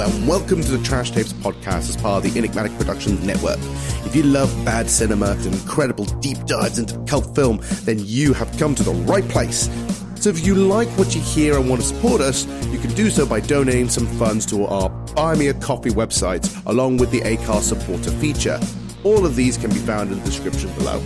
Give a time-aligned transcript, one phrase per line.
[0.00, 3.58] And welcome to the Trash Tapes podcast as part of the Enigmatic Productions Network.
[4.06, 8.50] If you love bad cinema and incredible deep dives into cult film, then you have
[8.56, 9.68] come to the right place.
[10.14, 13.10] So if you like what you hear and want to support us, you can do
[13.10, 17.20] so by donating some funds to our Buy Me a Coffee website, along with the
[17.20, 18.58] Acast supporter feature.
[19.04, 21.02] All of these can be found in the description below.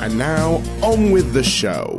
[0.00, 1.98] And now, on with the show.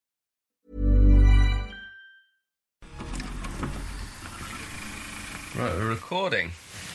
[5.61, 6.51] Right, we're recording.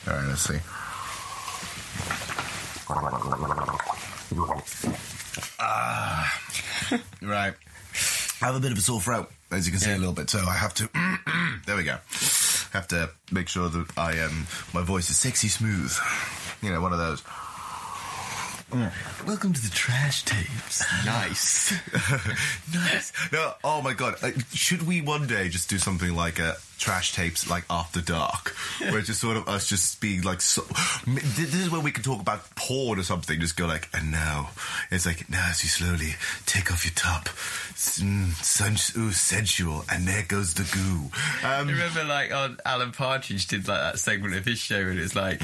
[0.08, 0.58] All right, let's see.
[5.60, 6.40] Ah,
[7.22, 7.54] right.
[8.42, 10.28] I have a bit of a sore throat, as you can see a little bit,
[10.30, 10.90] so I have to.
[11.66, 11.98] there we go.
[12.72, 15.96] Have to make sure that I um my voice is sexy smooth.
[16.60, 17.22] You know, one of those.
[18.72, 20.84] Welcome to the trash tapes.
[21.04, 21.72] Nice.
[22.74, 23.12] nice.
[23.32, 24.16] No, oh my god.
[24.22, 28.54] Uh, should we one day just do something like a trash tapes like after dark,
[28.80, 30.62] where it's just sort of us just being like so.
[31.06, 33.40] This is where we can talk about porn or something.
[33.40, 34.50] Just go like, and now
[34.90, 40.24] it's like now as you slowly take off your top, mm, ooh, sensual, and there
[40.26, 41.10] goes the goo.
[41.46, 45.14] Um, Remember, like on Alan Partridge did like that segment of his show, and it's
[45.14, 45.40] like,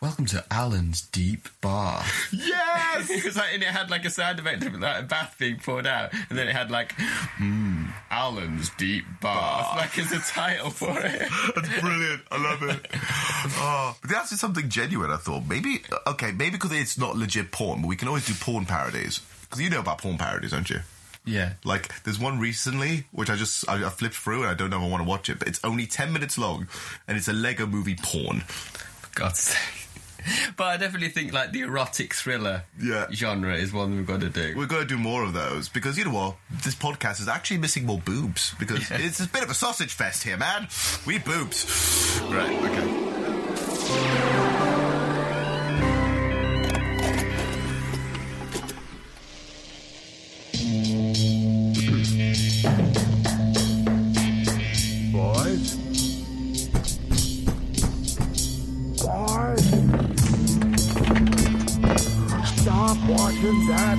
[0.00, 2.12] "Welcome to Alan's deep bath."
[2.56, 3.10] yes.
[3.10, 5.56] it was like, and it had like a sound effect of like a bath being
[5.58, 10.70] poured out, and then it had like, "Hmm, Alan's deep bath," like as a title
[10.70, 11.28] for it.
[11.54, 12.22] That's brilliant.
[12.30, 12.86] I love it.
[13.58, 15.10] Oh, but that's just something genuine.
[15.10, 18.34] I thought maybe okay, maybe because it's not legit porn, but we can always do
[18.34, 19.20] porn parodies.
[19.42, 20.80] Because you know about porn parodies, don't you?
[21.24, 21.54] Yeah.
[21.64, 24.78] Like, there's one recently which I just I, I flipped through and I don't know
[24.78, 26.68] if I want to watch it, but it's only ten minutes long,
[27.06, 28.40] and it's a Lego movie porn.
[28.40, 29.85] For God's sake.
[30.56, 33.06] But I definitely think like the erotic thriller Yeah.
[33.12, 34.54] genre is one we've got to do.
[34.56, 36.36] We're going to do more of those because you know what?
[36.64, 40.22] This podcast is actually missing more boobs because it's a bit of a sausage fest
[40.24, 40.68] here, man.
[41.06, 42.20] We boobs.
[42.30, 42.56] Right.
[42.64, 44.35] Okay.
[63.26, 63.98] Watching that!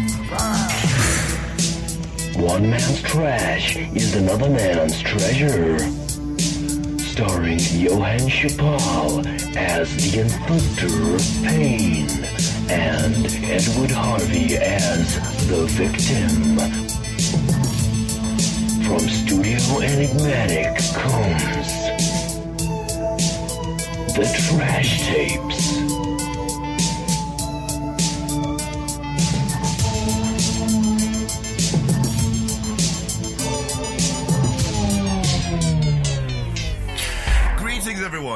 [2.38, 5.80] One man's trash is another man's treasure.
[6.98, 9.26] Starring Johann Chappelle
[9.58, 12.08] as the inflictor of pain
[12.70, 15.16] and Edward Harvey as
[15.50, 16.58] the victim.
[18.86, 21.70] From Studio Enigmatic comes
[24.16, 25.57] The Trash Tapes.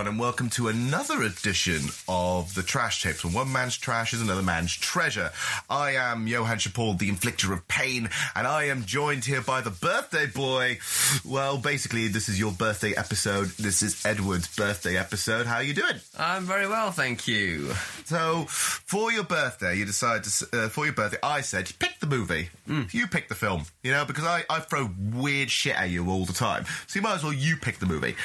[0.01, 3.23] Everyone, and welcome to another edition of the Trash Tapes.
[3.23, 5.31] When one man's trash is another man's treasure.
[5.69, 9.69] I am Johann Chappell, the inflictor of pain, and I am joined here by the
[9.69, 10.79] birthday boy.
[11.23, 13.50] Well, basically, this is your birthday episode.
[13.59, 15.45] This is Edward's birthday episode.
[15.45, 15.97] How are you doing?
[16.18, 17.72] I'm very well, thank you.
[18.06, 22.07] So, for your birthday, you decided to, uh, for your birthday, I said, pick the
[22.07, 22.50] movie.
[22.91, 26.25] You pick the film, you know, because I, I throw weird shit at you all
[26.25, 26.66] the time.
[26.88, 28.16] So you might as well you pick the movie.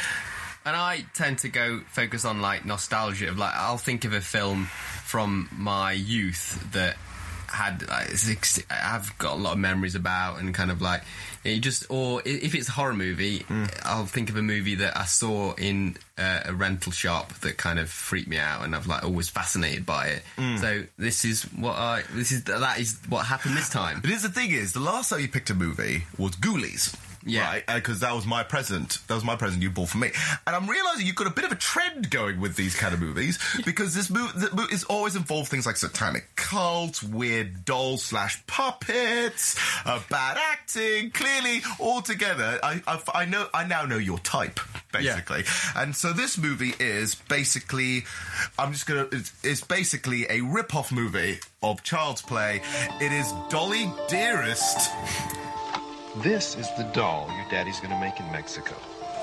[0.67, 4.21] And I tend to go focus on like nostalgia of like I'll think of a
[4.21, 4.65] film
[5.05, 6.97] from my youth that
[7.47, 11.03] had like, six, I've got a lot of memories about and kind of like
[11.45, 13.47] it just or if it's a horror movie
[13.85, 17.79] I'll think of a movie that I saw in uh, a rental shop that kind
[17.79, 20.23] of freaked me out and I've like always fascinated by it.
[20.59, 24.01] So this is what I this is that is what happened this time.
[24.07, 26.97] But here's the thing: is the last time you picked a movie was Ghoulies.
[27.27, 27.45] Yeah.
[27.47, 27.65] right?
[27.67, 28.99] Because that was my present.
[29.09, 30.11] That was my present you bought for me,
[30.47, 33.01] and I'm realizing you've got a bit of a trend going with these kind of
[33.01, 34.33] movies because this movie
[34.73, 41.11] is always involved things like satanic cults, weird dolls slash puppets, uh, bad acting.
[41.11, 44.61] Clearly, all together, I, I I know I now know your type
[44.93, 45.45] basically,
[45.75, 48.05] and so this movie is basically
[48.59, 52.63] I'm just gonna it's, it's basically a rip-off movie of Child's Play.
[53.01, 54.91] It is Dolly Dearest.
[56.23, 58.75] This is the doll your daddy's gonna make in Mexico.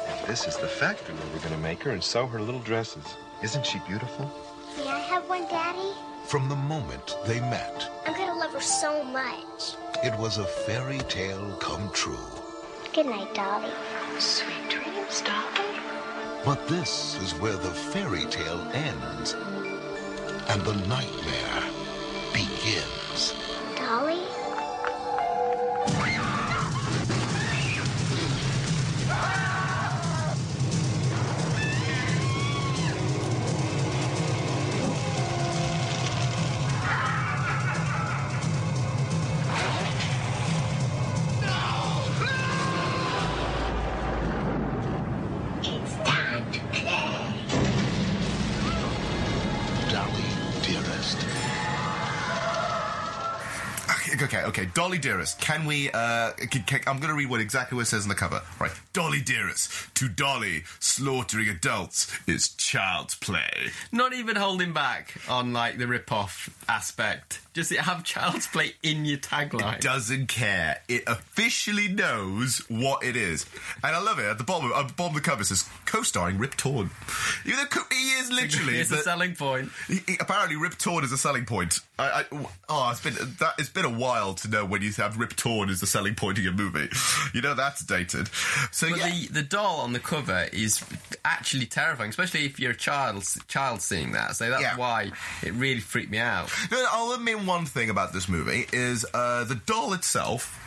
[0.08, 3.18] And this is the factory where we're gonna make her and sew her little dresses.
[3.42, 4.30] Isn't she beautiful?
[4.78, 5.94] May I have one, Daddy?
[6.26, 9.74] From the moment they met, I'm gonna love her so much.
[10.04, 12.30] it was a fairy tale come true.
[12.94, 13.72] Good night, Dolly.
[14.20, 15.82] Sweet dreams, darling.
[16.46, 19.34] But this is where the fairy tale ends
[20.48, 21.64] and the nightmare
[22.34, 23.34] begins.
[23.76, 24.22] Dolly?
[54.74, 58.04] Dolly Dearest, can we, uh, can, can- I'm gonna read what exactly what it says
[58.04, 58.42] on the cover.
[58.60, 58.72] Right.
[58.94, 63.72] Dolly Dearest, to Dolly, slaughtering adults is child's play.
[63.92, 67.40] Not even holding back on like the rip-off aspect.
[67.54, 69.76] Just have Child's Play in your tagline.
[69.76, 70.82] It Doesn't care.
[70.88, 73.46] It officially knows what it is.
[73.84, 74.26] And I love it.
[74.26, 76.90] At the bottom, at the bottom of the cover says, co-starring Rip Torn.
[77.46, 78.80] Even though he is literally...
[78.80, 79.70] it's a selling point.
[79.88, 81.80] He- he- apparently, Rip Torn is a selling point.
[82.00, 83.54] I, I, oh, it's been that.
[83.60, 86.40] It's been a while to know when you have Rip Torn as the selling point
[86.40, 86.90] of your movie.
[87.36, 88.30] You know that's dated.
[88.72, 90.84] So But yeah, the, the doll on the cover is
[91.26, 94.36] actually terrifying, especially if you're a child child seeing that.
[94.36, 94.78] So that's Yeah.
[94.78, 96.50] why it really freaked me out.
[96.72, 100.60] No, I'll admit one thing about this movie is uh, the doll itself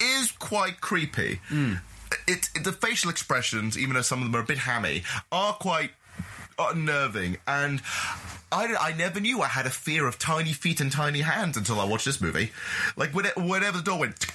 [0.00, 1.40] is quite creepy.
[2.26, 5.52] It, it- the facial expressions, even though some of them are a bit hammy, are
[5.54, 5.90] quite
[6.58, 7.38] unnerving.
[7.46, 7.80] And
[8.50, 11.80] I, I never knew I had a fear of tiny feet and tiny hands until
[11.80, 12.52] I watched this movie.
[12.96, 14.26] Like when it, whenever the doll went,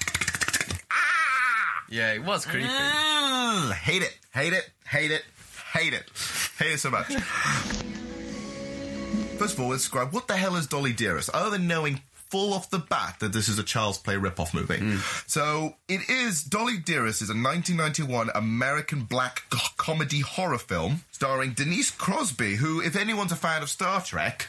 [1.90, 2.68] Yeah, it was creepy.
[2.68, 5.24] Mm, hate it, hate it, hate it,
[5.72, 6.04] hate it,
[6.58, 7.14] hate it so much.
[9.38, 12.52] First of all, let's describe what the hell is Dolly Dearest, other than knowing full
[12.52, 14.98] off the bat that this is a Child's Play rip-off movie.
[15.26, 21.52] So it is Dolly Dearest is a 1991 American black c- comedy horror film starring
[21.52, 24.46] Denise Crosby, who, if anyone's a fan of Star Trek,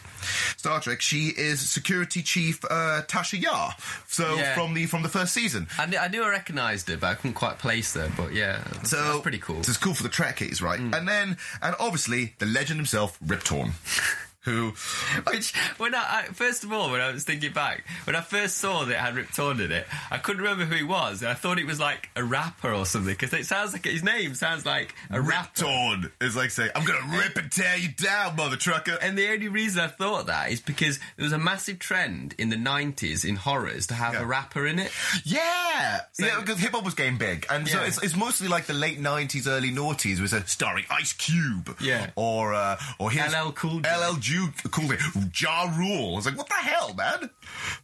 [0.58, 3.74] Star Trek, she is Security Chief uh, Tasha Yar.
[4.08, 4.54] So Yeah.
[4.56, 5.68] from the from the first season.
[5.78, 8.12] I knew, I knew I recognised it, but I couldn't quite place her.
[8.18, 9.64] But yeah, So that's pretty cool.
[9.64, 10.80] So it's cool for the Trekkies, right?
[10.80, 13.72] And then, and obviously, the legend himself, Rip Torn,
[14.50, 14.74] who
[15.31, 18.57] Which, when I, I first of all, when I was thinking back, when I first
[18.57, 21.22] saw that it had Rip Torn in it, I couldn't remember who he was.
[21.22, 24.04] And I thought it was like a rapper or something because it sounds like his
[24.04, 25.62] name sounds like a Rip rapper.
[25.62, 29.30] Torn is like saying, "I'm gonna rip and tear you down, mother trucker." And the
[29.31, 33.24] only reason I thought that is because there was a massive trend in the 90s
[33.28, 34.22] in horrors to have Yeah.
[34.22, 34.92] a rapper in it.
[35.24, 38.74] Yeah, yeah, because hip hop was getting big, and so it's, it's mostly like the
[38.74, 42.10] late '90s, early noughties, was a starring Ice Cube, Yeah.
[42.16, 43.90] or uh, or his LL Cool J.
[43.95, 44.16] LL
[44.47, 44.97] Ju- Cool J,
[45.45, 46.13] Ja Rule.
[46.13, 47.30] I was like, what the hell, man?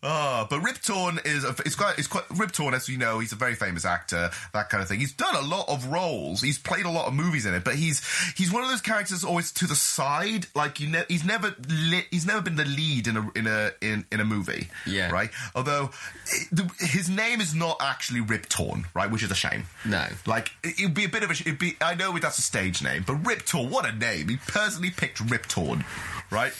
[0.04, 3.20] Uh, but Rip Torn is a, it's quite it's quite Rip Torn, as you know,
[3.20, 5.00] he's a very famous actor, that kind of thing.
[5.00, 6.42] He's done a lot of roles.
[6.42, 8.06] He's played a lot of movies in it, but he's
[8.38, 10.48] he's one of those characters always to the side.
[10.56, 13.72] Like you, ne- he's never lit, he's never been the lead in a in a
[13.82, 14.70] in, in a movie.
[14.86, 15.10] Yeah.
[15.12, 15.30] right.
[15.56, 15.92] Although
[16.28, 19.64] it- the, his name is not actually Rip Torn, right, which is a shame.
[19.86, 20.06] No.
[20.26, 21.34] like it- it'd be a bit of a.
[21.34, 21.76] It'd be.
[21.82, 24.30] I know that's a stage name, but Rip Torn, what a name!
[24.30, 25.84] He personally picked Rip Torn,
[26.32, 26.54] right?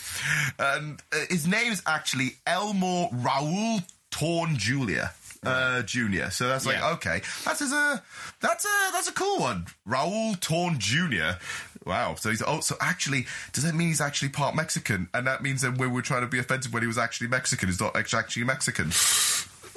[0.60, 3.82] And uh, his name is actually Elmore Rual
[4.12, 5.06] Torn Jr.
[5.44, 6.32] Uh, Junior.
[6.32, 6.94] So that's like Yeah.
[6.94, 7.22] okay.
[7.44, 7.98] That's uh,
[8.42, 9.68] that's a that's a cool one.
[9.86, 11.38] Rual Torn Jr.
[11.86, 12.16] Wow.
[12.16, 15.08] So he's oh so actually does that mean he's actually part Mexican?
[15.14, 17.70] And that means that when we're trying to be offensive when he was actually Mexican,
[17.70, 18.88] he's not actually Mexican.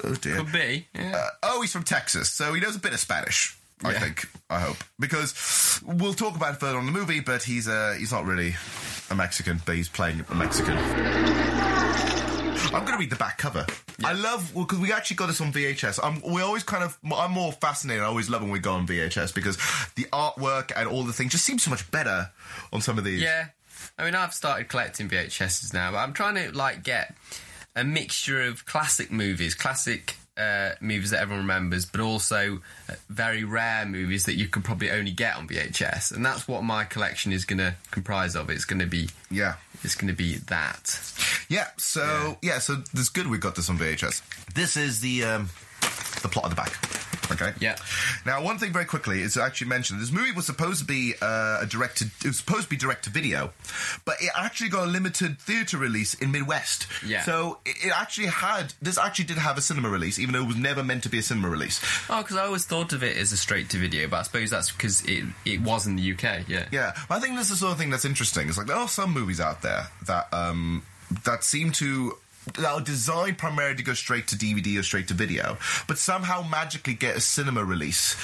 [0.03, 0.37] Oh dear.
[0.37, 0.87] Could be.
[0.95, 1.15] Yeah.
[1.15, 3.55] Uh, oh, he's from Texas, so he knows a bit of Spanish.
[3.83, 3.99] I Yeah.
[3.99, 4.27] think.
[4.49, 7.19] I hope because we'll talk about it further on the movie.
[7.21, 8.55] But he's uh, he's not really
[9.09, 10.77] a Mexican, but he's playing a Mexican.
[12.71, 13.65] I'm going to read the back cover.
[14.03, 15.99] I love because we actually got this on VHS.
[16.03, 18.03] I'm, we always kind of I'm more fascinated.
[18.03, 19.55] I always love when we go on VHS because
[19.95, 22.29] the artwork and all the things just seems so much better
[22.71, 23.21] on some of these.
[23.21, 23.47] Yeah.
[23.97, 27.15] I mean, I've started collecting VHSs now, but I'm trying to like get
[27.75, 33.43] a mixture of classic movies, classic uh, movies that everyone remembers, but also uh, very
[33.43, 37.31] rare movies that you could probably only get on VHS, and that's what my collection
[37.31, 38.49] is going to comprise of.
[38.49, 39.55] It's going to be Yeah.
[39.83, 40.99] it's going to be that.
[41.49, 44.21] Yeah, so yeah, so this good we got this on VHS.
[44.53, 45.49] This is the um,
[46.21, 46.98] the plot of the back.
[47.31, 47.51] Okay.
[47.59, 47.75] Yeah.
[48.25, 50.01] Now, one thing very quickly is actually mentioned.
[50.01, 52.11] this movie was supposed to be uh, a directed.
[52.23, 53.51] It was supposed to be direct to video,
[54.05, 56.87] but it actually got a limited theater release in Midwest.
[57.05, 57.21] Yeah.
[57.23, 58.73] So it, it actually had.
[58.81, 61.19] This actually did have a cinema release, even though it was never meant to be
[61.19, 61.81] a cinema release.
[62.09, 64.49] Oh, because I always thought of it as a straight to video, but I suppose
[64.49, 66.47] that's because it it was in the UK.
[66.47, 66.65] Yeah.
[66.71, 68.47] Yeah, but I think this is the sort of thing that's interesting.
[68.47, 70.83] It's like there are some movies out there that um,
[71.25, 72.17] that seem to
[72.65, 76.93] are designed primarily to go straight to DVD or straight to video, but somehow magically
[76.93, 78.15] get a cinema release,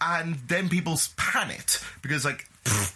[0.00, 2.48] and then people pan it because like.
[2.64, 2.94] pfft,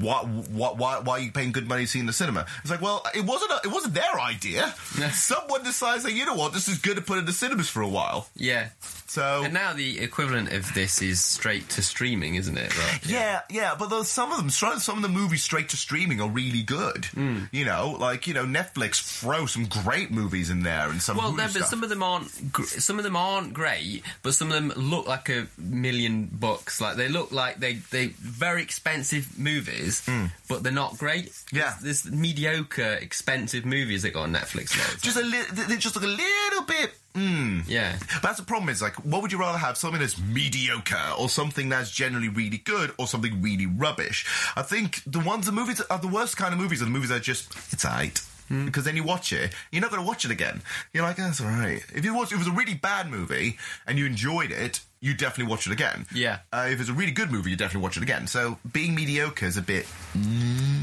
[0.00, 2.46] Why, why, why, why are you paying good money to see in the cinema?
[2.62, 4.74] It's like, well, it wasn't a, it wasn't their idea.
[5.12, 7.82] Someone decides that you know what, this is good to put in the cinemas for
[7.82, 8.28] a while.
[8.34, 8.70] Yeah.
[9.08, 12.78] So And now the equivalent of this is straight to streaming, isn't it?
[12.78, 13.06] Right.
[13.06, 16.28] Yeah, yeah, but those, some of them, some of the movies straight to streaming are
[16.28, 17.06] really good.
[17.06, 17.44] Hmm.
[17.50, 21.16] You know, like you know, Netflix throw some great movies in there and some.
[21.16, 22.52] Well, no, but some of them aren't.
[22.52, 26.80] Gr- some of them aren't great, but some of them look like a million bucks.
[26.80, 30.06] Like they look like they they very expensive movies,
[30.48, 31.32] but they're not great.
[31.52, 31.74] Yeah.
[31.82, 34.76] there's, there's mediocre, expensive movies that go on Netflix.
[35.00, 36.92] Just a li- they just look a little bit.
[37.18, 37.64] Mm.
[37.66, 38.68] yeah, But that's the problem.
[38.68, 39.76] Is like, what would you rather have?
[39.76, 44.26] Something that's mediocre, or something that's generally really good, or something really rubbish?
[44.56, 47.08] I think the ones, the movies are the worst kind of movies are the movies
[47.08, 48.22] that are just it's alright.
[48.48, 48.66] Hmm.
[48.66, 50.62] Because then you watch it, you're not going to watch it again.
[50.92, 51.82] You're like, that's all right.
[51.94, 55.14] If you watch, if it was a really bad movie and you enjoyed it, you
[55.14, 56.06] definitely watch it again.
[56.12, 56.38] Yeah.
[56.52, 58.26] Uh, if it's a really good movie, you definitely watch it again.
[58.26, 59.86] So being mediocre is a bit.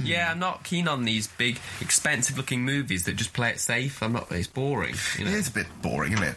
[0.04, 0.32] yeah.
[0.32, 4.02] I'm not keen on these big, expensive-looking movies that just play it safe.
[4.02, 4.32] I'm not.
[4.32, 4.96] It's boring.
[5.18, 5.32] You know?
[5.32, 6.36] It is a bit boring, isn't it?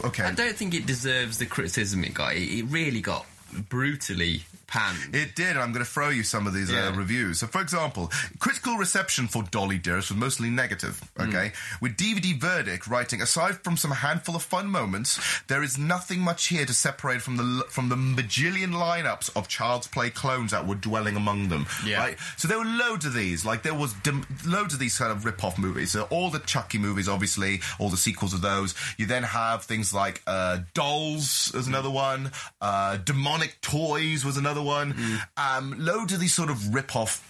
[0.04, 0.24] okay.
[0.24, 2.34] I don't think it deserves the criticism it got.
[2.34, 3.26] It, it really got
[3.68, 5.14] brutally panned.
[5.14, 7.40] It did, and I'm going to throw you some of these uh, reviews.
[7.40, 11.52] So, for example, critical reception for Dolly Dearest was mostly negative, okay?
[11.80, 16.46] With DVD Verdict writing, aside from some handful of fun moments, there is nothing much
[16.46, 20.74] here to separate from the from the bajillion lineups of Child's Play clones that were
[20.76, 21.98] dwelling among them, Yeah.
[21.98, 22.18] right?
[22.36, 25.24] So there were loads of these, like there was dim- loads of these kind of
[25.24, 25.90] rip-off movies.
[25.92, 28.74] So all the Chucky movies, obviously, all the sequels of those.
[28.96, 34.59] You then have things like uh, Dolls was another one, uh, Demonic Toys was another
[34.62, 34.94] one.
[35.36, 37.26] Um, loads of these sort of rip-off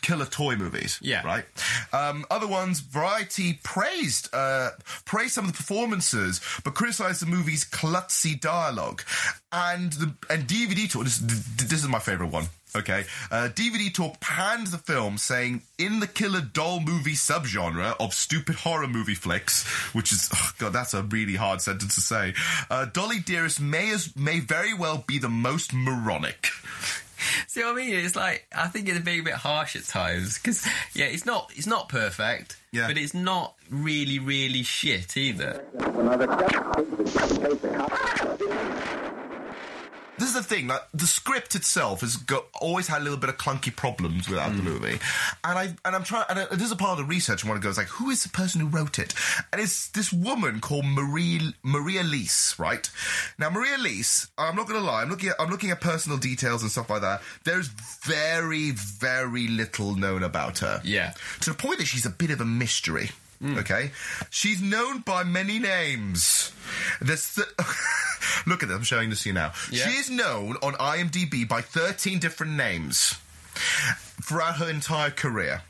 [0.00, 0.98] killer toy movies.
[1.02, 1.24] Yeah.
[1.24, 1.44] Right.
[1.92, 4.70] Um, other ones, Variety praised uh,
[5.04, 9.02] praised some of the performances, but criticised the movie's klutzy dialogue.
[9.52, 12.48] And the and DVD Talk, This, this is my favourite one.
[12.74, 18.12] Okay, uh, DVD Talk panned the film, saying in the killer doll movie subgenre of
[18.12, 22.34] stupid horror movie flicks, which is oh god, that's a really hard sentence to say.
[22.68, 26.48] Uh, Dolly Dearest may as may very well be the most moronic.
[27.46, 27.94] See what I mean?
[27.94, 31.50] It's like I think it's being a bit harsh at times because yeah, it's not
[31.56, 32.88] it's not perfect, Yeah.
[32.88, 35.64] but it's not really really shit either.
[40.18, 43.28] This is the thing, like the script itself has got always had a little bit
[43.28, 44.64] of clunky problems without the mm.
[44.64, 44.98] movie,
[45.44, 46.24] and I and I'm trying.
[46.28, 47.68] And I, this is a part of the research I want to go.
[47.68, 49.14] It's like, who is the person who wrote it?
[49.52, 52.88] And it's this woman called Marie Maria Lease, right?
[53.38, 55.02] Now, Maria Lease, I'm not going to lie.
[55.02, 57.22] I'm looking at I'm looking at personal details and stuff like that.
[57.44, 60.80] There's very very little known about her.
[60.84, 61.12] Yeah.
[61.40, 63.10] to the point that she's a bit of a mystery.
[63.44, 63.90] Okay,
[64.30, 66.52] she's known by many names.
[67.00, 67.48] This th-
[68.46, 68.76] look at this.
[68.76, 69.52] I'm showing this to you now.
[69.70, 69.86] Yeah.
[69.88, 73.18] She is known on IMDb by 13 different names
[74.22, 75.62] throughout her entire career.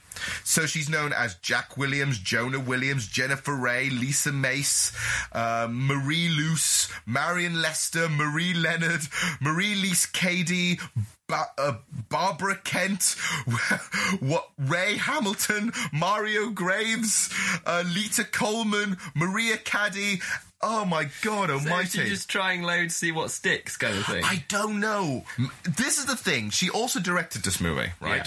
[0.44, 4.92] So she's known as Jack Williams, Jonah Williams, Jennifer Ray, Lisa Mace,
[5.32, 9.02] uh, Marie Luce, Marion Lester, Marie Leonard,
[9.40, 10.80] Marie Lise Cady,
[11.28, 11.74] ba- uh,
[12.08, 13.16] Barbara Kent,
[14.20, 17.32] what Ray Hamilton, Mario Graves,
[17.66, 20.20] uh, Lita Coleman, Maria Caddy.
[20.62, 22.00] Oh my God So Almighty!
[22.00, 24.24] she's just trying loads, see what sticks, kind of thing.
[24.24, 25.24] I don't know.
[25.64, 26.50] This is the thing.
[26.50, 28.26] She also directed this movie, right?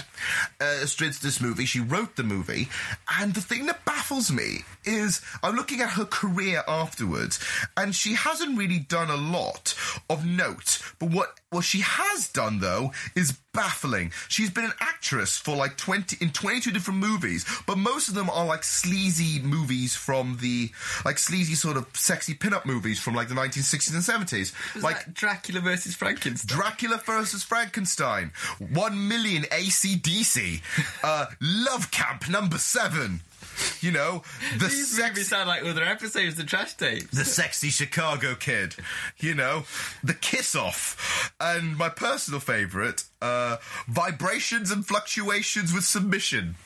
[0.60, 1.64] Uh, strids this movie.
[1.64, 2.68] She wrote the movie,
[3.18, 7.40] and the thing that baffles me is I'm looking at her career afterwards,
[7.76, 9.74] and she hasn't really done a lot
[10.08, 10.80] of note.
[10.98, 14.12] But what what she has done though is baffling.
[14.28, 18.30] She's been an actress for like 20 in 22 different movies, but most of them
[18.30, 20.70] are like sleazy movies from the
[21.04, 24.74] like sleazy sort of sexy pin-up movies from like the 1960s and 70s.
[24.74, 26.56] Was like Dracula versus Frankenstein.
[26.56, 30.60] Dracula versus Frankenstein, One Million AC/DC,
[31.02, 33.20] uh, Love Camp number seven.
[33.82, 34.22] You know
[34.58, 37.16] the These sex, movies sound like other episodes of Trash Tapes.
[37.16, 38.76] the sexy Chicago kid.
[39.18, 39.64] You know
[40.04, 43.56] the kiss off, and my personal favorite, uh,
[43.88, 46.56] vibrations and fluctuations with submission.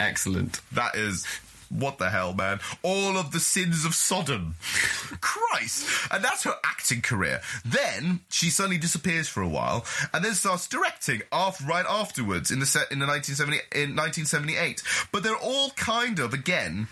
[0.00, 0.60] Excellent.
[0.72, 1.24] That is
[1.70, 2.60] what the hell, man?
[2.82, 4.54] All of the sins of Sodom.
[5.20, 5.88] Christ.
[6.10, 7.40] And that's her acting career.
[7.64, 12.60] Then she suddenly disappears for a while and then starts directing after, right afterwards in
[12.60, 14.82] the set in the 1970, in 1978.
[15.12, 16.88] But they're all kind of, again,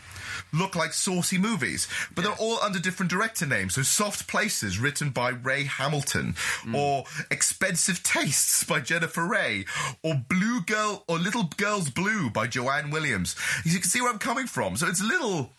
[0.53, 3.75] look like saucy movies, but they're all under different director names.
[3.75, 6.75] So Soft Places, written by Ray Hamilton, mm.
[6.75, 9.65] or Expensive Tastes by Jennifer Ray,
[10.03, 13.37] or Blue Girl or Little Girls Blue by Joanne Williams.
[13.65, 14.77] You can see where I'm coming from.
[14.77, 15.51] So it's a little.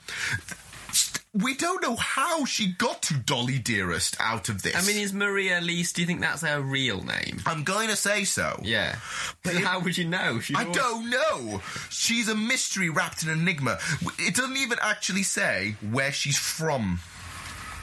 [1.44, 4.76] We don't know how she got to Dolly Dearest out of this.
[4.76, 5.94] I mean, is Maria Elise?
[5.94, 7.42] Do you think that's her real name?
[7.46, 8.60] I'm going to say so.
[8.64, 8.96] Yeah,
[9.44, 10.40] but how would you know?
[10.40, 11.62] She's I always- don't know.
[11.90, 13.78] She's a mystery wrapped in enigma.
[14.18, 17.00] It doesn't even actually say where she's from.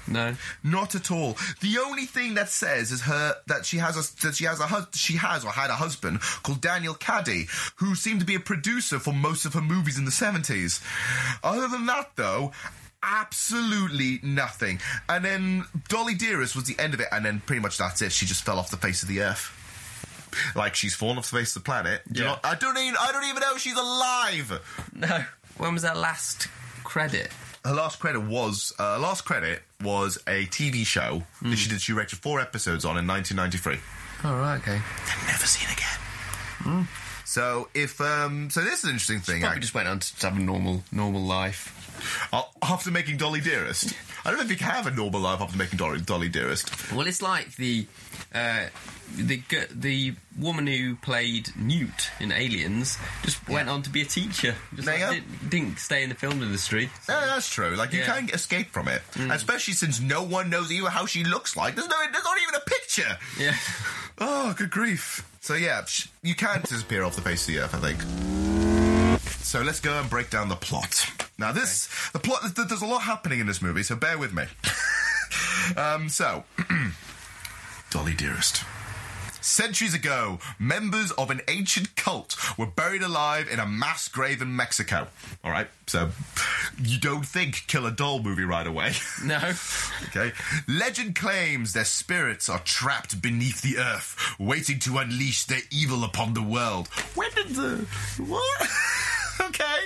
[0.06, 1.38] No, Not at all.
[1.62, 4.66] The only thing that says is her that she has a that she has a
[4.66, 7.46] hus- she has or had a husband called Daniel Caddy,
[7.76, 10.82] who seemed to be a producer for most of her movies in the seventies.
[11.42, 12.52] Other than that, though.
[13.04, 14.80] Absolutely nothing.
[15.08, 18.12] And then Dolly Dearest was the end of it, and then pretty much that's it.
[18.12, 19.60] She just fell off the face of the earth.
[20.56, 22.02] Like she's fallen off the face of the planet.
[22.10, 22.24] Yeah.
[22.24, 24.60] know- I don't even I don't even know if she's alive.
[24.94, 25.24] no.
[25.58, 26.48] When was that last
[26.82, 27.30] credit?
[27.64, 31.80] her last credit was uh, last credit was a TV show that she did.
[31.80, 33.78] She directed four episodes on in 1993.
[34.24, 34.72] Oh right, okay.
[35.06, 36.88] Then never seen again.
[37.24, 39.40] So if um, so, this is an interesting thing.
[39.40, 41.73] Probably act- just went on to have a normal, normal life.
[42.32, 43.94] Uh, after making Dolly Dearest,
[44.24, 46.92] I don't know if you can have a normal life after making Dolly, Dolly Dearest.
[46.92, 47.86] Well, it's like the
[48.34, 48.66] uh,
[49.16, 54.54] the the woman who played Newt in Aliens just went on to be a teacher.
[54.74, 56.90] Just like, didn't, didn't stay in the film industry.
[57.08, 57.76] Yeah, that's true.
[57.76, 58.18] Like you Yeah.
[58.20, 61.74] can escape from it, especially since no one knows even how she looks like.
[61.76, 63.18] There's no, there's not even a picture.
[63.38, 63.54] Yeah.
[64.16, 65.28] Oh, good grief.
[65.40, 65.84] So yeah,
[66.22, 68.53] you can't disappear off the face of the earth, I think.
[69.44, 71.06] So let's go and break down the plot.
[71.38, 74.44] Now this, the plot, there's a lot happening in this movie, so bear with me.
[75.76, 76.44] um, so,
[77.90, 78.64] Dolly Dearest.
[79.42, 84.56] Centuries ago, members of an ancient cult were buried alive in a mass grave in
[84.56, 85.06] Mexico.
[85.44, 86.08] All right, so
[86.82, 88.94] you don't think Kill a Doll movie right away.
[89.24, 89.52] No.
[90.08, 90.32] Okay.
[90.66, 96.32] Legend claims their spirits are trapped beneath the earth, waiting to unleash their evil upon
[96.34, 96.88] the world.
[97.14, 97.86] When did the
[98.18, 98.68] what?
[99.40, 99.78] okay.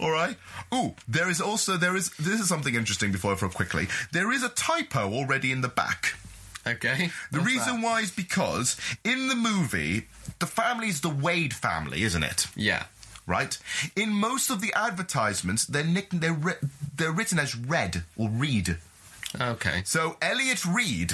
[0.00, 0.36] All right.
[0.72, 3.10] Ooh, there is also there is this is something interesting.
[3.12, 6.14] Before I forget quickly, there is a typo already in the back.
[6.66, 7.10] Okay.
[7.32, 7.84] The reason that?
[7.84, 10.06] why is because in the movie,
[10.38, 12.46] the family is the Wade family, isn't it?
[12.54, 12.84] Yeah.
[13.26, 13.58] Right.
[13.96, 16.54] In most of the advertisements, they're nick- they're ri-
[16.96, 18.76] they're written as Red or Reed.
[19.40, 19.82] Okay.
[19.84, 21.12] So Elliot Reed.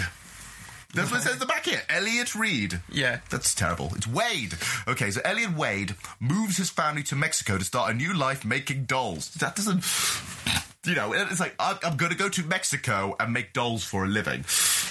[0.94, 1.82] That's what it says at the back here.
[1.88, 2.80] Elliot Reed.
[2.90, 3.20] Yeah.
[3.30, 3.92] That's terrible.
[3.96, 4.54] It's Wade.
[4.88, 8.84] Okay, so Elliot Wade moves his family to Mexico to start a new life making
[8.84, 9.30] dolls.
[9.34, 9.84] That doesn't.
[10.86, 14.04] You know, it's like, I'm, I'm going to go to Mexico and make dolls for
[14.04, 14.44] a living.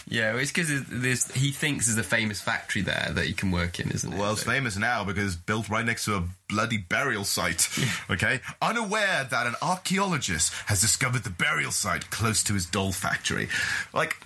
[0.07, 3.79] Yeah, well, it's because he thinks there's a famous factory there that he can work
[3.79, 4.17] in, isn't it?
[4.17, 7.69] Well, it's So- famous now because it's built right next to a bloody burial site.
[8.09, 8.39] Okay?
[8.59, 13.47] Unaware that an archaeologist has discovered the burial site close to his doll factory.
[13.93, 14.17] Like,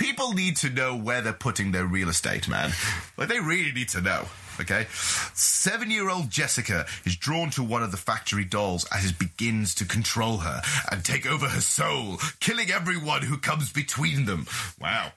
[0.00, 2.72] people need to know where they're putting their real estate, man.
[3.18, 4.24] Like, they really need to know.
[4.58, 4.86] Okay?
[5.34, 9.74] Seven year old Jessica is drawn to one of the factory dolls as it begins
[9.76, 14.46] to control her and take over her soul, killing everyone who comes between them.
[14.80, 15.12] Wow.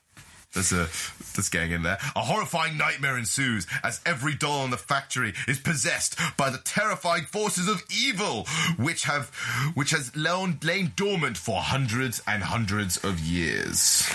[0.53, 0.87] That's a
[1.35, 1.97] that's getting in there.
[2.15, 7.23] A horrifying nightmare ensues as every doll in the factory is possessed by the terrifying
[7.23, 8.45] forces of evil,
[8.77, 9.29] which have
[9.73, 14.07] which has lain, lain dormant for hundreds and hundreds of years.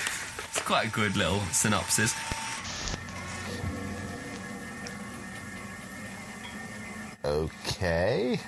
[0.59, 2.17] It's quite a good little synopsis.
[7.25, 8.41] Okay.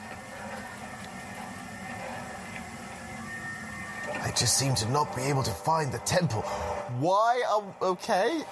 [4.22, 6.42] I just seem to not be able to find the temple.
[6.98, 7.44] Why?
[7.54, 8.42] Um, okay.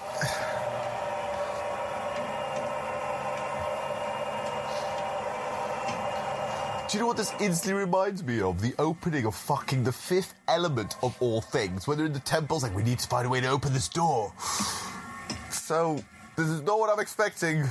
[6.89, 8.61] Do you know what this instantly reminds me of?
[8.61, 11.85] The opening of fucking the fifth element of all things.
[11.85, 13.87] When they're in the temples, like, we need to find a way to open this
[13.87, 14.33] door.
[15.51, 16.03] So,
[16.35, 17.63] this is not what I'm expecting.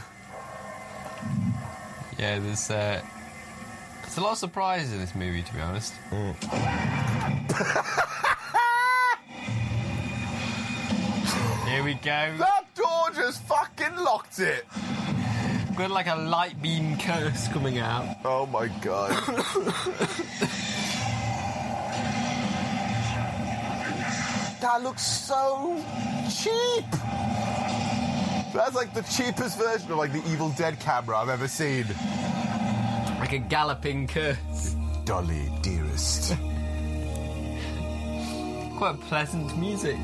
[2.17, 3.03] Yeah, there's uh,
[4.03, 5.95] there's a lot of surprises in this movie, to be honest.
[11.69, 12.37] Here we go.
[12.39, 14.65] That door just fucking locked it.
[15.79, 18.17] Got like a light beam curse coming out.
[18.25, 19.11] Oh my god.
[24.61, 25.81] that looks so
[26.29, 26.85] cheap.
[28.53, 31.85] That's like the cheapest version of like the Evil Dead camera I've ever seen.
[33.21, 34.75] Like a galloping curse.
[35.05, 36.31] Dolly, dearest.
[38.79, 39.97] Quite pleasant music.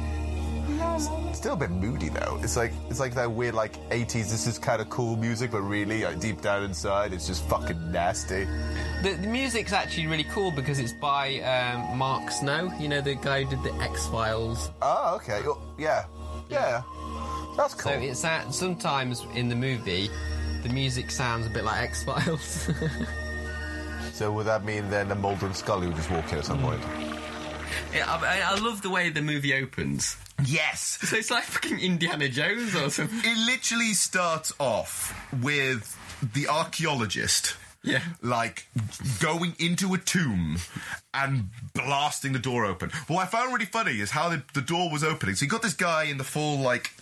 [1.32, 2.38] Still a bit moody though.
[2.42, 4.30] It's like it's like that weird like 80s.
[4.30, 7.92] This is kind of cool music, but really like, deep down inside, it's just fucking
[7.92, 8.46] nasty.
[9.02, 12.72] The, the music's actually really cool because it's by um, Mark Snow.
[12.78, 14.70] You know the guy who did the X Files.
[14.80, 15.42] Oh, okay.
[15.78, 16.06] Yeah,
[16.48, 16.82] yeah.
[17.56, 17.92] That's cool.
[17.92, 20.08] So it's at, sometimes in the movie,
[20.62, 22.70] the music sounds a bit like X Files.
[24.14, 26.60] So would that mean then a Mulder and Scully would just walk in at some
[26.60, 26.80] point?
[27.92, 30.16] yeah, I, I love the way the movie opens.
[30.44, 30.98] Yes.
[31.02, 33.20] So it's like fucking Indiana Jones or something.
[33.22, 35.98] It literally starts off with
[36.34, 37.56] the archaeologist.
[37.82, 38.00] Yeah.
[38.22, 38.66] Like
[39.20, 40.56] going into a tomb
[41.12, 42.90] and blasting the door open.
[43.08, 45.34] What I found really funny is how the, the door was opening.
[45.34, 46.92] So you got this guy in the full, like,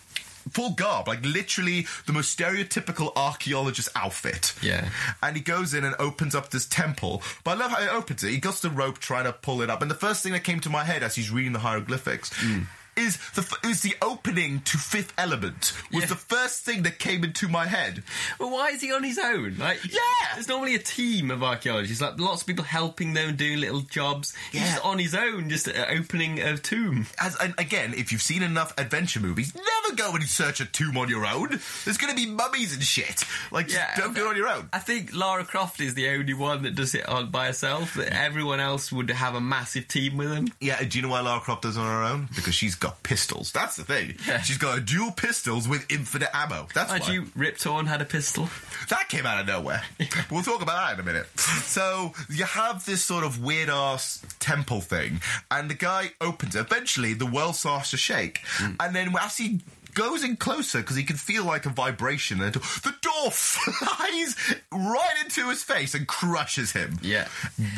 [0.51, 4.55] full garb, like literally the most stereotypical archaeologist outfit.
[4.61, 4.89] Yeah.
[5.23, 7.23] And he goes in and opens up this temple.
[7.45, 8.31] But I love how he opens it.
[8.31, 9.83] He got the rope trying to pull it up.
[9.83, 12.63] And the first thing that came to my head as he's reading the hieroglyphics hmm.
[12.97, 16.09] Is the is the opening to Fifth Element was Yeah.
[16.09, 18.03] the first thing that came into my head.
[18.39, 19.57] But why is he on his own?
[19.59, 20.01] Like, Yeah.
[20.35, 24.35] there's normally a team of archaeologists, like lots of people helping them doing little jobs.
[24.51, 24.73] He's Yeah.
[24.75, 27.07] just on his own, just opening a tomb.
[27.19, 30.97] As and again, if you've seen enough adventure movies, never go and search a tomb
[30.99, 31.61] on your own.
[31.85, 33.25] There's going to be mummies and shit.
[33.51, 34.69] Like, just don't do it on your own.
[34.73, 37.95] I think Lara Croft is the only one that does it on by herself.
[37.95, 40.49] That everyone else would have a massive team with them.
[40.61, 42.29] Yeah, do you know why Lara Croft does it on her own?
[42.35, 43.53] Because she's got pistols.
[43.53, 44.17] That's the thing.
[44.43, 46.67] She's got a dual pistols with infinite ammo.
[46.75, 47.13] That's Aren't why.
[47.13, 48.49] you Rip Torn had a pistol?
[48.91, 49.83] That came out of nowhere.
[50.31, 51.27] we'll talk about that in a minute.
[51.39, 56.61] So you have this sort of weird ass temple thing, and the guy opens it.
[56.61, 58.77] Eventually, the world starts to shake, mm.
[58.81, 59.61] and then as he
[59.95, 64.37] goes in closer because he can feel like a vibration, and the door flies
[64.73, 66.99] right into his face and crushes him.
[67.03, 67.29] Yeah.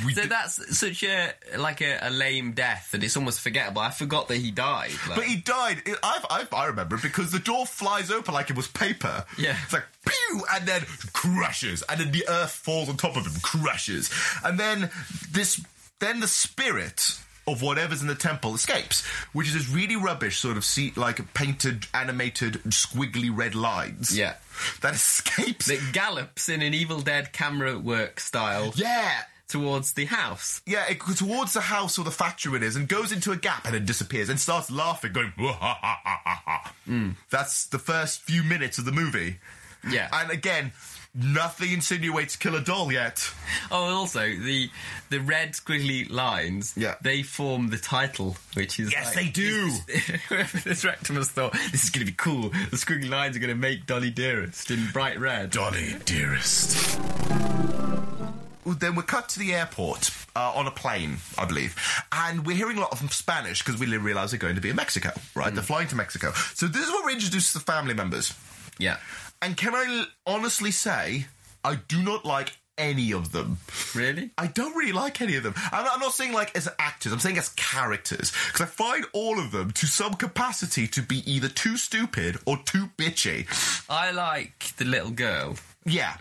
[0.04, 3.82] We so did- that's such a like a, a lame death that it's almost forgettable.
[3.82, 4.92] I forgot that he died.
[5.08, 5.82] Like, But he died.
[6.02, 9.24] I've, I've, I remember because the door flies open like it was paper.
[9.38, 9.56] Yeah.
[9.64, 13.34] It's like pew, and then crushes, and then the earth falls on top of him,
[13.42, 14.10] crushes,
[14.44, 14.90] and then
[15.30, 15.60] this,
[16.00, 17.18] then the spirit.
[17.46, 19.04] Of whatever's in the temple escapes,
[19.34, 24.16] which is this really rubbish sort of see like painted, animated, squiggly red lines.
[24.16, 24.34] Yeah.
[24.80, 25.66] that escapes.
[25.66, 30.62] that gallops in an Evil Dead camera work style yeah, towards the house.
[30.64, 33.36] Yeah, it goes towards the house or the factory it is and goes into a
[33.36, 37.10] gap and then disappears and starts laughing, going, "Wah, ha, ha, ha, ha, ha." Hmm.
[37.28, 39.36] That's the first few minutes of the movie.
[39.86, 40.08] Yeah.
[40.12, 40.72] And again,
[41.14, 43.28] nothing insinuates kill a doll yet.
[43.70, 44.70] Oh, and also the
[45.10, 46.74] the red squiggly lines.
[46.76, 46.94] Yeah.
[47.02, 49.70] they form the title, which is Yes, like- they do.
[50.28, 52.48] Whoever this director must thought this is going to be cool.
[52.50, 55.50] The squiggly lines are going to make Dolly Dearest in bright red.
[55.50, 56.98] Dolly, dearest.
[58.66, 61.76] Then we're cut to the airport uh, on a plane, I believe,
[62.12, 64.76] and we're hearing a lot of Spanish because we realise they're going to be in
[64.76, 65.54] Mexico, right?
[65.54, 66.32] They're flying to Mexico.
[66.54, 68.34] So this is where we're introduced to the family members.
[68.78, 68.96] Yeah,
[69.44, 71.26] And can I l- honestly say,
[71.62, 73.58] I do not like any of them.
[73.94, 74.30] really.
[74.38, 75.54] I don't really like any of them.
[75.70, 78.32] I'm not, I'm not saying like as actors, I'm saying as characters.
[78.46, 82.56] Because I find all of them, to some capacity, to be either too stupid or
[82.64, 83.46] too bitchy.
[83.90, 85.56] I like the little girl.
[85.84, 86.16] Yeah.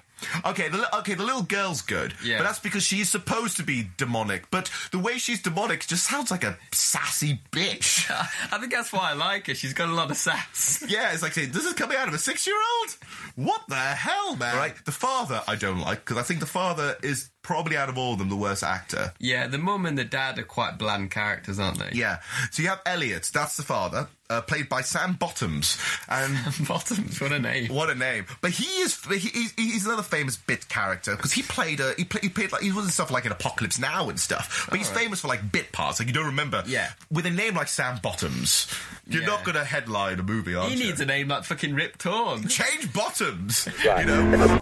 [0.45, 2.37] Okay, the, okay, the little girl's good, Yeah.
[2.37, 4.49] but that's because she's supposed to be demonic.
[4.51, 8.09] But the way she's demonic just sounds like a sassy bitch.
[8.51, 9.55] I think that's why I like her.
[9.55, 10.83] She's got a lot of sass.
[10.93, 12.97] Yeah, it's like saying, this is coming out of a six year old?
[13.35, 14.55] What the hell, man?
[14.55, 14.75] Right?
[14.85, 18.13] The father, I don't like, because I think the father is probably out of all
[18.13, 19.13] of them the worst actor.
[19.19, 21.89] Yeah, the mum and the dad are quite bland characters, aren't they?
[21.93, 22.19] Yeah.
[22.51, 25.77] So you have Elliot, that's the father, uh, played by Sam Bottoms.
[26.07, 27.67] And Bottoms, what a name.
[27.73, 28.25] what a name.
[28.41, 32.05] But he is, he, he's, he's another famous bit character, because he played, a he,
[32.05, 34.67] played, he played like, he was in stuff like in Apocalypse Now and stuff.
[34.69, 36.63] But he's famous for like bit parts, like you don't remember.
[36.65, 36.91] Yeah.
[37.11, 38.67] With a name like Sam Bottoms,
[39.07, 39.27] you're Yeah.
[39.27, 40.79] not going to headline a movie, are He you?
[40.79, 42.47] He needs a name like fucking Rip Torn.
[42.47, 44.61] Change bottoms, you know?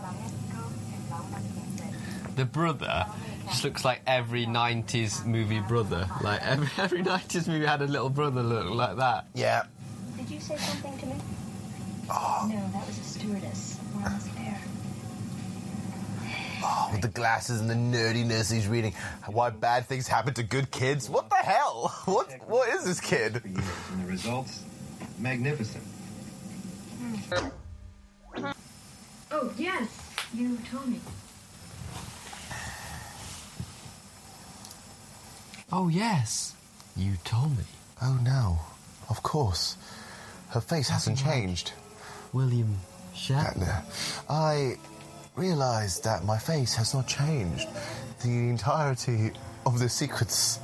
[2.36, 3.06] The brother
[3.48, 6.08] just looks like every 90s movie brother.
[6.22, 9.28] Like every, every 90s movie had a little brother look like that.
[9.34, 9.64] Yeah.
[10.18, 11.16] Did you say something to me?
[12.10, 12.48] Oh.
[12.50, 13.78] No, that was a stewardess.
[13.94, 14.60] One was there.
[16.64, 18.94] Oh, with the glasses and the nerdiness he's reading.
[19.28, 21.10] Why bad things happen to good kids?
[21.10, 21.94] What the hell?
[22.06, 23.42] What what is this kid?
[23.44, 24.64] And the results,
[25.18, 25.84] magnificent.
[27.30, 27.48] Hmm.
[29.32, 29.88] Oh, yes.
[30.34, 31.00] You told me.
[35.72, 36.54] Oh, yes.
[36.96, 37.64] You told me.
[38.02, 38.60] Oh no.
[39.10, 39.78] Of course.
[40.50, 41.72] Her face hasn't changed.
[42.34, 42.78] William
[43.16, 43.84] Shatner.
[43.84, 44.24] Shatner.
[44.30, 44.76] I
[45.36, 47.68] realized that my face has not changed.
[48.24, 49.32] the entirety
[49.66, 50.60] of the sequence.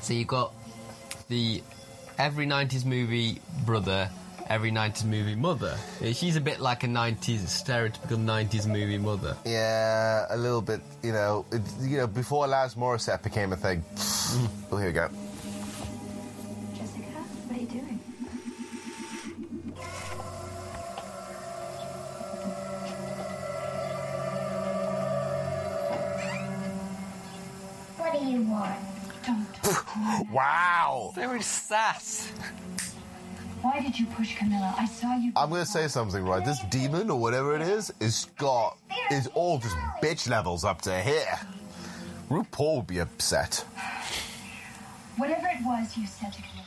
[0.00, 0.52] So you've got
[1.28, 1.62] the
[2.18, 4.10] every '90s movie brother,
[4.48, 5.76] every '90s movie mother.
[6.12, 9.36] She's a bit like a '90s stereotypical '90s movie mother.
[9.44, 10.80] Yeah, a little bit.
[11.02, 13.82] You know, it, you know, before Laz Morissette became a thing.
[14.70, 15.08] Well, here we go.
[16.74, 17.02] Jessica,
[17.48, 18.00] what are you doing?
[27.96, 28.78] What do you want?
[29.26, 29.46] Don't.
[30.32, 31.12] Wow.
[31.14, 32.30] Very sass.
[33.62, 34.74] Why did you push Camilla?
[34.78, 35.32] I saw you.
[35.36, 36.44] I'm gonna say something, right?
[36.44, 38.78] This demon or whatever it is is got
[39.10, 41.38] is all just bitch levels up to here.
[42.30, 43.64] RuPaul would be upset.
[45.16, 46.66] Whatever it was you said to Camilla.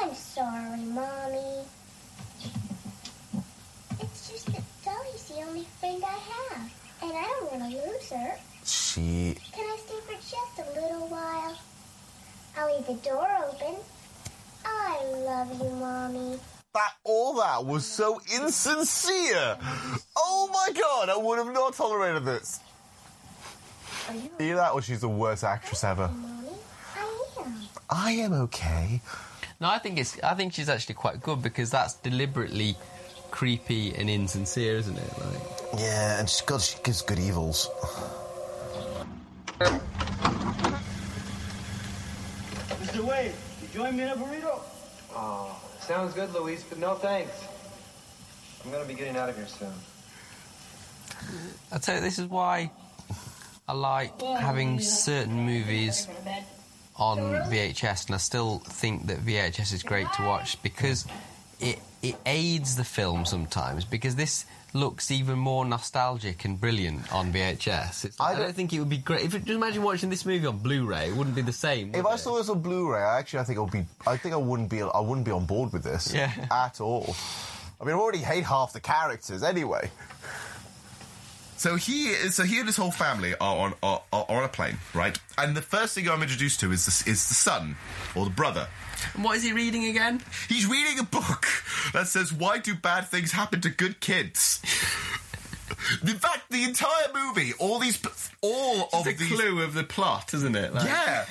[0.00, 1.64] I'm sorry, Mommy.
[4.00, 6.72] It's just that Dolly's the only friend I have,
[7.02, 8.36] and I don't want to lose her.
[8.64, 11.56] She Can I stay for just a little while?
[12.56, 13.76] I'll leave the door open.
[14.64, 16.38] I love you, Mommy.
[16.74, 19.56] that all that was so insincere.
[20.16, 22.60] Oh my god, I would have not tolerated this.
[24.08, 26.08] Are you Either that or she's the worst actress ever.
[26.08, 26.48] Mommy?
[26.96, 27.00] I
[27.40, 27.68] am.
[27.90, 29.00] I am okay.
[29.60, 30.20] No, I think it's.
[30.22, 32.76] I think she's actually quite good because that's deliberately
[33.30, 35.18] creepy and insincere, isn't it?
[35.18, 37.68] Like, Yeah, and she, God, she gives good evils.
[42.82, 43.04] Mr.
[43.04, 44.60] Wade, you join me in a burrito?
[45.14, 47.32] Oh, sounds good, Luis, but no thanks.
[48.64, 49.72] I'm gonna be getting out of here soon.
[51.70, 52.70] I tell you, this is why
[53.72, 56.06] I like having certain movies
[56.96, 57.16] on
[57.50, 61.06] VHS, and I still think that VHS is great to watch because
[61.58, 67.32] it it aids the film sometimes because this looks even more nostalgic and brilliant on
[67.32, 68.04] VHS.
[68.04, 69.22] It's, I, don't, think it would be great.
[69.24, 71.94] If it, just imagine watching this movie on Blu-ray, it wouldn't be the same.
[71.94, 72.18] If I it?
[72.18, 73.84] saw this on Blu-ray, I actually I think it would be.
[74.06, 74.82] I think I wouldn't be.
[74.82, 76.30] I wouldn't be on board with this Yeah.
[76.50, 77.16] at all.
[77.80, 79.90] I mean, I already hate half the characters anyway.
[81.62, 82.34] So he is.
[82.34, 85.16] So he and his whole family are on are, are on a plane, right?
[85.38, 87.76] And the first thing I'm introduced to is the, is the son
[88.16, 88.66] or the brother.
[89.14, 90.20] And what is he reading again?
[90.48, 91.46] He's reading a book
[91.92, 94.60] that says, "Why do bad things happen to good kids?"
[96.02, 98.00] In fact, the entire movie, all these,
[98.40, 100.74] all of these, clue of the plot, isn't it?
[100.74, 101.26] Like- yeah.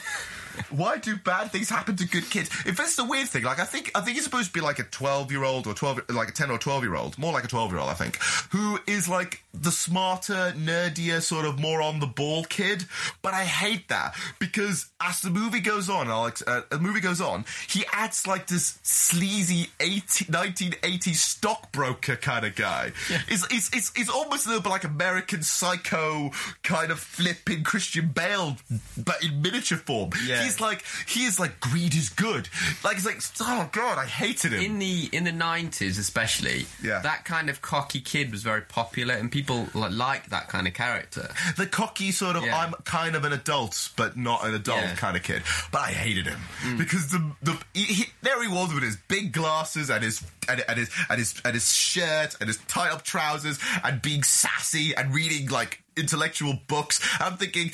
[0.70, 2.50] Why do bad things happen to good kids?
[2.66, 4.80] If that's the weird thing, like I think I think he's supposed to be like
[4.80, 7.44] a twelve year old or twelve like a ten or twelve year old, more like
[7.44, 8.18] a twelve year old, I think,
[8.52, 12.86] who is like the smarter, nerdier, sort of more on the ball kid.
[13.22, 17.22] But I hate that because as the movie goes on, Alex, uh, the movie goes
[17.22, 22.92] on, he acts like this sleazy 80, 1980s stockbroker kind of guy.
[23.28, 26.32] It's, it's it's it's almost a little bit like American Psycho
[26.64, 28.58] kind of flipping Christian Bale,
[28.98, 30.12] but in miniature form.
[30.26, 30.41] Yeah.
[30.44, 32.50] He's like he is like greed is good.
[32.84, 34.62] Like it's like oh god, I hated him.
[34.62, 37.00] in the in the nineties, especially, Yeah.
[37.00, 40.74] that kind of cocky kid was very popular, and people like like that kind of
[40.74, 41.32] character.
[41.58, 42.58] the cocky sort of Yeah.
[42.58, 44.96] I'm kind of an adult but not an adult Yeah.
[44.96, 45.44] kind of kid.
[45.72, 46.78] But I hated him Mm.
[46.78, 50.64] because the the he, he, there he was with his big glasses and his and,
[50.68, 54.96] and his and his and his shirt and his tight up trousers and being sassy
[54.96, 57.00] and reading like intellectual books.
[57.20, 57.72] I'm thinking,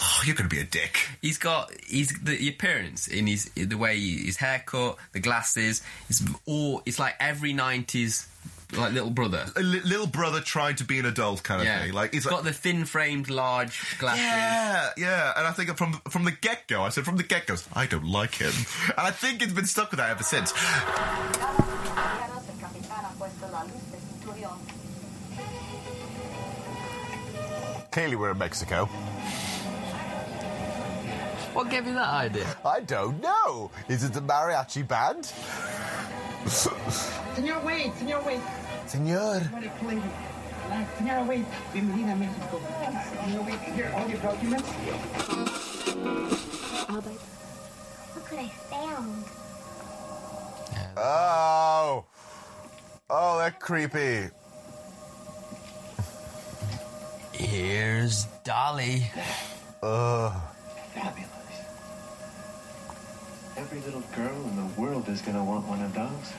[0.00, 0.98] oh, you're going to be a dick.
[1.22, 5.82] He's got he's the appearance in his the way he, his haircut, the glasses.
[6.08, 8.28] It's all it's like every nineties
[8.76, 9.46] like little brother.
[9.56, 11.92] A li- little brother trying to be an adult kind of Yeah, thing.
[11.94, 14.22] Like he's it's like, got the thin framed large glasses.
[14.22, 17.46] Yeah, yeah, and I think from from the get go, I said from the get
[17.46, 18.52] go, I don't like him,
[18.88, 20.52] and I think it's been stuck with that ever since.
[27.90, 28.88] Clearly, we're in Mexico.
[31.58, 32.46] What gave you that idea?
[32.64, 33.72] I don't know.
[33.88, 35.32] Is it the mariachi band?
[37.34, 38.40] Señor Wade, Señor Wade.
[38.86, 39.42] Senor.
[39.42, 40.04] Somebody played it.
[40.70, 42.60] Uh, Señor Wade, bienvenida a Mexico.
[43.24, 44.70] Señor Wade, here, all your documents.
[46.88, 47.20] Albert,
[48.14, 49.24] look what I found.
[50.96, 52.04] Oh.
[53.10, 54.30] Oh, they're creepy.
[57.32, 59.10] Here's Dolly.
[59.82, 60.32] Ugh.
[60.94, 61.37] Fabulous.
[63.58, 66.32] Every little girl in the world is gonna want one of those.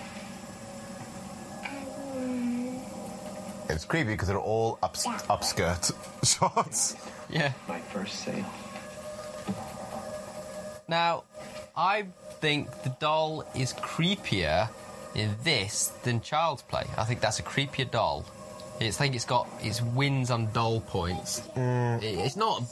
[3.69, 5.93] It's creepy because they're all ups- upskirt
[6.39, 6.95] shots.
[7.29, 7.51] Yeah.
[7.67, 8.45] My first sale.
[10.87, 11.23] Now,
[11.75, 12.05] I
[12.41, 14.69] think the doll is creepier
[15.13, 16.85] in this than Child's Play.
[16.97, 18.25] I think that's a creepier doll.
[18.79, 21.41] It's I think it's got its wins on doll points.
[21.55, 22.01] Mm.
[22.01, 22.63] It- It's not.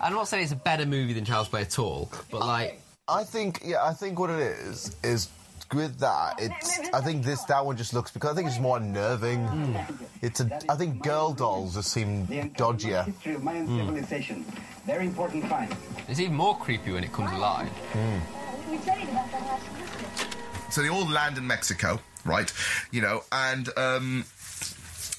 [0.00, 3.22] I'm not saying it's a better movie than Child's Play at all, but like I
[3.22, 5.28] think, yeah, I think what it is is
[5.72, 6.34] with that.
[6.38, 9.76] It's, I think this that one just looks because I think it's more unnerving.
[10.22, 13.04] It's a, I think girl dolls just seem dodgier.
[13.04, 14.44] History of Mayan civilization.
[14.86, 15.74] Very important find.
[16.08, 17.70] it's even more creepy when it comes alive.
[18.70, 20.74] We studied about that last Christmas.
[20.74, 22.52] So they all land in Mexico, right?
[22.90, 24.24] You know, and um,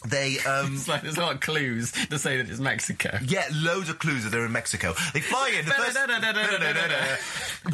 [0.06, 3.18] they um, It's like there's a lot of clues to say that it's Mexico.
[3.26, 4.94] Yeah, loads of clues that they're in Mexico.
[5.14, 5.66] They fly in.
[5.66, 5.98] The first...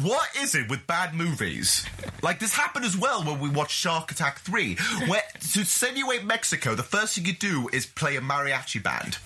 [0.04, 1.86] what is it with bad movies?
[2.22, 4.76] Like this happened as well when we watched Shark Attack Three,
[5.08, 9.16] where to insinuate Mexico, the first thing you do is play a mariachi band.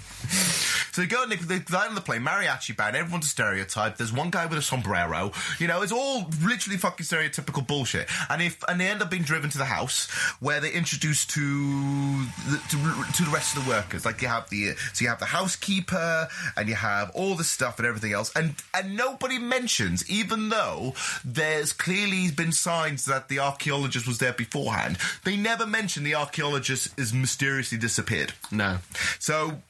[0.98, 3.98] So they go and they, they land on the plane, mariachi band, everyone's a stereotype.
[3.98, 5.30] There's one guy with a sombrero.
[5.60, 8.08] You know, it's all literally fucking stereotypical bullshit.
[8.28, 11.40] And if and they end up being driven to the house where they introduce to
[11.40, 14.04] the, to, to the rest of the workers.
[14.04, 17.78] Like you have the so you have the housekeeper and you have all the stuff
[17.78, 18.32] and everything else.
[18.34, 24.32] And and nobody mentions, even though there's clearly been signs that the archaeologist was there
[24.32, 24.98] beforehand.
[25.22, 28.32] They never mention the archaeologist is mysteriously disappeared.
[28.50, 28.78] No.
[29.20, 29.62] So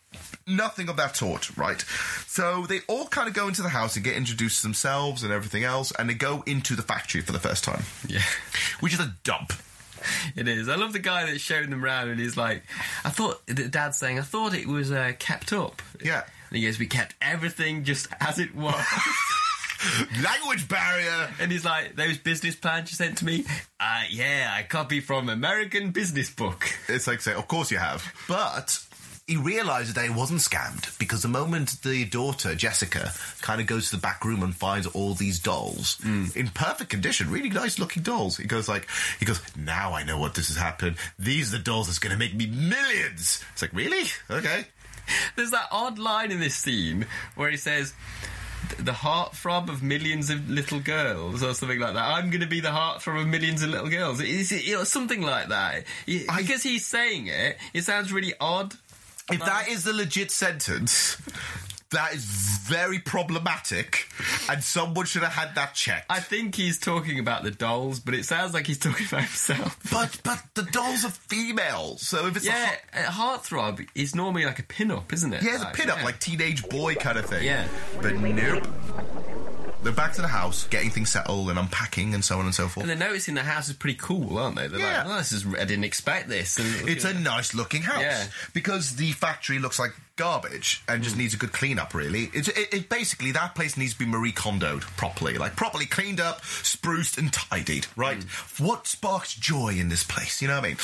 [0.47, 1.81] nothing of that sort, right?
[2.27, 5.33] So they all kind of go into the house and get introduced to themselves and
[5.33, 8.23] everything else, and they go into the factory for the first time, Yeah.
[8.81, 9.53] which is a dump.
[10.37, 10.68] It is.
[10.68, 12.62] I love the guy that's showing them around and he's like,
[13.05, 15.83] I thought, the dad's saying, I thought it was uh, kept up.
[16.03, 16.23] Yeah.
[16.51, 18.77] And he goes, We kept everything just as it was.
[20.23, 21.29] Language barrier.
[21.40, 23.44] and he's like, Those business plans you sent to me?
[23.81, 26.64] Uh, yeah, I copy from American Business Book.
[26.88, 28.85] It's like say, of course you have, but.
[29.28, 33.12] He realised that he wasn't scammed because the moment the daughter, Jessica,
[33.42, 36.34] kind of goes to the back room and finds all these dolls mm.
[36.34, 38.88] in perfect condition, really nice looking dolls, he goes like,
[39.18, 40.96] he goes, now I know what this has happened.
[41.18, 43.44] These are the dolls that's going to make me millions.
[43.52, 44.04] It's like, really?
[44.30, 44.64] Okay.
[45.36, 47.92] There's that odd line in this scene where he says,
[48.78, 52.02] the heartthrob of millions of little girls, or something like that.
[52.02, 54.20] I'm going to be the heartthrob of millions of little girls.
[54.20, 55.84] Is it, you know, something like that?
[56.06, 58.74] Because he's saying it, it sounds really odd.
[59.30, 61.16] If that is the legit sentence,
[61.90, 64.08] that is very problematic,
[64.48, 66.06] and someone should have had that checked.
[66.10, 69.78] I think he's talking about the dolls, but it sounds like he's talking about himself.
[69.90, 74.44] But but the dolls are female, so if it's a yeah, a heartthrob is normally
[74.44, 75.42] like a pin-up, isn't it?
[75.42, 76.04] yeah, it's a Like, pin-up yeah.
[76.04, 77.44] like teenage boy kind of thing.
[77.44, 77.66] Yeah.
[78.02, 78.66] but nope.
[79.80, 82.66] They're back to the house, getting things settled and unpacking and so on and so
[82.66, 82.82] forth.
[82.88, 84.66] And they're noticing the house is pretty cool, aren't they?
[84.66, 85.04] They're Yeah.
[85.04, 86.58] like, oh, this is, I didn't expect this.
[86.58, 88.26] And, It's a nice looking house Yeah.
[88.52, 91.94] because the factory looks like garbage and just needs a good clean up.
[91.94, 95.86] Really, it's it, it basically that place needs to be Marie Kondoed properly, like properly
[95.86, 97.86] cleaned up, spruced and tidied.
[97.94, 98.22] Right?
[98.58, 100.42] What sparks joy in this place?
[100.42, 100.76] You know what I mean?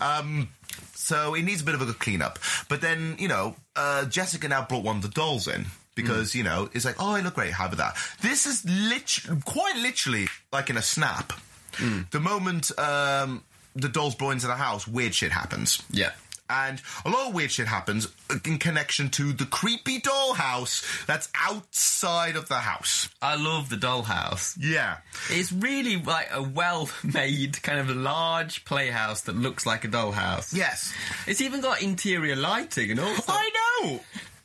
[0.00, 0.48] Um,
[0.96, 2.40] so it needs a bit of a good clean up.
[2.68, 5.66] But then you know, uh, Jessica now brought one of the dolls in.
[5.94, 6.36] Because mm.
[6.36, 7.96] you know it's like oh I look great have that.
[8.22, 11.32] This is lit- quite literally like in a snap.
[11.74, 12.10] Mm.
[12.10, 15.82] The moment um, the dolls brought into the house, weird shit happens.
[15.90, 16.12] Yeah.
[16.48, 21.28] And a lot of weird shit happens uh, in connection to the creepy dollhouse that's
[21.36, 23.08] outside of the house.
[23.22, 24.56] I love the dollhouse.
[24.58, 24.96] Yeah.
[25.28, 30.52] It's really like a well-made kind of large playhouse that looks like a dollhouse.
[30.52, 30.92] Yes.
[31.28, 33.14] It's even got interior lighting and all.
[33.28, 33.50] I
[33.84, 34.00] know.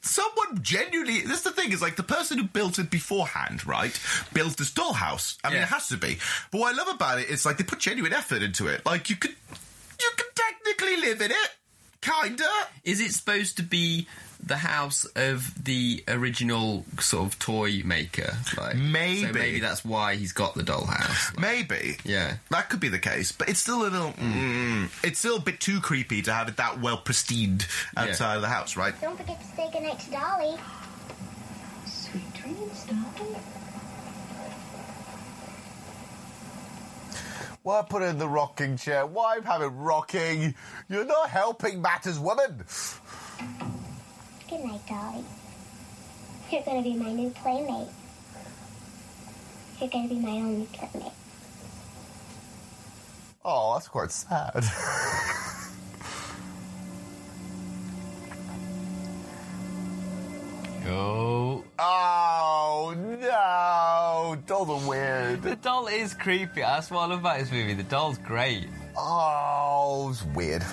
[0.05, 1.21] Someone genuinely.
[1.21, 1.71] This is the thing.
[1.71, 3.99] Is like the person who built it beforehand, right?
[4.33, 5.37] Built this dollhouse.
[5.43, 5.63] I mean, Yeah.
[5.63, 6.19] it has to be.
[6.51, 8.85] But what I love about it is like they put genuine effort into it.
[8.85, 9.31] Like you could,
[9.99, 11.51] you could technically live in it,
[12.01, 12.47] kinda.
[12.83, 14.07] Is it supposed to be
[14.45, 18.35] the house of the original sort of toy maker?
[18.57, 19.25] Like, Maybe.
[19.25, 21.37] So maybe that's why he's got the dollhouse.
[21.39, 21.97] Maybe.
[22.03, 22.37] Yeah.
[22.51, 24.11] That could be the case, but it's still a little.
[24.13, 28.41] Mm, it's still a bit too creepy to have it that well pristined outside of
[28.41, 28.93] the house, right?
[29.01, 30.57] Don't forget to say goodnight to Dolly.
[31.85, 33.35] Sweet dreams, Dolly.
[37.63, 39.07] Why put it in the rocking chair?
[39.07, 40.53] Why have it rocking?
[40.87, 42.63] You're not helping matters, woman.
[44.49, 45.23] Good night, Dolly.
[46.51, 47.89] You're gonna be my new playmate.
[49.79, 51.11] You're gonna be my only playmate.
[53.43, 54.63] Oh, that's quite sad.
[60.87, 61.63] Oh.
[61.79, 64.37] oh no!
[64.45, 65.41] Dolls are weird.
[65.41, 66.61] The doll is creepy.
[66.61, 67.73] That's what I love about this movie.
[67.73, 68.67] The doll's great.
[68.95, 70.63] Oh, it's weird.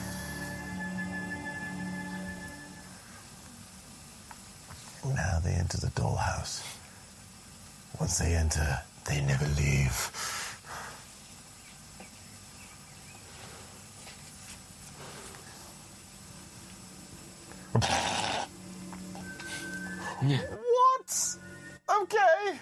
[5.05, 6.63] Now they enter the dollhouse.
[7.99, 10.11] Once they enter, they never leave.
[20.25, 20.39] Yeah.
[20.39, 21.37] What?
[22.03, 22.59] Okay.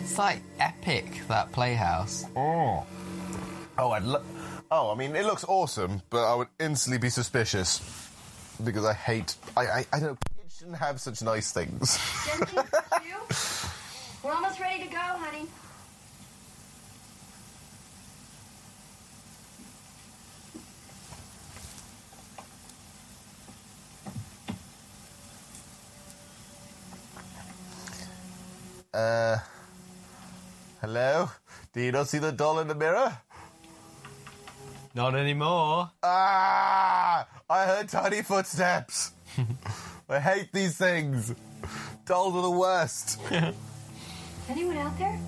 [0.00, 2.24] It's like epic that playhouse.
[2.34, 2.84] Oh.
[3.78, 4.02] Oh, I'd.
[4.02, 4.24] Lo-
[4.70, 8.09] oh, I mean, it looks awesome, but I would instantly be suspicious
[8.64, 9.34] because I hate.
[9.56, 10.18] I I, I don't.
[10.38, 11.98] Kids shouldn't have such nice things.
[14.22, 15.46] We're almost ready to go, honey.
[28.92, 29.38] Uh.
[30.80, 31.30] Hello.
[31.72, 33.18] Do you not see the doll in the mirror?
[34.94, 35.90] Not anymore.
[36.02, 37.26] Ah!
[37.48, 39.12] I heard tiny footsteps.
[40.08, 41.34] I hate these things.
[42.06, 43.20] Dolls are the worst.
[44.48, 45.20] Anyone out there?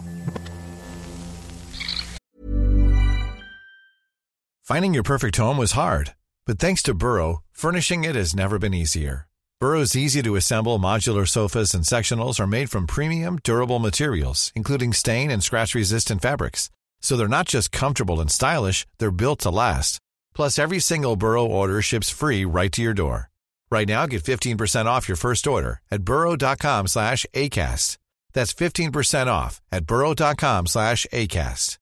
[4.62, 6.14] Finding your perfect home was hard,
[6.46, 9.28] but thanks to Burrow, furnishing it has never been easier.
[9.60, 14.92] Burrow's easy to assemble modular sofas and sectionals are made from premium, durable materials, including
[14.92, 16.68] stain and scratch resistant fabrics.
[17.02, 19.98] So they're not just comfortable and stylish, they're built to last.
[20.34, 23.28] Plus, every single Burrow order ships free right to your door.
[23.70, 27.98] Right now, get 15% off your first order at burrow.com slash ACAST.
[28.32, 31.78] That's 15% off at burrow.com slash ACAST.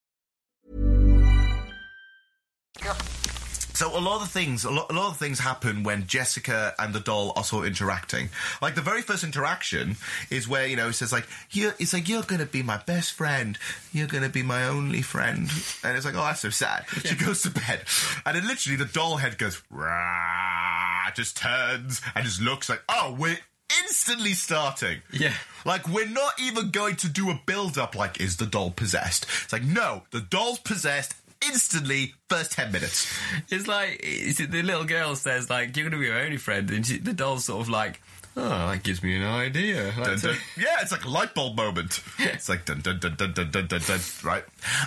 [3.81, 6.93] So a lot of things, a lot, a lot of things happen when Jessica and
[6.93, 8.29] the doll are sort of interacting.
[8.61, 9.97] Like the very first interaction
[10.29, 13.15] is where you know he says like, "You," it's like you're gonna be my best
[13.15, 13.57] friend,
[13.91, 15.49] you're gonna be my only friend,
[15.83, 16.85] and it's like, oh, that's so sad.
[17.07, 17.81] She goes to bed,
[18.27, 23.17] and then literally the doll head goes, Rah, just turns and just looks like, oh,
[23.19, 23.39] we're
[23.83, 25.01] instantly starting.
[25.11, 25.33] Yeah.
[25.65, 29.25] Like, we're not even going to do a build up like, is the doll possessed?
[29.45, 31.15] It's like, no, the doll's possessed
[31.47, 33.13] instantly, first 10 minutes.
[33.49, 36.99] It's like the little girl says like you're gonna be my only friend, and she,
[36.99, 38.01] the doll's sort of like,
[38.37, 39.93] oh, that gives me an idea.
[39.99, 40.37] Like, Dun, dun.
[40.57, 42.03] Yeah, it's like a light bulb moment.
[42.19, 44.45] It's like dun dun dun dun dun dun dun, dun right?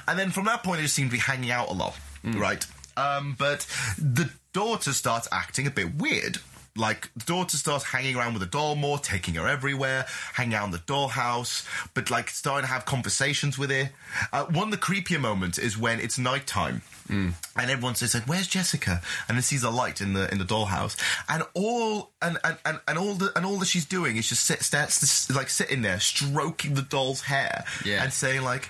[0.08, 2.66] And then from that point, they just seem to be hanging out a lot, right?
[2.96, 3.66] Um, but
[3.98, 6.38] the daughter starts acting a bit weird.
[6.76, 10.66] Like the daughter starts hanging around with the doll more, taking her everywhere, hanging out
[10.66, 13.92] in the dollhouse, but like starting to have conversations with her.
[14.32, 16.82] Uh, one of the creepier moments is when it's nighttime.
[17.10, 20.46] And everyone says like, "Where's Jessica?" And then sees a light in the in the
[20.46, 20.98] dollhouse,
[21.30, 24.46] and all and and, and, and all the and all that she's doing is just
[24.46, 28.02] sit starts like sitting there stroking the doll's hair Yeah.
[28.04, 28.68] and saying like,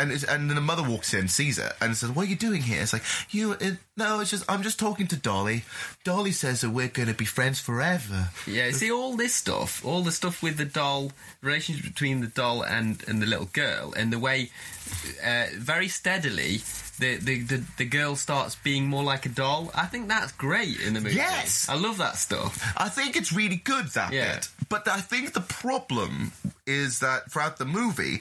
[0.00, 2.36] and it's, and then the mother walks in, sees it, and says, "What are you
[2.36, 3.52] doing here?" It's like you.
[3.52, 5.64] It, no, it's just I'm just talking to Dolly.
[6.04, 8.30] Dolly says that we're going to be friends forever.
[8.46, 12.62] Yeah, see all this stuff, all the stuff with the doll, relationship between the doll
[12.62, 14.50] and, and the little girl, and the way
[15.24, 16.62] uh, very steadily
[16.98, 19.70] the, the, the, the girl starts being more like a doll.
[19.74, 21.16] I think that's great in the movie.
[21.16, 21.66] Yes!
[21.68, 22.74] I love that stuff.
[22.76, 24.34] I think it's really good that Yeah.
[24.34, 24.48] bit.
[24.68, 26.32] But I think the problem
[26.66, 28.20] is that throughout the movie,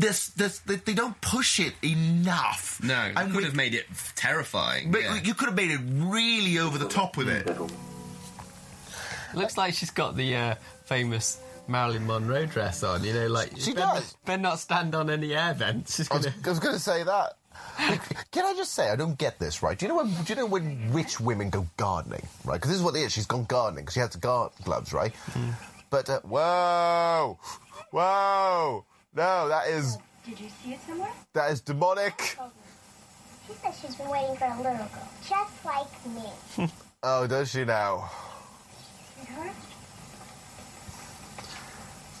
[0.00, 2.80] this this they, they don't push it enough.
[2.82, 3.86] No, I And could we- have made it
[4.16, 4.90] terrifying.
[4.90, 5.20] But yeah.
[5.22, 7.46] you could have made it really over the top with it.
[9.34, 10.54] Looks like she's got the uh,
[10.86, 11.38] famous
[11.68, 13.04] Marilyn Monroe dress on.
[13.04, 14.16] You know, like She better, does.
[14.24, 15.96] Better not stand on any air vents.
[15.96, 16.36] She's I was, gonna.
[16.44, 17.36] I was going to say that.
[18.32, 19.78] Can I just say I don't get this right?
[19.78, 20.08] Do you know when?
[20.08, 22.26] Do you know when rich women go gardening?
[22.44, 22.54] Right?
[22.56, 23.12] Because this is what it is.
[23.12, 25.12] She's gone gardening because she has the garden gloves, right?
[25.90, 27.38] But uh, whoa,
[27.90, 28.84] whoa,
[29.14, 31.12] no, that is oh, Did you see it somewhere?
[31.34, 32.36] that is demonic.
[33.46, 36.68] She says she's been waiting for a little girl, just like me.
[37.02, 38.10] Oh, does she now?
[39.16, 39.52] Sweetheart?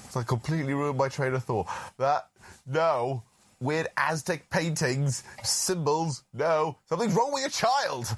[0.06, 1.68] It's like completely ruined my train of thought.
[1.98, 2.28] That
[2.66, 3.22] no
[3.60, 6.24] weird Aztec paintings, symbols.
[6.32, 8.06] No, something's wrong with your child.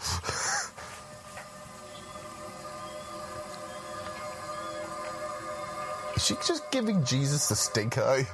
[6.16, 8.26] Is she just giving Jesus the stink eye?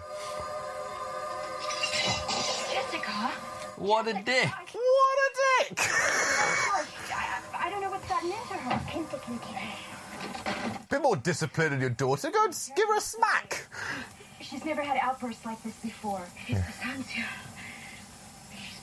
[3.78, 4.48] What a dick!
[4.72, 5.30] What a
[5.68, 5.78] dick!
[5.78, 8.80] I, I, I don't know what's gotten into her.
[8.90, 10.88] Kinta, kinta.
[10.88, 12.30] Bit more discipline in your daughter.
[12.30, 13.68] Go and give her a smack.
[14.40, 16.22] She's never had outbursts like this before.
[16.48, 17.04] It's the Sanzia.
[17.04, 17.22] She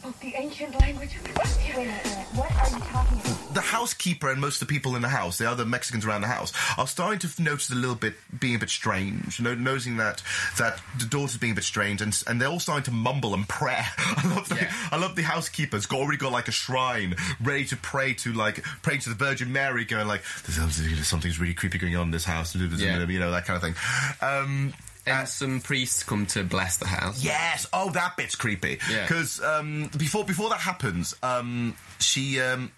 [0.06, 3.54] spoke the ancient language of Wait a minute, what are you talking about?
[3.56, 6.28] The housekeeper and most of the people in the house, the other Mexicans around the
[6.28, 9.40] house, are starting to notice a little bit being a bit strange.
[9.40, 10.22] No, noticing that
[10.58, 13.48] that the daughter's being a bit strange, and and they're all starting to mumble and
[13.48, 13.80] pray.
[13.98, 17.78] I love the I love the housekeeper's got already got like a shrine ready to
[17.78, 21.96] pray to like pray to the Virgin Mary, going like there's something's really creepy going
[21.96, 23.06] on in this house, Yeah.
[23.06, 23.76] you know that kind of thing.
[24.22, 24.74] Um,
[25.08, 27.24] And some priests come to bless the house.
[27.24, 27.68] Yes.
[27.74, 28.80] Oh, that bit's creepy.
[28.90, 29.04] Yeah.
[29.04, 32.72] Because um, before before that happens, um, she um,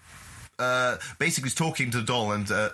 [0.58, 2.70] uh, basically is talking to the doll, and uh,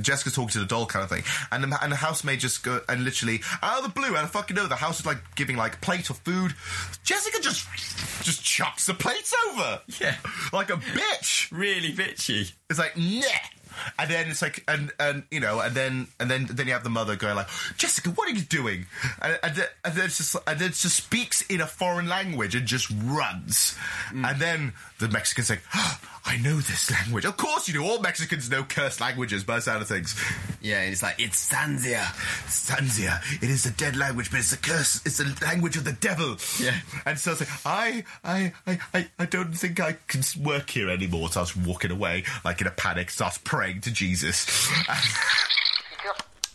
[0.00, 1.22] Jessica's talking to the doll, kind of thing.
[1.52, 4.30] And the, and the housemaid just go and literally out of the blue, out of
[4.30, 6.54] fucking know, the house is like giving like plate of food.
[7.04, 7.66] Jessica just
[8.22, 10.16] just chucks the plates over, Yeah.
[10.52, 11.50] like a bitch.
[11.52, 12.52] Really bitchy.
[12.68, 13.22] It's like nah.
[13.98, 16.84] And then it's like, and and you know, and then and then then you have
[16.84, 18.86] the mother going like, Jessica, what are you doing?
[19.22, 22.08] And, and, then, and then it's just and then it just speaks in a foreign
[22.08, 23.76] language and just runs.
[24.12, 27.24] And then the Mexican's like, "Ah, I know this language.
[27.24, 27.82] Of course you do.
[27.82, 30.14] All Mexicans know cursed languages by the sound of things.
[30.60, 32.02] Yeah, and it's like, it's Sanzia.
[32.46, 33.20] Sanzia.
[33.42, 35.00] It is a dead language, but it's a curse.
[35.06, 36.36] It's the language of the devil.
[36.60, 36.74] Yeah.
[37.06, 40.90] And so it's like, I, I, I, I, I don't think I can work here
[40.90, 41.30] anymore.
[41.30, 44.46] So I was walking away, like in a panic, starts praying to Jesus.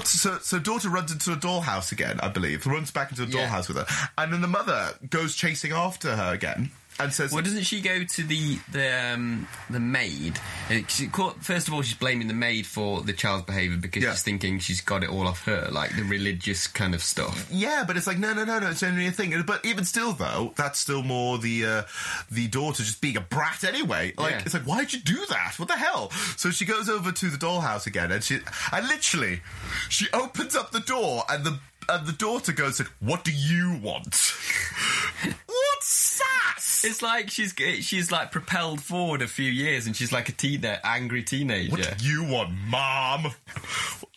[0.04, 2.68] So, so daughter runs into a dollhouse again, I believe.
[2.68, 3.48] Runs back into a Yeah.
[3.50, 3.88] dollhouse with her,
[4.18, 6.70] and then the mother goes chasing after her again
[7.00, 10.40] and says, Well, doesn't she go to the the um, the maid?
[10.70, 10.80] Uh,
[11.42, 14.12] First of all, she's blaming the maid for the child's behaviour because Yeah.
[14.12, 17.48] she's thinking she's got it all off her, like the religious kind of stuff.
[17.52, 18.70] Yeah, but it's like no, no, no, no.
[18.70, 19.34] It's only a thing.
[19.46, 21.84] But even still, though, that's still more the uh,
[22.32, 24.14] the daughter just being a brat anyway.
[24.18, 24.42] Like Yeah.
[24.46, 25.56] it's like, why'd you do that?
[25.58, 26.12] What the hell?
[26.38, 28.40] So she goes over to the dollhouse again, and she,
[28.72, 29.42] and literally,
[29.90, 33.78] she opens up the door, and the and the daughter goes, said, "What do you
[33.82, 34.16] want?"
[35.46, 35.75] what?
[36.86, 40.62] It's like she's she's like propelled forward a few years, and she's like a teen,
[40.62, 41.72] that angry teenager.
[41.72, 43.34] What do you want, mom?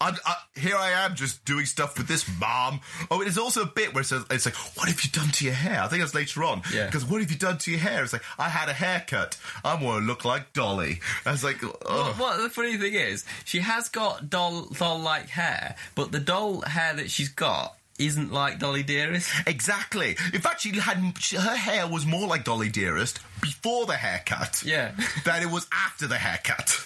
[0.00, 2.80] I, I, here I am just doing stuff with this mom.
[3.10, 5.28] Oh, it is also a bit where it says, it's like, what have you done
[5.28, 5.82] to your hair?
[5.82, 6.62] I think that's later on.
[6.72, 6.86] Yeah.
[6.86, 8.04] Because what have you done to your hair?
[8.04, 9.36] It's like, I had a haircut.
[9.64, 11.00] I want to look like Dolly.
[11.26, 12.14] I was like, oh.
[12.16, 16.60] what the funny thing is, she has got doll doll like hair, but the doll
[16.60, 19.30] hair that she's got isn't like Dolly Dearest.
[19.46, 20.16] Exactly.
[20.32, 24.62] In fact, she had she, her hair was more like Dolly Dearest before the haircut.
[24.64, 24.92] Yeah.
[25.24, 26.84] than it was after the haircut.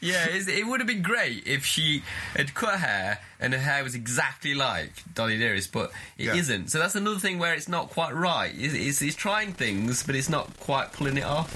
[0.00, 2.02] Yeah, it would have been great if she
[2.34, 6.34] had cut her hair and her hair was exactly like Dolly Dearest, but it Yeah.
[6.34, 8.52] not So that's another thing where it's not quite right.
[8.56, 11.52] It's, it's, it's trying things, but it's not quite pulling it off.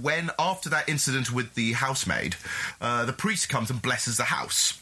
[0.00, 2.34] when after that incident with the housemaid,
[2.80, 4.80] uh, the priest comes and blesses the house.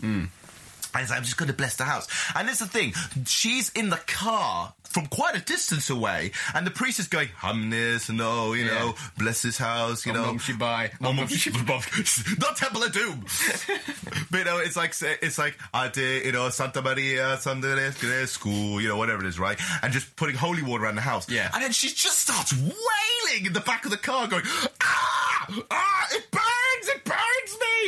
[0.95, 2.09] And he's like, I'm just going to bless the house.
[2.35, 2.95] And it's the thing,
[3.27, 7.71] she's in the car from quite a distance away, and the priest is going, hum
[7.71, 10.27] this, oh, you know, bless this house, you Om know.
[10.27, 10.91] Nom Shibai.
[11.01, 12.39] Om Nom Shibai.
[12.41, 13.25] Not Temple of Doom.
[14.31, 18.89] but, you know, it's like, it's like, Ate, you know, Santa Maria, Santa School, you
[18.89, 19.61] know, whatever it is, right?
[19.83, 21.31] And just putting holy water around the house.
[21.31, 21.51] Yeah.
[21.55, 24.45] And then she just starts wailing in the back of the car, going,
[24.83, 26.31] ah, ah, it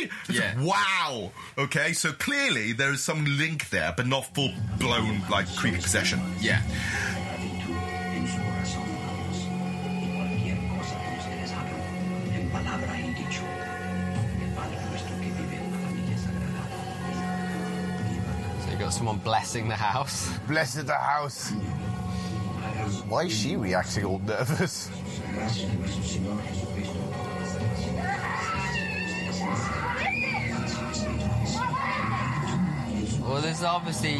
[0.07, 0.29] burns.
[0.29, 0.53] It's Yeah.
[0.55, 1.31] like, wow.
[1.57, 6.19] Okay, so clearly there is some link there, but not full blown like creepy possession.
[6.39, 6.61] Yeah.
[8.15, 9.37] en su corazón, amados,
[10.01, 11.81] y cualquier cosa que ustedes hagan,
[12.35, 13.41] en palabra y dicho,
[14.43, 16.67] el Padre nuestro que vive en la familia sagrada.
[18.63, 20.29] So you got someone blessing the house.
[20.47, 21.51] Blessed the house.
[23.07, 24.89] Why is she reacting all nervous?
[33.33, 34.15] Well, there's obviously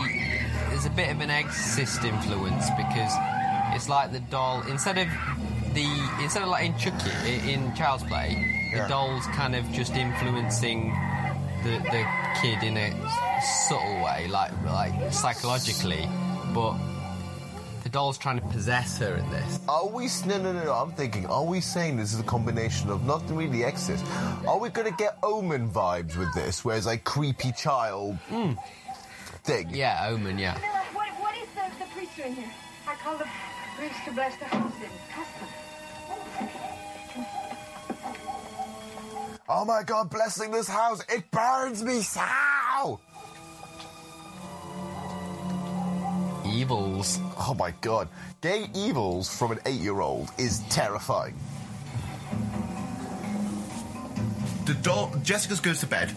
[0.70, 3.14] there's a bit of an exorcist influence because
[3.76, 5.08] it's like the doll instead of
[5.76, 5.86] the
[6.20, 7.12] instead of like in Chucky
[7.54, 8.34] in Child's Play,
[8.72, 8.88] the Yeah.
[8.88, 10.90] doll's kind of just influencing
[11.64, 12.04] the the
[12.42, 12.90] kid in a
[13.68, 16.10] subtle way, like like psychologically,
[16.52, 16.76] but
[17.84, 19.60] the doll's trying to possess her in this.
[19.70, 20.08] Are we?
[20.26, 20.74] No, no, no, no.
[20.74, 21.28] I'm thinking.
[21.28, 24.06] Are we saying this is a combination of not really Exorcist?
[24.48, 28.54] Are we going to get Omen vibes with this, where it's like creepy child hmm.
[29.44, 29.70] Thing?
[29.72, 30.38] Yeah, Omen.
[30.40, 30.58] Yeah.
[30.94, 32.50] What, what is the, the priest doing here?
[32.88, 33.28] I called the
[33.78, 35.48] priest to bless the house in custom.
[39.50, 40.10] Oh my God!
[40.10, 41.02] Blessing this house.
[41.10, 43.00] It burns me so.
[46.46, 47.20] Evils.
[47.38, 48.08] Oh my God!
[48.42, 51.36] Gay evils from an eight-year-old is terrifying.
[54.66, 56.14] The doll, Jessica goes to bed.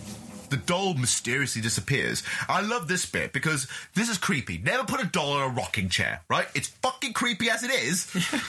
[0.49, 2.22] The doll mysteriously disappears.
[2.49, 4.59] I love this bit because this is creepy.
[4.59, 6.47] Never put a doll in a rocking chair, right?
[6.55, 8.07] It's fucking creepy as it is.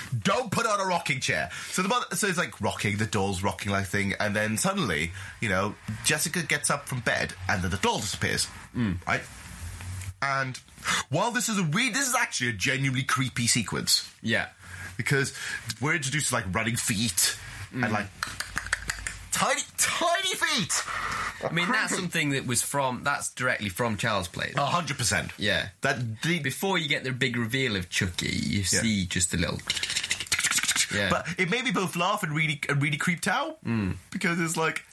[0.23, 1.49] Don't put it on a rocking chair.
[1.71, 5.11] So the mother, so it's like rocking, the doll's rocking like thing, and then suddenly,
[5.41, 8.93] you know, Jessica gets up from bed, and then the doll disappears, hmm.
[9.07, 9.21] right?
[10.21, 10.59] And
[11.09, 14.47] while this is a weird, this is actually a genuinely creepy sequence Yeah.
[14.97, 15.33] because
[15.79, 17.37] we're introduced to like running feet
[17.71, 17.93] and hmm.
[17.93, 18.07] like
[19.37, 20.83] tiny, tiny feet.
[21.43, 24.53] I mean, that's something that was from, that's directly from Child's Play.
[24.55, 25.31] A hundred percent.
[25.37, 25.69] Yeah.
[25.81, 29.59] That the, Before you get the big reveal of Chucky, you see just a little.
[30.95, 31.09] Yeah.
[31.09, 33.95] But it made me both laugh and really and really creeped out Mm.
[34.09, 34.83] because it's like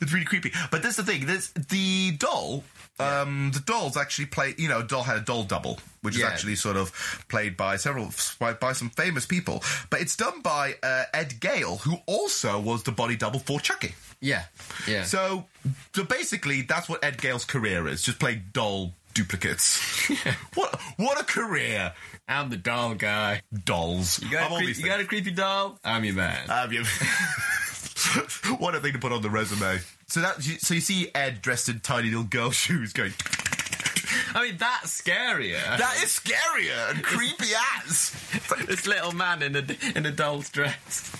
[0.00, 0.52] it's really creepy.
[0.70, 1.26] But that's the thing.
[1.26, 2.64] There's the doll.
[2.98, 4.54] Um, the dolls actually play.
[4.56, 6.26] You know, doll had a doll double, which Yeah.
[6.26, 6.92] is actually sort of
[7.28, 9.64] played by several by, by some famous people.
[9.90, 13.94] But it's done by uh, Ed Gale, who also was the body double for Chucky.
[14.20, 14.44] Yeah,
[14.86, 15.04] yeah.
[15.04, 15.46] So,
[15.94, 19.76] so basically, that's what Ed Gale's career is: just play doll duplicates.
[20.54, 21.92] what what a career!
[22.28, 23.42] I'm the doll guy.
[23.64, 24.22] Dolls.
[24.22, 25.78] You got, I'm a, you got a creepy doll?
[25.84, 26.48] I'm your man.
[26.48, 26.84] Um, yeah.
[28.58, 29.78] what a thing to put on the resume.
[30.06, 33.12] So that so you see Ed dressed in tiny little girl shoes going.
[34.34, 35.62] I mean, that's scarier.
[35.78, 37.52] That is scarier and creepy
[37.84, 38.10] as.
[38.66, 39.64] this little man in a
[39.96, 41.10] in a doll's dress.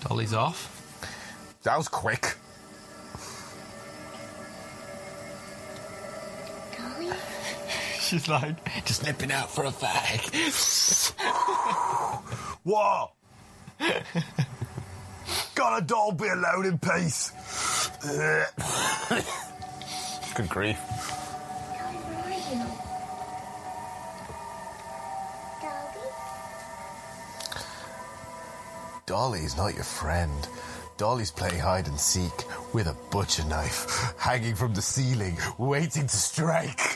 [0.00, 0.74] Dolly's off.
[1.64, 2.36] That was quick.
[6.76, 7.10] Dolly?
[8.00, 11.12] She's like, just nipping out for a fag.
[12.62, 13.12] What?
[15.58, 17.32] Got a doll be alone in peace.
[20.36, 20.78] Good grief.
[20.78, 22.62] Dolly, where are you?
[25.60, 26.12] Dolly?
[29.06, 30.48] Dolly's not your friend.
[30.96, 36.16] Dolly's playing hide and seek with a butcher knife hanging from the ceiling, waiting to
[36.16, 36.87] strike.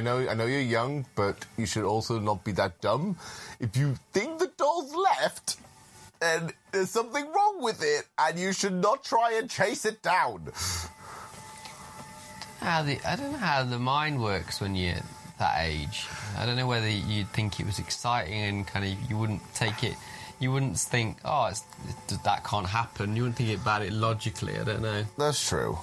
[0.00, 3.16] I know I know you're young, but you should also not be that dumb.
[3.60, 5.58] If you think the doll's left,
[6.20, 10.52] then there's something wrong with it, and you should not try and chase it down.
[12.60, 14.96] How the, I don't know how the mind works when you're
[15.38, 16.06] that age.
[16.38, 19.84] I don't know whether you'd think it was exciting and kind of you wouldn't take
[19.84, 19.96] it.
[20.38, 21.64] You wouldn't think, oh, it's,
[22.08, 23.16] it, that can't happen.
[23.16, 24.58] You wouldn't think about it logically.
[24.58, 25.04] I don't know.
[25.18, 25.78] That's true.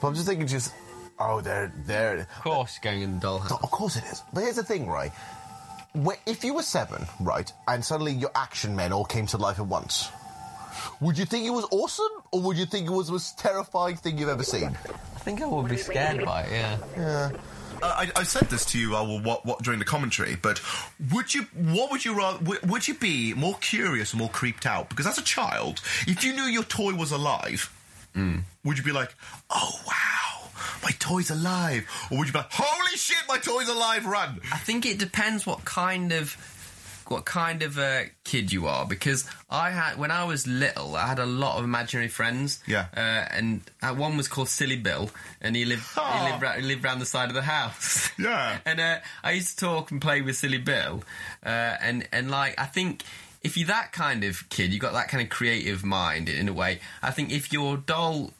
[0.00, 0.72] But I'm just thinking, just
[1.18, 2.18] oh, they're they're.
[2.20, 3.62] Of course, going in the dollhouse.
[3.62, 4.22] Of course it is.
[4.32, 5.12] But here's the thing, right?
[5.94, 9.58] Wh- If you were seven, right, and suddenly your action men all came to life
[9.58, 10.08] at once,
[11.00, 13.96] would you think it was awesome, or would you think it was the most terrifying
[13.96, 14.76] thing you've ever seen?
[15.14, 16.52] I think I would be scared by it.
[16.52, 16.78] Yeah.
[16.96, 17.30] Yeah.
[17.82, 20.60] I, I said this to you uh, what, what, during the commentary, but
[21.12, 21.42] would you?
[21.54, 22.38] What would you rather?
[22.44, 24.88] Would, would you be more curious or more creeped out?
[24.88, 27.70] Because as a child, if you knew your toy was alive,
[28.14, 29.14] would you be like,
[29.50, 30.23] "Oh wow,
[30.82, 34.06] my toy's alive," or would you be like, "Holy shit, my toy's alive!
[34.06, 36.36] Run!" I think it depends what kind of
[37.08, 41.06] what kind of a kid you are because I had when I was little I
[41.06, 42.86] had a lot of imaginary friends Yeah.
[42.96, 43.00] uh,
[43.30, 45.10] and uh, one was called Silly Bill
[45.42, 48.56] and he lived he lived, ra- he lived around the side of the house Yeah.
[48.64, 51.02] and uh, I used to talk and play with Silly Bill
[51.44, 51.48] uh,
[51.82, 53.02] and and like I think
[53.42, 56.54] if you're that kind of kid you've got that kind of creative mind in a
[56.54, 58.32] way I think if your doll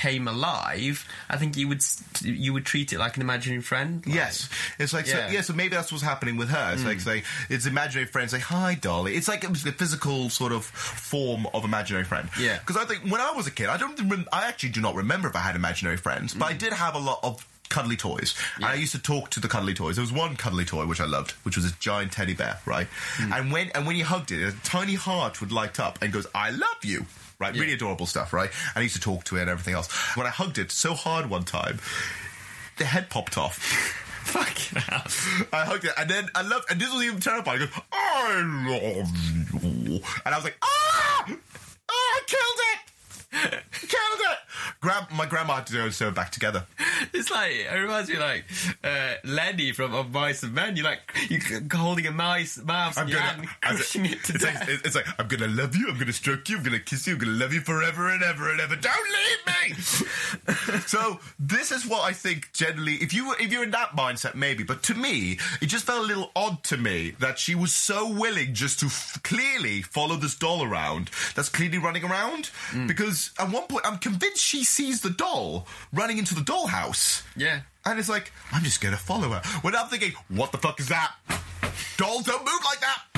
[0.00, 1.82] became alive I think you would
[2.22, 4.48] you would treat it like an imaginary friend like- Yes,
[4.78, 5.28] it's like Yeah.
[5.28, 5.40] so, yeah.
[5.42, 6.72] So maybe that's what's happening with her.
[6.72, 7.02] It's like mm.
[7.02, 8.30] say it's imaginary friend.
[8.30, 9.14] Say hi, Dolly.
[9.14, 12.28] It's like it was a physical sort of form of imaginary friend.
[12.38, 12.58] Yeah.
[12.58, 13.98] Because I think when I was a kid, I don't.
[14.08, 16.58] Rem- I actually do not remember if I had imaginary friends, but I mm.
[16.58, 18.34] did have a lot of cuddly toys.
[18.56, 19.96] And I used to talk to the cuddly toys.
[19.96, 22.88] There was one cuddly toy which I loved, which was a giant teddy bear, right?
[23.16, 23.38] Mm.
[23.38, 26.26] And when and when you hugged it, a tiny heart would light up and goes,
[26.34, 27.06] "I love you."
[27.40, 28.50] Right, really adorable stuff, right?
[28.76, 29.90] I used to talk to it and everything else.
[30.14, 31.80] When I hugged it so hard one time,
[32.76, 33.56] the head popped off.
[34.24, 35.02] Fucking hell.
[35.50, 37.60] I hugged it, and then I loved, and this was even terrifying.
[37.60, 39.16] He goes, I love
[39.64, 41.32] you, and I was like, ah, ah
[41.88, 44.38] I killed it, killed it.
[44.82, 46.66] Grand, my grandma had to sew it back together.
[47.14, 48.44] It's like it reminds me of like
[48.84, 50.76] uh, Lenny from Of Mice and Men.
[50.76, 54.68] You're like you're holding a mouse mouse in I'm gonna, crushing it- to it's, death.
[54.68, 57.14] like, it's like I'm gonna love you, I'm gonna stroke you, I'm gonna kiss you,
[57.14, 58.76] I'm gonna love you forever and ever and ever.
[58.76, 59.82] Don't leave me.
[60.86, 62.94] so this is what I think generally.
[62.96, 64.62] If you were, if you're in that mindset, maybe.
[64.64, 68.10] But to me, it just felt a little odd to me that she was so
[68.10, 71.10] willing just to f- clearly follow this doll around.
[71.34, 72.50] That's clearly running around
[72.86, 76.89] because at one point I'm convinced she sees the doll running into the dollhouse.
[77.36, 77.60] Yeah.
[77.84, 79.42] And it's like, I'm just gonna follow her.
[79.62, 81.14] When I'm thinking, what the fuck is that?
[81.96, 83.09] Dolls don't move like that!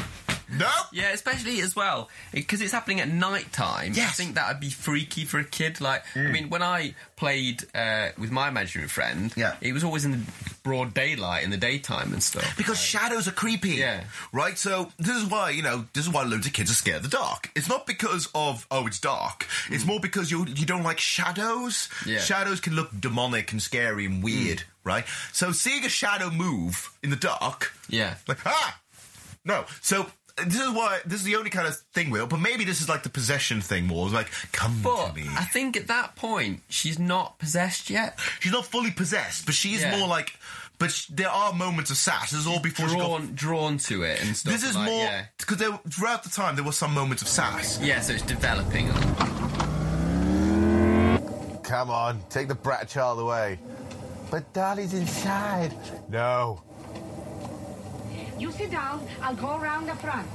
[0.53, 0.71] No.
[0.93, 3.93] Yeah, especially as well because it's happening at night time.
[3.97, 5.81] I think that would be freaky for a kid.
[5.81, 6.33] Like, I Mm.
[6.33, 10.19] mean, when I played uh, with my imaginary friend, yeah, it was always in the
[10.63, 12.57] broad daylight in the daytime and stuff.
[12.57, 13.71] Because shadows are creepy.
[13.71, 14.05] Yeah.
[14.33, 14.57] Right?
[14.59, 17.03] So this is why, you know, this is why loads of kids are scared of
[17.11, 17.51] the dark.
[17.57, 19.47] It's not because of, oh, it's dark.
[19.71, 21.89] It's more because you you don't like shadows.
[22.07, 22.19] Yeah.
[22.21, 25.05] Shadows can look demonic and scary and weird, right?
[25.33, 28.17] So seeing a shadow move in the dark, yeah.
[28.29, 28.79] like, ah!
[29.45, 29.65] No.
[29.81, 30.07] So
[30.37, 32.89] this is why, this is the only kind of thing, Will, but maybe this is
[32.89, 34.07] like the possession thing more.
[34.07, 35.27] It's like, come But to me.
[35.37, 38.19] I think at that point she's not possessed yet.
[38.41, 39.99] She's not fully possessed, but she's Yeah.
[39.99, 40.37] more like.
[40.79, 42.31] But sh- there are moments of sass.
[42.33, 44.53] This is all before she got drawn drawn to it and stuff.
[44.53, 45.27] This is like, more yeah.
[45.39, 45.59] because
[45.91, 47.79] throughout the time there were some moments of sass.
[47.81, 48.89] Yeah, so it's developing.
[51.63, 53.59] Come on, take the brat child away.
[54.31, 55.73] But Dolly's inside.
[56.09, 56.63] No,
[58.43, 59.07] You sit down.
[59.23, 60.27] I'll go around the front.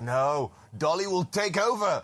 [0.00, 2.00] no, Dolly will take over.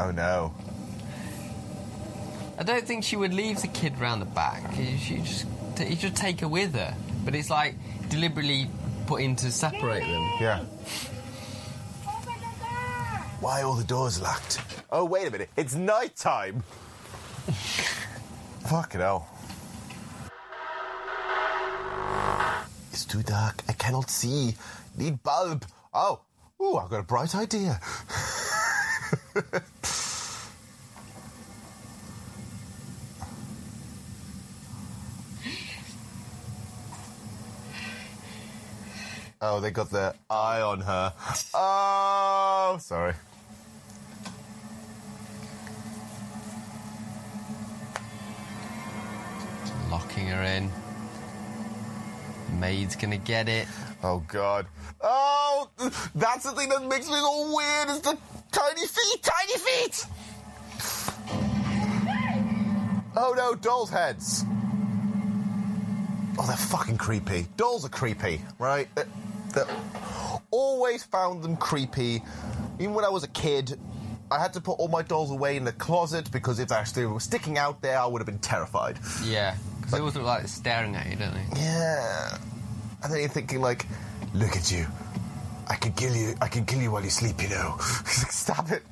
[0.00, 0.52] Oh no.
[2.58, 4.74] I don't think she would leave the kid round the back.
[4.74, 5.46] She just
[5.78, 6.96] you should take her with her.
[7.24, 7.76] But it's like
[8.08, 8.68] deliberately
[9.06, 10.30] put in to separate them.
[10.40, 10.64] Yeah.
[13.38, 14.60] Why are all the doors locked?
[14.90, 15.50] Oh, wait a minute.
[15.56, 16.64] It's night time.
[17.52, 19.28] Fucking hell.
[22.92, 23.62] It's too dark.
[23.68, 24.54] I cannot see.
[24.96, 25.64] Need bulb.
[25.94, 26.20] Oh.
[26.60, 27.80] Ooh, I've got a bright idea.
[39.40, 41.14] oh, they got their eye on her.
[41.54, 43.14] Oh, sorry.
[49.90, 50.70] Locking her in.
[52.60, 53.66] Maid's gonna get it.
[54.02, 54.66] Oh God.
[55.00, 55.68] Oh,
[56.14, 57.88] that's the thing that makes me go weird.
[57.90, 58.16] Is the
[58.52, 60.06] tiny feet, tiny feet.
[63.16, 64.44] Oh no, dolls' heads.
[66.38, 67.46] Oh, they're fucking creepy.
[67.56, 68.88] Dolls are creepy, right?
[68.94, 69.04] They-
[69.54, 69.64] they-
[70.50, 72.22] always found them creepy.
[72.78, 73.78] Even when I was a kid,
[74.30, 77.06] I had to put all my dolls away in the closet because if they actually
[77.06, 78.98] were sticking out there, I would have been terrified.
[79.24, 79.56] Yeah,
[79.88, 81.60] because they always look like staring at you, don't they?
[81.60, 82.36] Yeah.
[83.02, 83.86] And then you're thinking like,
[84.34, 84.86] look at you.
[85.66, 86.34] I can kill you.
[86.42, 87.42] I can kill you while you sleep.
[87.42, 87.76] You know.
[88.04, 88.82] Stop it.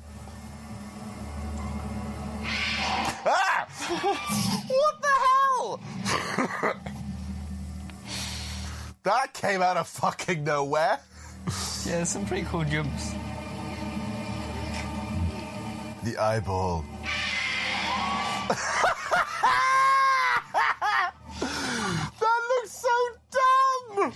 [3.29, 3.67] Ah!
[4.67, 5.79] what the hell?
[9.03, 10.99] that came out of fucking nowhere.
[11.85, 13.11] Yeah, some pretty cool jumps.
[16.03, 16.83] The eyeball.
[22.19, 22.89] that looks so
[23.31, 24.13] dumb.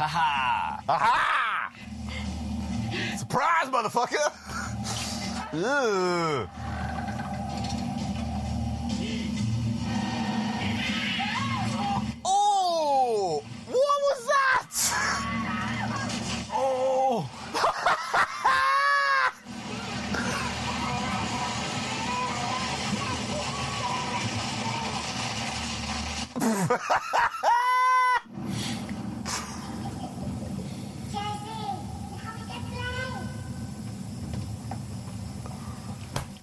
[0.00, 0.80] Ha ha!
[0.88, 1.72] Aha!
[3.18, 4.32] Surprise, motherfucker!
[5.52, 6.48] Ugh.
[12.24, 13.42] Oh!
[13.66, 14.72] What was that?
[16.54, 17.28] Oh!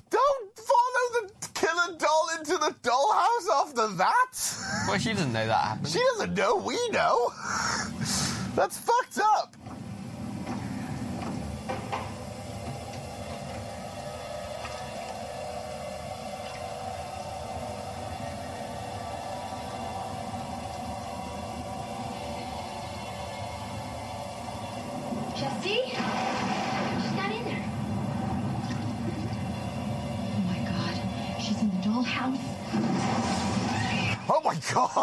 [0.09, 4.87] Don't follow the killer doll into the dollhouse after that.
[4.87, 5.87] Well, she doesn't know that happened.
[5.87, 6.57] She doesn't know.
[6.57, 7.31] We know.
[8.55, 9.56] That's fucked up.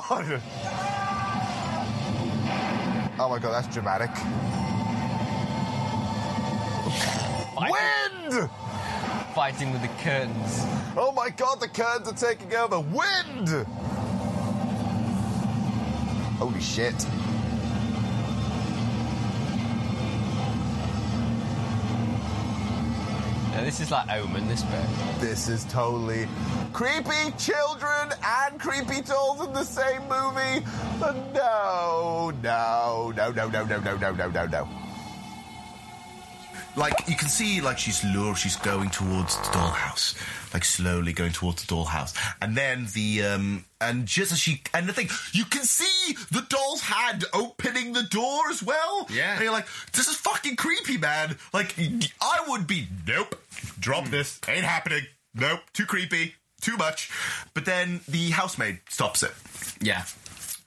[0.09, 0.41] God.
[3.19, 4.11] Oh my god, that's dramatic.
[7.57, 8.51] Wind!
[9.35, 10.63] Fighting with the curtains.
[10.97, 12.81] Oh my god, the curtains are taking over.
[12.81, 13.67] Wind!
[16.39, 17.07] Holy shit.
[23.65, 24.87] This is like Omen, this bit.
[25.21, 26.29] This is totally
[26.73, 30.67] creepy children and creepy dolls in the same movie.
[31.33, 34.84] No, no, no, no, no, no, no, no, no, no, no.
[36.77, 40.14] Like you can see, like she's lure, she's going towards the dollhouse,
[40.53, 44.89] like slowly going towards the dollhouse, and then the um, and just as she and
[44.89, 49.07] the thing, you can see the doll's hand opening the door as well.
[49.11, 49.35] Yeah.
[49.35, 51.37] and you're like, this is fucking creepy, man.
[51.53, 51.75] Like
[52.20, 53.37] I would be, nope,
[53.79, 55.03] drop this, ain't happening.
[55.35, 57.11] Nope, too creepy, too much.
[57.55, 59.33] But then the housemaid stops it
[59.81, 60.05] Yeah.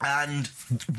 [0.01, 0.49] And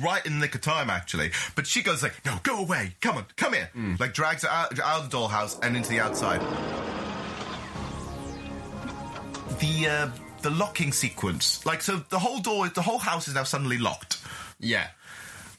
[0.03, 3.16] right in the nick of time actually but she goes like no go away come
[3.16, 3.70] on come here
[4.01, 6.40] like drags her out, out of the dollhouse and into the outside
[9.61, 10.11] the uh,
[10.42, 14.18] the locking sequence like so the whole door the whole house is now suddenly locked
[14.61, 14.88] Yeah.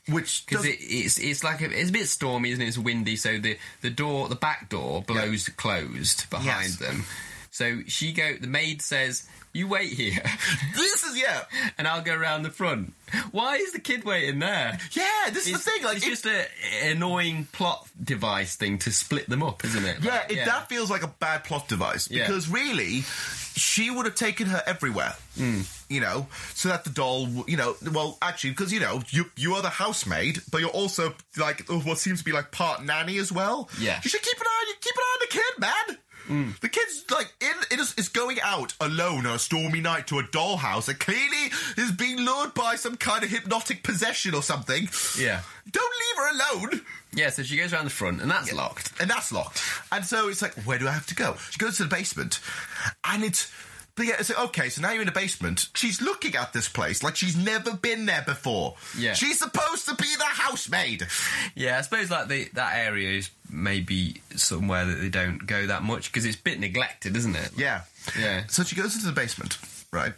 [0.08, 2.68] which Because it, it's it's like a, it's a bit stormy, isn't it?
[2.68, 6.76] It's windy, so the, the door, the back door blows closed behind Yes.
[6.78, 7.04] them.
[7.52, 8.36] So she go.
[8.40, 10.22] The maid says, "You wait here,
[10.76, 11.44] this is yeah
[11.78, 12.94] and I'll go around the front."
[13.32, 14.78] Why is the kid waiting there?
[14.92, 16.46] yeah this is It's, the thing like it's it- just a
[16.86, 19.98] an annoying plot device thing to split them up, isn't it?
[20.04, 22.28] Yeah, Like, it, that feels like a bad plot device Yeah.
[22.28, 23.02] because really,
[23.56, 25.16] she would have taken her everywhere.
[25.36, 25.62] Hmm.
[25.90, 29.26] You know, so that the doll, w- you know, well, actually, because you know, you
[29.36, 33.18] you are the housemaid, but you're also like what seems to be like part nanny
[33.18, 33.70] as well.
[33.80, 34.00] Yeah.
[34.04, 35.98] you should keep an eye, you keep an eye on the kid, man.
[36.30, 36.52] Hmm.
[36.62, 40.20] The kid's like in it is, is going out alone on a stormy night to
[40.20, 44.88] a dollhouse and clearly is being lured by some kind of hypnotic possession or something.
[45.18, 45.42] Yeah.
[45.72, 46.82] Don't leave her alone.
[47.14, 48.94] Yeah, so she goes around the front, and that's locked.
[49.02, 49.64] And that's locked.
[49.92, 51.36] And so it's like, where do I have to go?
[51.50, 52.40] She goes to the basement,
[53.04, 53.52] and it's.
[54.00, 55.68] But yeah, like, okay, so now you're in the basement.
[55.76, 58.76] She's looking at this place like she's never been there before.
[58.98, 59.12] Yeah.
[59.12, 61.06] She's supposed to be the housemaid.
[61.54, 65.84] Yeah, I suppose like the, that area is maybe somewhere that they don't go that
[65.84, 67.52] much because it's a bit neglected, isn't it?
[67.58, 67.82] Yeah.
[68.18, 68.44] Yeah.
[68.48, 69.58] So she goes into the basement,
[69.92, 70.14] right?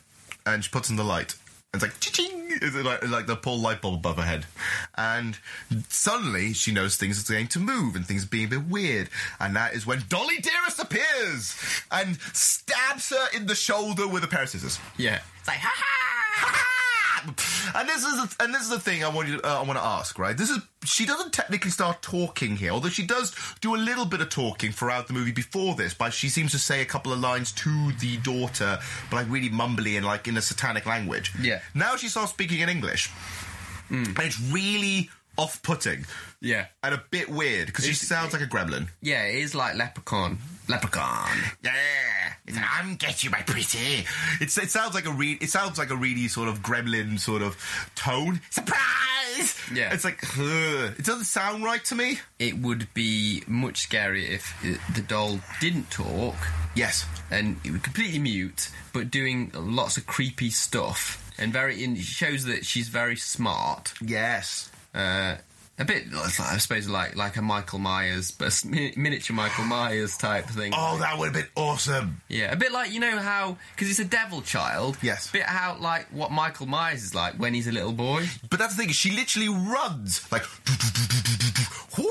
[0.45, 1.33] And she puts in the light.
[1.73, 4.45] It's like, ching It's like, like the pull light bulb above her head.
[4.97, 5.37] And
[5.87, 9.09] suddenly she knows things are going to move and things are being a bit weird.
[9.39, 11.57] And that is when Dolly Dearest appears
[11.89, 14.79] and stabs her in the shoulder with a pair of scissors.
[14.97, 15.21] Yeah.
[15.39, 16.70] It's like, ha ha ha!
[17.75, 19.63] And this is the, and this is the thing I want you to, uh, I
[19.63, 20.35] want to ask, right?
[20.35, 24.19] This is she doesn't technically start talking here, although she does do a little bit
[24.19, 25.93] of talking throughout the movie before this.
[25.93, 29.49] But she seems to say a couple of lines to the daughter, but like really
[29.49, 31.31] mumbly and like in a satanic language.
[31.39, 31.61] Yeah.
[31.73, 33.09] Now she starts speaking in English,
[33.89, 36.05] and it's really off-putting
[36.41, 36.65] Yeah.
[36.83, 38.87] and a bit weird because she sounds like a gremlin.
[39.01, 40.37] Yeah, it is like Leprechaun.
[40.67, 41.37] Leprechaun.
[41.63, 41.71] Yeah,
[42.45, 44.05] it's like, I'm get you, my pretty.
[44.39, 47.41] It's, it sounds like a re- it sounds like a really sort of gremlin sort
[47.41, 47.57] of
[47.95, 48.41] tone.
[48.49, 49.57] Surprise!
[49.73, 49.93] Yeah.
[49.93, 50.93] it's like ugh.
[50.97, 52.19] it doesn't sound right to me.
[52.39, 54.53] It would be much scarier if
[54.93, 56.35] the doll didn't talk
[56.75, 61.83] Yes, and it would completely mute, but doing lots of creepy stuff and very.
[61.83, 63.93] In, it shows that she's very smart.
[64.01, 64.70] yes.
[64.93, 65.35] Uh,
[65.79, 70.45] a bit, I suppose, like like a Michael Myers, but a miniature Michael Myers type
[70.45, 70.73] thing.
[70.75, 72.21] Oh, that would have been awesome.
[72.27, 74.97] Yeah, a bit like you know how because it's a devil child.
[75.01, 75.31] Yes.
[75.31, 78.27] bit how like what Michael Myers is like when he's a little boy.
[78.49, 78.91] But that's the thing.
[78.91, 80.43] She literally runs like.
[81.97, 82.05] "Wah!"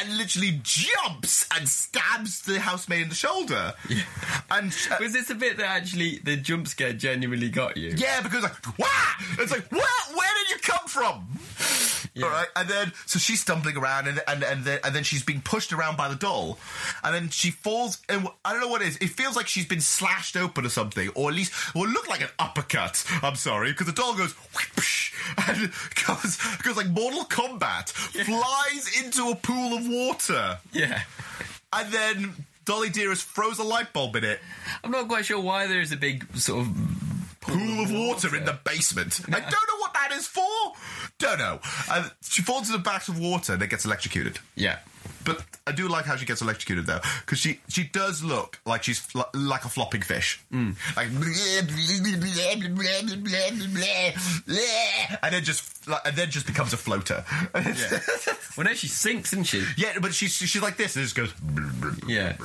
[0.00, 3.74] And literally jumps and stabs the housemaid in the shoulder.
[3.88, 4.02] Yeah.
[4.50, 7.94] And uh, Was this a bit that actually the jump scare genuinely got you?
[7.96, 8.88] Yeah, because like, wah!
[9.38, 9.82] It's like, where,
[10.14, 12.03] where did you come from?
[12.22, 15.24] All right, and then so she's stumbling around, and and and then and then she's
[15.24, 16.58] being pushed around by the doll,
[17.02, 18.96] and then she falls, and I don't know what it is.
[18.98, 22.20] It feels like she's been slashed open or something, or at least, or look like
[22.20, 23.04] an uppercut.
[23.22, 25.12] I'm sorry, because the doll goes whoosh,
[25.48, 25.72] and
[26.06, 31.02] goes goes like Mortal Kombat, flies into a pool of water, Yeah.
[31.72, 32.32] and then
[32.64, 34.38] Dolly Dearest throws a light bulb in it.
[34.84, 36.76] I'm not quite sure why there is a big sort of
[37.40, 39.20] pool of water in the basement.
[39.28, 39.73] I don't know
[40.12, 40.42] is for.
[41.18, 41.60] Don't know.
[41.90, 44.38] And she falls into a bath of water and then gets electrocuted.
[44.54, 44.78] Yeah.
[45.24, 48.82] But I do like how she gets electrocuted though, because she she does look like
[48.82, 50.76] she's fl- like a flopping fish, mm.
[50.96, 51.08] like
[55.22, 57.24] and then just like, and then just becomes a floater.
[57.54, 58.00] Yeah.
[58.56, 59.64] well, no, she sinks, isn't she?
[59.76, 61.32] Yeah, but she's she's like this and it just goes.
[62.06, 62.36] Yeah.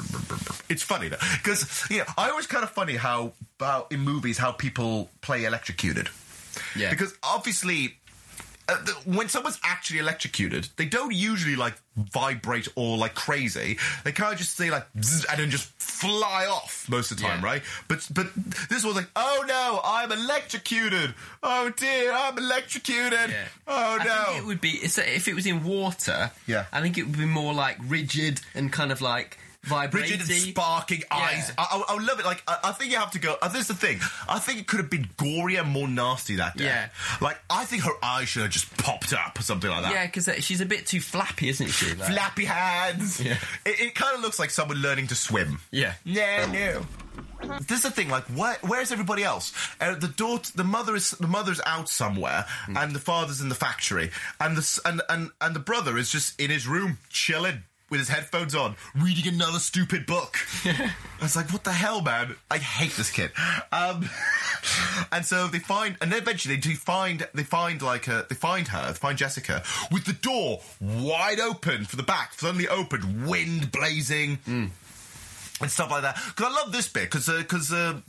[0.69, 4.37] It's funny though, because you know I always kind of funny how about in movies
[4.37, 6.09] how people play electrocuted.
[6.75, 6.89] Yeah.
[6.91, 7.97] Because obviously,
[8.67, 13.77] uh, the, when someone's actually electrocuted, they don't usually like vibrate or like crazy.
[14.03, 17.23] They kind of just say like zzz, and then just fly off most of the
[17.23, 17.45] time, Yeah.
[17.45, 17.61] right?
[17.87, 18.27] But but
[18.69, 21.13] this was like, oh no, I'm electrocuted.
[21.41, 23.31] Oh dear, I'm electrocuted.
[23.31, 23.45] Yeah.
[23.67, 24.23] Oh I no.
[24.27, 26.31] think it would be if it was in water.
[26.47, 26.65] Yeah.
[26.71, 30.19] I think it would be more like rigid and kind of like Vibrating.
[30.19, 31.51] rigid sparking eyes.
[31.57, 32.25] I, I, I love it.
[32.25, 33.35] Like I, I think you have to go.
[33.41, 33.99] Uh, this is the thing.
[34.27, 36.65] I think it could have been gorier, more nasty that day.
[36.65, 36.89] Yeah.
[37.21, 39.91] Like I think her eyes should have just popped up or something like that.
[39.93, 41.93] Yeah, because she's a bit too flappy, isn't she?
[41.95, 43.19] Like- Flappy hands.
[43.21, 43.37] Yeah.
[43.65, 45.59] It, it kind of looks like someone learning to swim.
[45.71, 45.93] Yeah.
[46.05, 46.85] Yeah, no.
[47.67, 48.09] This is the thing.
[48.09, 49.53] Like, where, where's everybody else?
[49.79, 53.55] Uh, the daughter, the mother is the mother's out somewhere, and the father's in the
[53.55, 57.99] factory, and the and and and the brother is just in his room chilling with
[57.99, 60.37] his headphones on, reading another stupid book.
[60.65, 62.35] I was like, what the hell, man?
[62.49, 63.31] I hate this kid.
[63.71, 64.09] Um,
[65.11, 68.67] and so they find, and then eventually they find, they find like a, they find
[68.69, 73.71] her, they find Jessica with the door wide open for the back, suddenly opened, wind
[73.71, 74.39] blazing
[75.61, 76.21] and stuff like that.
[76.27, 77.71] Because I love this bit because because.
[77.71, 77.99] Uh,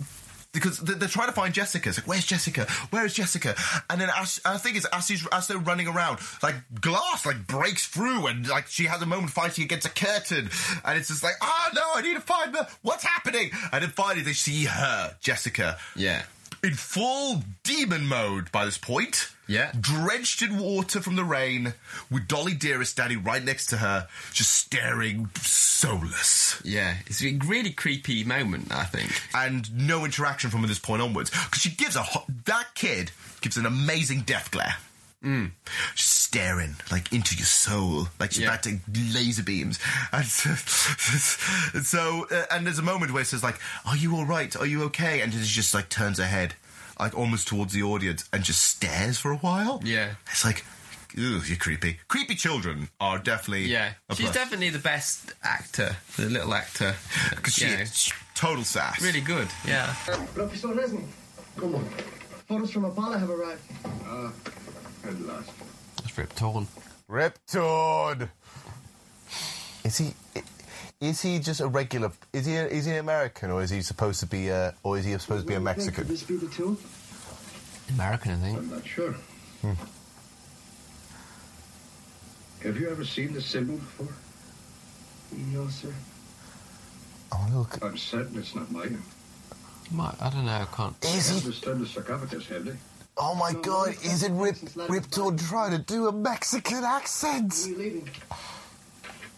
[0.52, 1.88] because they're trying to find Jessica.
[1.88, 2.66] It's like, where's Jessica?
[2.90, 3.54] Where is Jessica?
[3.88, 7.46] And then as, I think it's as, she's, as they're running around, like glass like
[7.46, 10.50] breaks through, and like she has a moment fighting against a curtain,
[10.84, 12.66] and it's just like, oh no, I need to find her.
[12.82, 13.50] What's happening?
[13.72, 16.22] And then finally they see her, Jessica, Yeah.
[16.62, 19.30] In full demon mode by this point.
[19.46, 19.72] Yeah.
[19.80, 21.74] Drenched in water from the rain,
[22.10, 26.60] with Dolly Dearest standing right next to her, just staring soulless.
[26.64, 26.94] Yeah.
[27.06, 29.10] It's a really creepy moment, I think.
[29.34, 31.30] And no interaction from this point onwards.
[31.30, 32.02] Because she gives a.
[32.02, 34.76] Ho- that kid gives an amazing death glare.
[35.24, 35.50] Mm.
[35.94, 38.08] Just staring, like, into your soul.
[38.18, 38.48] Like she's Yeah.
[38.48, 38.78] about to
[39.12, 39.78] laser beams.
[40.12, 40.50] And so,
[41.74, 44.56] and so uh, and there's a moment where it says, like, are you alright?
[44.56, 45.20] Are you okay?
[45.20, 46.54] And she just, like, turns her head,
[46.98, 49.82] like, almost towards the audience and just stares for a while.
[49.84, 50.14] Yeah.
[50.30, 50.64] It's like,
[51.18, 51.98] ooh, you're creepy.
[52.08, 53.66] Creepy children are definitely.
[53.66, 53.92] Yeah.
[54.08, 54.34] a She's plus.
[54.34, 56.94] definitely the best actor, the little actor.
[57.30, 57.84] Because she You know,
[58.34, 59.02] total sass.
[59.02, 59.48] really good.
[59.66, 59.94] Yeah.
[60.32, 61.04] Professor Resnick.
[61.58, 61.84] Come on.
[62.48, 63.62] Photos from Apollo have arrived.
[64.06, 64.32] Ah,
[65.04, 65.50] at last.
[66.02, 68.28] That's Rip Torn.
[69.84, 70.14] Is he?
[71.00, 72.12] Is he just a regular?
[72.32, 72.54] Is he?
[72.54, 74.74] Is he an American, or is he supposed to be a?
[74.82, 75.94] Or is he supposed to be a Mexican?
[76.04, 76.76] Could this be the two?
[77.94, 78.58] American, I think.
[78.58, 79.12] I'm not sure.
[79.62, 79.72] Hmm.
[82.62, 84.14] Have you ever seen the symbol before?
[85.52, 85.92] No, sir.
[87.32, 87.78] Oh look!
[87.82, 89.02] I'm certain it's not mine.
[89.90, 90.52] Might, I don't know.
[90.52, 90.94] I can't.
[91.04, 91.40] Is They he?
[91.40, 92.76] understood the sarcophagus, have they?
[93.22, 93.90] Oh my God!
[94.02, 94.56] Is it Rip?
[94.88, 97.66] Rip Torn trying to do a Mexican accent?
[97.66, 98.08] Are you leaving?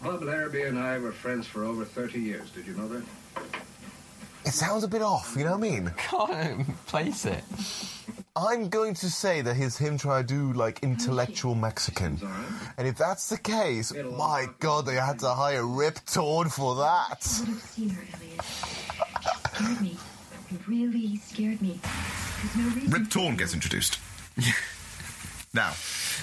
[0.01, 2.49] Bob Larrabee and I were friends for over 30 years.
[2.51, 3.03] Did you know that?
[4.45, 5.35] It sounds a bit off.
[5.37, 5.93] You know what I mean?
[5.97, 7.43] Can't place it.
[8.35, 12.19] I'm going to say that he's him trying to do like intellectual Mexican,
[12.77, 17.21] and if that's the case, my God, they had to hire Rip Torn for that.
[20.67, 21.79] Really scared me.
[22.41, 22.91] There's no reason.
[22.91, 23.99] Rip Torn gets introduced.
[25.53, 25.71] now,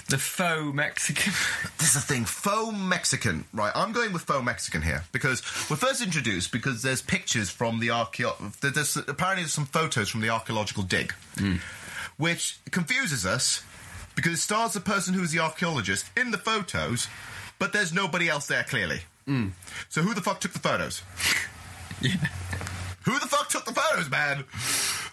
[0.09, 1.33] The faux Mexican.
[1.79, 2.25] this is the thing.
[2.25, 3.45] Faux Mexican.
[3.53, 7.81] Right, I'm going with faux Mexican here because we're first introduced because there's pictures from
[7.81, 8.35] the archeo.
[8.61, 11.57] There's apparently there's some photos from the archaeological dig, hmm.
[12.17, 13.63] which confuses us
[14.17, 17.09] because it stars the person who's the archaeologist in the photos,
[17.59, 19.01] but there's nobody else there clearly.
[19.27, 19.49] Hmm.
[19.89, 21.03] So who the fuck took the photos?
[23.05, 24.45] Who the fuck took the photos, man?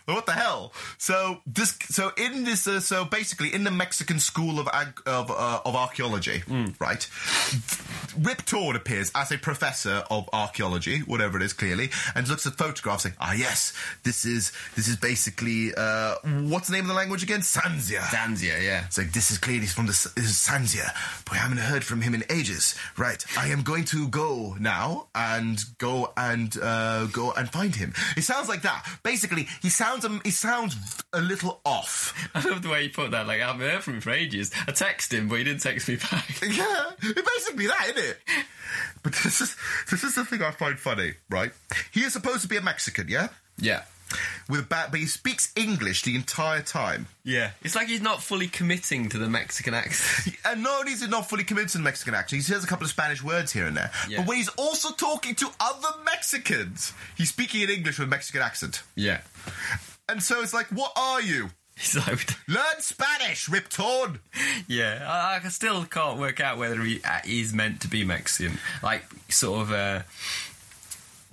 [0.08, 0.72] What the hell?
[0.98, 5.30] So this, so in this, uh, so basically in the Mexican School of Ag- of,
[5.30, 6.44] uh, of Archaeology,
[6.80, 7.08] right?
[8.18, 12.54] Rip Torn appears as a professor of archaeology, whatever it is, clearly, and looks at
[12.56, 16.94] photographs, saying, "Ah, yes, this is this is basically uh, what's the name of the
[16.96, 17.42] language again?
[17.42, 18.86] Sanzia." Danzia, yeah.
[18.86, 20.90] It's like this is clearly from the S- this is Sanzia,
[21.26, 22.76] but I haven't heard from him in ages.
[22.98, 27.94] Right, I am going to go now and go and uh, go and find him.
[28.16, 28.84] It sounds like that.
[29.04, 30.76] Basically, he sounds um, he sounds
[31.14, 32.14] a little off.
[32.36, 33.28] I love the way you put that.
[33.28, 34.52] Like, I haven't heard from him for ages.
[34.68, 36.26] I texted him, but he didn't text me back.
[36.48, 38.18] Yeah, it's basically that, isn't it?
[39.04, 39.56] But this is
[39.90, 41.52] this is the thing I find funny, right?
[41.92, 43.84] He is supposed to be a Mexican, yeah, Yeah.
[44.50, 47.08] With a ba- but he speaks English the entire time.
[47.24, 47.52] Yeah.
[47.62, 50.36] It's like he's not fully committing to the Mexican accent.
[50.46, 52.68] And not only is he not fully committed to the Mexican accent, he says a
[52.68, 53.92] couple of Spanish words here and there.
[54.08, 54.20] Yeah.
[54.20, 58.42] But when he's also talking to other Mexicans, he's speaking in English with a Mexican
[58.42, 58.84] accent.
[58.96, 59.22] yeah.
[60.10, 61.50] And so it's like, what are you?
[61.76, 64.20] He's like, Learn Spanish, Rip Torn.
[64.68, 65.06] yeah.
[65.06, 68.58] I, I still can't work out whether he uh, is meant to be Mexican.
[68.82, 70.06] Like, sort of a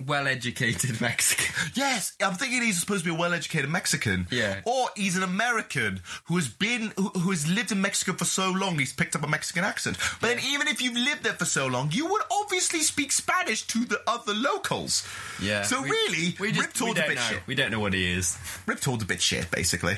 [0.03, 1.53] well-educated Mexican.
[1.75, 4.27] Yes, I'm thinking he's supposed to be a well-educated Mexican.
[4.31, 4.61] Yeah.
[4.65, 8.51] Or he's an American who has been, who, who has lived in Mexico for so
[8.51, 9.97] long, he's picked up a Mexican accent.
[10.21, 13.65] But then even if you've lived there for so long, you would obviously speak Spanish
[13.67, 15.07] to the other locals.
[15.41, 15.63] Yeah.
[15.63, 17.21] So We- really, we just Rip a bit know.
[17.21, 17.47] shit.
[17.47, 18.37] We don't know what he is.
[18.65, 19.97] Rip Torn's a bit shit, basically.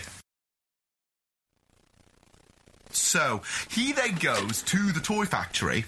[2.97, 5.85] So he then goes to the toy factory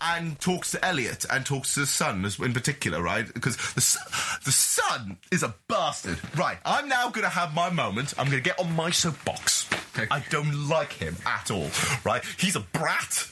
[0.00, 3.32] and talks to Elliot and talks to the son in particular, right?
[3.32, 6.18] Because the, the son is a bastard.
[6.36, 8.14] Right, I'm now going to have my moment.
[8.18, 9.68] I'm going to get on my soapbox.
[10.10, 11.68] I don't like him at all,
[12.04, 12.22] right?
[12.38, 13.28] He's a brat.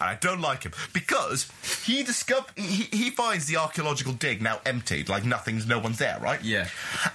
[0.00, 1.50] And I don't like him because
[1.84, 6.18] he discover he, he finds the archaeological dig now emptied, like nothing's, no one's there,
[6.20, 6.42] right?
[6.42, 6.68] Yeah.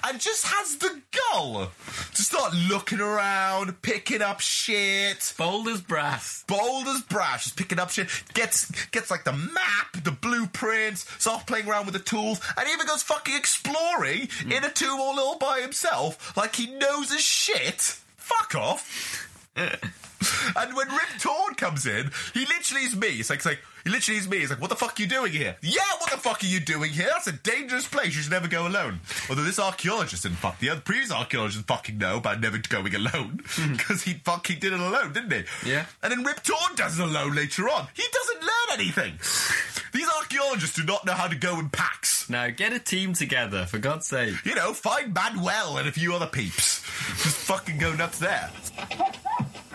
[0.04, 1.02] And just has the
[1.32, 1.72] gall
[2.14, 5.34] to start looking around, picking up shit.
[5.38, 6.44] Bold as brass.
[6.48, 8.10] Bold as brass, just picking up shit.
[8.34, 12.88] Gets gets like the map, the blueprints, starts playing around with the tools, and even
[12.88, 14.52] goes fucking exploring hmm.
[14.52, 17.82] in a tomb all, all by himself, like he knows his shit.
[18.18, 19.28] Fuck off.
[20.56, 23.08] And when Rip Torn comes in, he literally is me.
[23.08, 24.40] It's like, it's like he literally is me.
[24.40, 26.60] He's like, "What the fuck are you doing here?" Yeah, what the fuck are you
[26.60, 27.08] doing here?
[27.10, 28.16] That's a dangerous place.
[28.16, 29.00] You should never go alone.
[29.30, 33.40] Although this archaeologist didn't fuck the other previous archaeologist fucking know about never going alone
[33.46, 33.78] hmm.
[33.78, 35.70] because he fucking did it alone, didn't he?
[35.70, 35.86] Yeah.
[36.04, 37.88] And then Rip Torn does it alone later on.
[37.94, 39.20] He doesn't learn anything.
[39.94, 42.30] These archaeologists do not know how to go in packs.
[42.30, 44.36] Now get a team together, for God's sake.
[44.44, 46.82] You know, find Manuel and a few other peeps.
[47.24, 48.52] Just fucking go nuts there.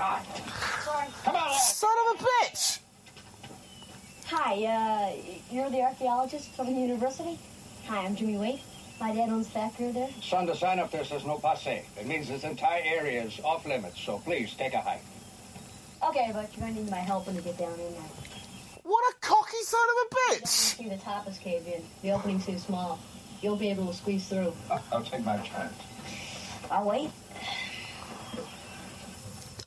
[0.03, 2.81] Son of a bitch!
[4.27, 5.13] Hi, uh,
[5.49, 7.39] you're the archaeologist from the university?
[7.87, 8.61] Hi, I'm Jimmy Wade.
[8.99, 10.09] My dad owns the factory there.
[10.21, 11.85] Son, the sign up there says no passe.
[11.97, 15.05] It means this entire area is off limits, so please take a hike.
[16.09, 18.03] Okay, but you're gonna need my help when you get down in there.
[18.83, 20.49] What a cocky son of a bitch!
[20.49, 21.81] See, the top is caved in.
[22.03, 22.99] The opening's too small.
[23.41, 24.53] You won't be able to squeeze through.
[24.91, 25.75] I'll take my chance.
[26.73, 27.11] I'll wait.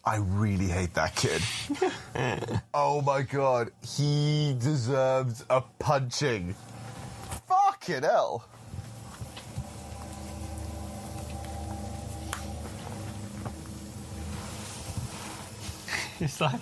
[0.05, 1.41] I really hate that kid.
[2.73, 6.55] oh my god, he deserves a punching.
[7.47, 8.45] Fucking hell.
[16.19, 16.59] It's like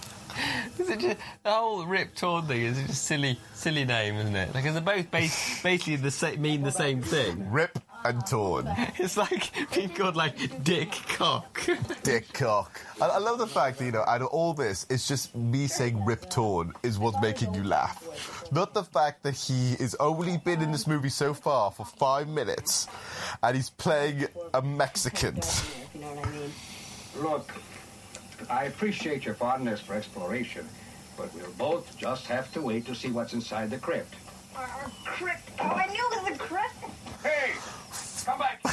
[0.80, 4.54] is it just, the whole Rip Torn thing is just silly, silly name, isn't it?
[4.56, 7.52] Like, 'cause they're both bas- basically the same, mean the same thing.
[7.52, 8.68] Rip and Torn.
[8.98, 11.62] It's like being called like Dick Cock.
[12.04, 12.80] Dick cock.
[13.02, 15.68] I, I love the fact that, you know, out of all this, it's just me
[15.68, 18.44] saying Rip Torn is what's making you laugh.
[18.52, 22.28] Not the fact that he has only been in this movie so far for five
[22.28, 22.88] minutes
[23.42, 25.40] and he's playing a Mexican.
[25.94, 26.52] You know what I mean.
[27.18, 27.52] Look,
[28.50, 30.68] I appreciate your fondness for exploration,
[31.18, 34.16] but we'll both just have to wait to see what's inside the crypt.
[34.54, 35.50] Crypt.
[35.60, 36.76] Oh, I knew it was a crypt.
[37.24, 37.52] Hey,
[38.26, 38.62] come back.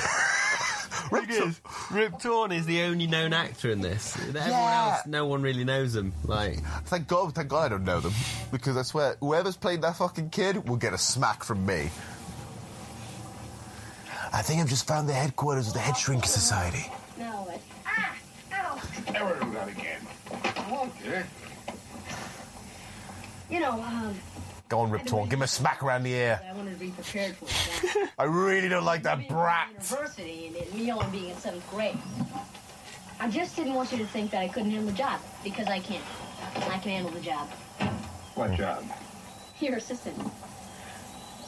[1.10, 1.60] Thing is,
[1.90, 4.16] Rip Torn is the only known actor in this.
[4.16, 4.92] Everyone Yeah.
[4.96, 6.12] else, no one really knows him.
[6.24, 8.12] Like, Thank God, thank God I don't know them.
[8.52, 11.90] Because I swear, whoever's played that fucking kid will get a smack from me.
[14.32, 16.86] I think I've just found the headquarters of the Head Shrinker Society.
[17.18, 17.60] No, it.
[17.86, 18.14] Ah!
[18.54, 18.80] Ow!
[19.12, 20.00] Never do that again.
[20.72, 21.24] Okay.
[23.50, 24.14] You know, um,
[24.70, 26.40] Go on, Rip Torn, give him a smack around the ear.
[26.48, 28.10] I wanted to be prepared for it.
[28.18, 29.68] I really don't like that brat.
[29.72, 31.98] University and, and me only being in seventh grade.
[33.18, 35.80] I just didn't want you to think that I couldn't handle the job because I
[35.80, 36.00] can.
[36.54, 37.48] I can handle the job.
[38.36, 38.84] What job?
[39.58, 40.16] Your assistant.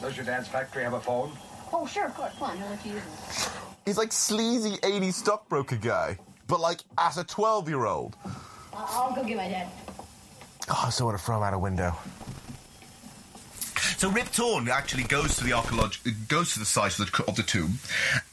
[0.01, 1.31] Does your dad's factory have a phone?
[1.71, 2.33] Oh, sure, of course.
[2.37, 3.51] Come on, I'll let you use it.
[3.85, 8.17] He's like sleazy 80s stockbroker guy, but like as a 12 year old.
[8.73, 9.69] I'll, I'll go get my dad.
[10.69, 11.95] Oh, I still want to throw him out a window.
[13.97, 17.35] So Rip Torn actually goes to the archaeolog- goes to the site of the, of
[17.35, 17.79] the tomb,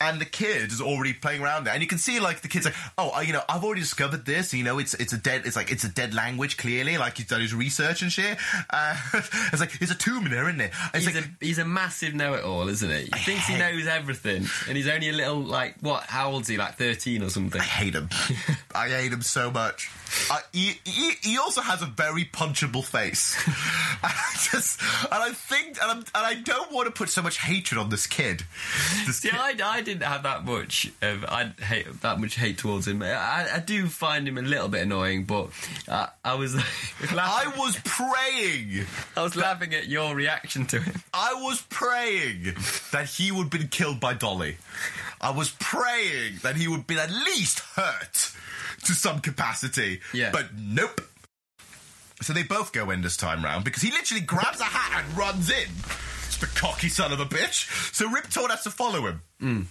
[0.01, 2.65] and the kid is already playing around there, and you can see like the kid's
[2.65, 4.53] like, oh, you know, I've already discovered this.
[4.53, 6.57] You know, it's it's a dead, it's like it's a dead language.
[6.57, 8.37] Clearly, like he's done his research and shit.
[8.71, 8.97] Uh,
[9.53, 10.73] it's like there's a tomb in there, isn't it?
[10.95, 13.05] It's He's like, a he's a massive know-it-all, isn't he?
[13.05, 16.05] He thinks he knows everything, and he's only a little like what?
[16.05, 16.57] How old's he?
[16.57, 17.61] Like thirteen or something?
[17.61, 18.09] I hate him.
[18.75, 19.91] I hate him so much.
[20.31, 23.37] Uh, he, he, he also has a very punchable face.
[23.47, 23.57] and
[24.03, 27.39] I just, and I think, and, I'm, and I don't want to put so much
[27.39, 28.45] hatred on this kid.
[29.07, 32.89] This See, I, I didn't have that much of I hate that much hate towards
[32.89, 33.03] him.
[33.03, 35.51] I, I do find him a little bit annoying, but
[35.89, 36.55] uh, I was
[37.11, 38.87] I was praying.
[39.17, 41.03] I was laughing at your reaction to him.
[41.13, 42.55] I was praying
[42.93, 44.57] that he would have been killed by Dolly.
[45.21, 48.33] I was praying that he would be at least hurt
[48.85, 50.01] to some capacity.
[50.13, 50.31] Yeah.
[50.33, 51.01] But nope.
[52.23, 55.17] So they both go in this time round because he literally grabs a hat and
[55.17, 55.69] runs in.
[56.27, 57.95] It's the cocky son of a bitch.
[57.95, 59.23] So Rip Torn has to follow him.
[59.41, 59.67] Mm.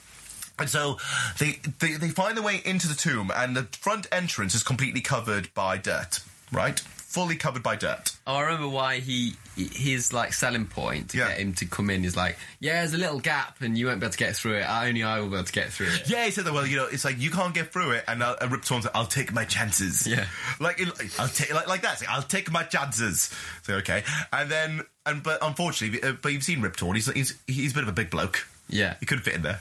[0.57, 0.97] And so
[1.39, 4.99] they, they they find their way into the tomb, and the front entrance is completely
[4.99, 6.19] covered by dirt.
[6.51, 8.17] Right, fully covered by dirt.
[8.27, 9.35] Oh, I remember why he
[9.67, 12.97] his like selling point to get him to come in is like, yeah, there's a
[12.97, 14.65] little gap and you won't be able to get through it.
[14.69, 16.09] Only I will be able to get through it.
[16.09, 16.53] Yeah, he said that.
[16.53, 18.85] Well, you know, it's like you can't get through it, and, uh, and Rip Torn's
[18.85, 20.25] like, "I'll take my chances." Yeah.
[20.59, 20.81] like
[21.19, 21.99] I'll take like like that.
[22.01, 23.33] Like, I'll take my chances.
[23.63, 24.03] So okay,
[24.33, 26.95] and then and but unfortunately, uh, but you've seen Rip Torn.
[26.95, 28.47] He's he's he's a bit of a big bloke.
[28.69, 29.59] Yeah, he couldn't fit in there.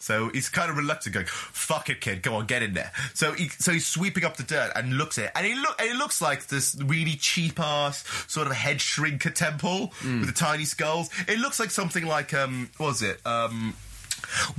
[0.00, 3.32] So he's kind of reluctant, going, "Fuck it, kid, go on, get in there." So
[3.32, 5.90] he, so he's sweeping up the dirt and looks at it, and he look, and
[5.90, 10.64] it looks like this really cheap ass sort of head shrinker temple with the tiny
[10.64, 11.10] skulls.
[11.26, 13.20] It looks like something like um, what was it?
[13.26, 13.74] Um,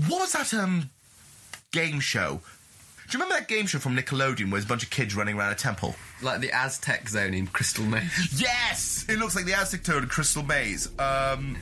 [0.07, 0.89] what was that um
[1.71, 2.41] game show?
[3.09, 5.35] Do you remember that game show from Nickelodeon where there's a bunch of kids running
[5.35, 5.95] around a temple?
[6.21, 8.39] Like the Aztec zone in Crystal Maze.
[8.39, 9.05] Yes!
[9.09, 10.89] It looks like the Aztec zone and Crystal Maze.
[10.99, 11.57] Um,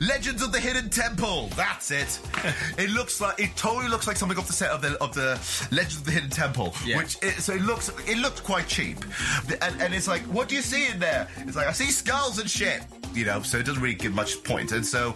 [0.00, 1.48] Legends of the Hidden Temple.
[1.56, 2.20] That's it.
[2.78, 5.38] it looks like it totally looks like something off the set of the of the
[5.70, 6.74] Legends of the Hidden Temple.
[6.84, 6.98] Yeah.
[6.98, 8.98] Which it, so it looks it looked quite cheap,
[9.62, 11.28] and, and it's like, what do you see in there?
[11.38, 12.82] It's like I see skulls and shit.
[13.14, 14.72] You know, so it doesn't really give much point.
[14.72, 15.14] And so,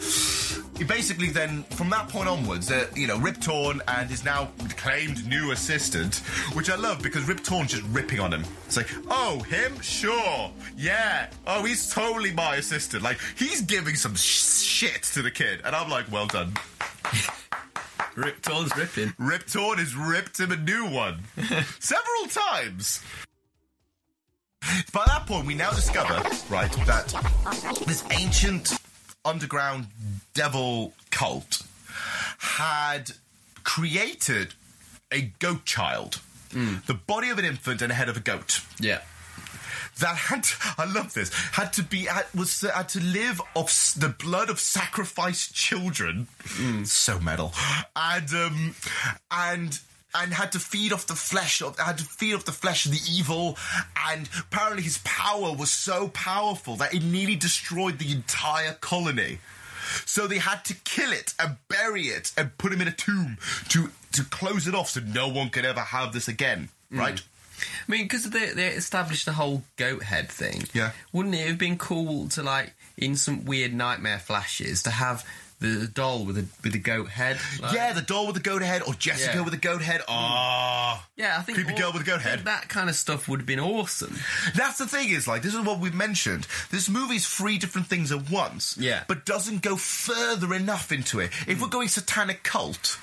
[0.78, 4.48] he basically then, from that point onwards, uh, you know, Rip Torn and his now
[4.76, 6.16] claimed new assistant,
[6.54, 8.44] which I love because Rip Torn's just ripping on him.
[8.64, 9.80] It's like, oh, him?
[9.80, 10.52] Sure.
[10.76, 11.30] Yeah.
[11.48, 13.02] Oh, he's totally my assistant.
[13.02, 15.62] Like, he's giving some sh- shit to the kid.
[15.64, 16.52] And I'm like, well done.
[18.14, 19.12] Rip Torn's ripping.
[19.18, 21.24] Rip Torn has ripped him a new one.
[21.80, 23.02] Several times.
[24.92, 26.14] By that point, we now discover,
[26.50, 27.14] right, that
[27.86, 28.77] this ancient
[29.28, 29.86] underground
[30.34, 31.62] devil cult
[32.38, 33.12] had
[33.62, 34.54] created
[35.12, 36.20] a goat child.
[36.86, 38.60] The body of an infant and a head of a goat.
[38.80, 39.00] Yeah.
[40.00, 43.92] That had to, I love this had to be had, was had to live off
[43.94, 46.28] the blood of sacrificed children.
[46.84, 47.52] So metal,
[47.96, 48.74] and um,
[49.30, 49.80] and
[50.14, 52.92] and had to feed off the flesh of had to feed off the flesh of
[52.92, 53.56] the evil.
[54.08, 59.38] And apparently, his power was so powerful that it nearly destroyed the entire colony.
[60.04, 63.38] So they had to kill it and bury it and put him in a tomb
[63.70, 66.68] to to close it off so no one could ever have this again.
[66.92, 66.98] Mm.
[66.98, 67.22] Right.
[67.60, 70.64] I mean, because they, they established the whole goat head thing.
[70.72, 70.92] Yeah.
[71.12, 75.24] Wouldn't it have been cool to like in some weird nightmare flashes to have
[75.60, 77.38] the doll with a with a goat head?
[77.60, 79.40] Like- yeah, the doll with the goat head or Jessica Yeah.
[79.42, 80.02] with a goat head.
[80.08, 82.44] Ah, Yeah, I think creepy all- girl with a goat head.
[82.44, 84.16] That kind of stuff would have been awesome.
[84.54, 86.46] That's the thing is like this is what we've mentioned.
[86.70, 88.76] This movie's three different things at once.
[88.78, 89.04] Yeah.
[89.08, 91.30] but doesn't go further enough into it.
[91.46, 92.98] If we're going satanic cult.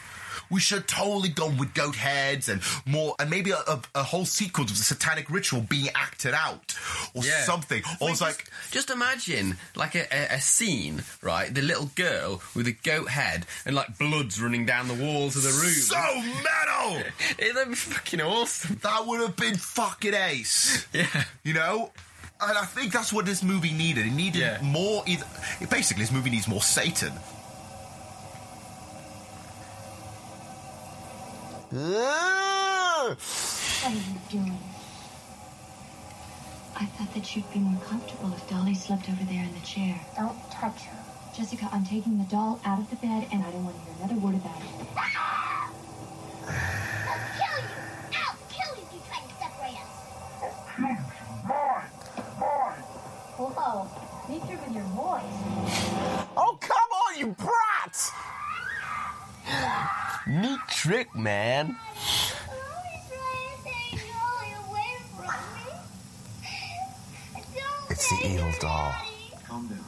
[0.49, 4.03] We should have totally gone with goat heads and more, and maybe a, a, a
[4.03, 6.75] whole sequence of the satanic ritual being acted out,
[7.13, 7.43] or Yeah.
[7.43, 7.81] something.
[7.99, 11.53] Or it's like, Just imagine like a, a, a scene, right?
[11.53, 15.43] The little girl with a goat head and like blood's running down the walls of
[15.43, 15.73] the room.
[15.73, 15.95] so
[16.43, 17.03] metal.
[17.37, 18.79] It'd be fucking awesome.
[18.83, 20.85] That would have been fucking ace.
[20.93, 21.23] Yeah.
[21.43, 21.91] You know?
[22.41, 24.05] And I think that's what this movie needed.
[24.05, 24.59] It needed Yeah.
[24.61, 25.03] more.
[25.07, 25.25] Either,
[25.69, 27.13] basically, this movie needs more Satan.
[31.71, 33.17] What
[33.85, 34.59] are you doing?
[36.75, 39.99] I thought that you'd be more comfortable if Dolly slept over there in the chair.
[40.15, 40.97] Don't touch her.
[41.35, 43.95] Jessica, I'm taking the doll out of the bed, and I don't want to hear
[43.97, 44.67] another word about it.
[44.95, 45.71] I'll
[47.33, 47.81] kill you!
[48.13, 49.89] I'll kill you if you try to separate us!
[53.37, 53.89] Whoa,
[54.29, 55.37] me through with your voice.
[56.37, 58.13] Oh, come on, you brat!
[60.27, 61.75] Neat trick, man.
[67.89, 68.93] It's the evil doll.
[69.47, 69.79] Calm down.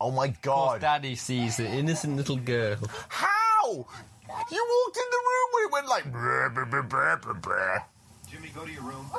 [0.00, 0.80] Oh my Of course, god.
[0.80, 2.76] Daddy sees the innocent little girl.
[3.08, 3.86] How?
[4.50, 6.04] You walked in the room when it went like.
[6.12, 7.84] "Brr, brr, brr, brr, brr, brr."
[8.30, 9.10] Jimmy, go to your room.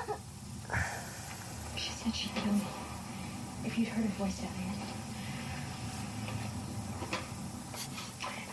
[1.78, 2.62] She said she'd kill me
[3.66, 4.74] if you'd heard her voice down here.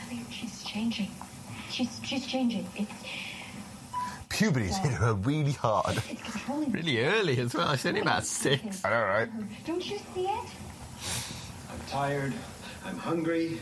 [0.06, 1.08] Elliot, she's changing.
[1.70, 2.66] She's she's changing.
[2.76, 2.90] It's
[4.28, 5.98] Puberty's hit her really hard.
[6.08, 6.80] it's controlling me.
[6.80, 7.72] Really early as well.
[7.76, 8.82] She's only about six.
[8.84, 9.28] I know, right?
[9.66, 10.44] Don't you see it?
[11.70, 12.32] I'm tired.
[12.86, 13.60] I'm hungry.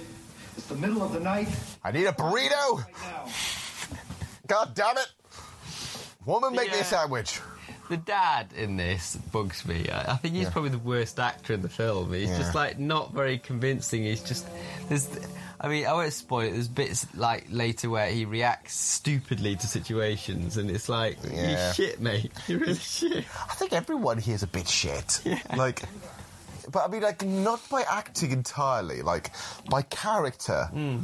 [0.57, 1.49] It's the middle of the night.
[1.83, 2.77] I need a burrito!
[2.79, 3.29] Right now.
[4.47, 5.09] God damn it!
[6.27, 6.83] Woman, make me Yeah.
[6.83, 7.41] a sandwich.
[7.89, 9.89] The dad in this bugs me.
[9.91, 10.51] I, I think he's Yeah.
[10.51, 12.13] probably the worst actor in the film.
[12.13, 14.05] He's just like not very convincing.
[14.05, 14.47] He's just
[14.89, 15.09] there's.
[15.63, 16.53] I mean, I won't spoil it.
[16.53, 21.69] There's bits like later where he reacts stupidly to situations, and it's like Yeah.
[21.69, 22.33] you shit, mate.
[22.49, 23.25] You're really shit.
[23.51, 25.21] I think everyone here is a bit shit.
[25.55, 25.83] Like,
[26.73, 29.33] but I mean, like, not by acting entirely, like
[29.69, 30.65] by character.
[30.73, 31.01] Hmm.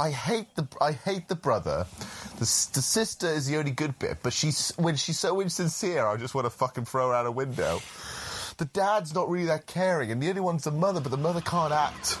[0.00, 1.86] I hate the I hate the brother.
[2.34, 2.40] The,
[2.74, 6.34] the sister is the only good bit, but she's when she's so insincere, I just
[6.34, 7.80] want to fucking throw her out a window.
[8.58, 11.40] the dad's not really that caring, and the only one's the mother, but the mother
[11.40, 12.18] can't act.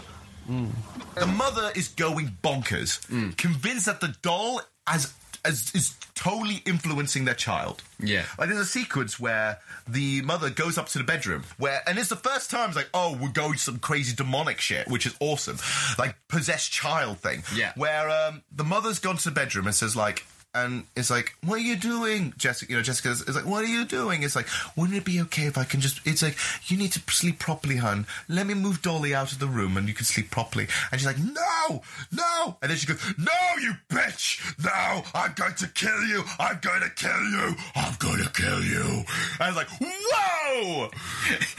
[0.48, 3.00] The mother is going bonkers,
[3.36, 5.12] convinced that the doll as,
[5.44, 7.82] as is totally influencing their child.
[8.00, 8.24] Yeah.
[8.38, 12.08] Like there's a sequence where the mother goes up to the bedroom where, and it's
[12.08, 15.14] the first time it's like, oh, we're going to some crazy demonic shit, which is
[15.20, 15.58] awesome,
[15.98, 17.44] like possessed child thing.
[17.54, 17.72] Yeah.
[17.76, 20.26] Where um, the mother's gone to the bedroom and says like.
[20.54, 22.72] And it's like, what are you doing, Jessica?
[22.72, 24.22] You know, Jessica's is like, what are you doing?
[24.22, 24.46] It's like,
[24.76, 26.00] wouldn't it be okay if I can just?
[26.06, 28.06] It's like, you need to sleep properly, hun.
[28.28, 30.66] Let me move Dolly out of the room, and you can sleep properly.
[30.90, 32.56] And she's like, no, no.
[32.62, 36.24] And then she goes, no, you bitch, no, I'm going to kill you.
[36.38, 37.54] I'm going to kill you.
[37.76, 39.04] I'm going to kill you.
[39.38, 40.88] And I was like, whoa.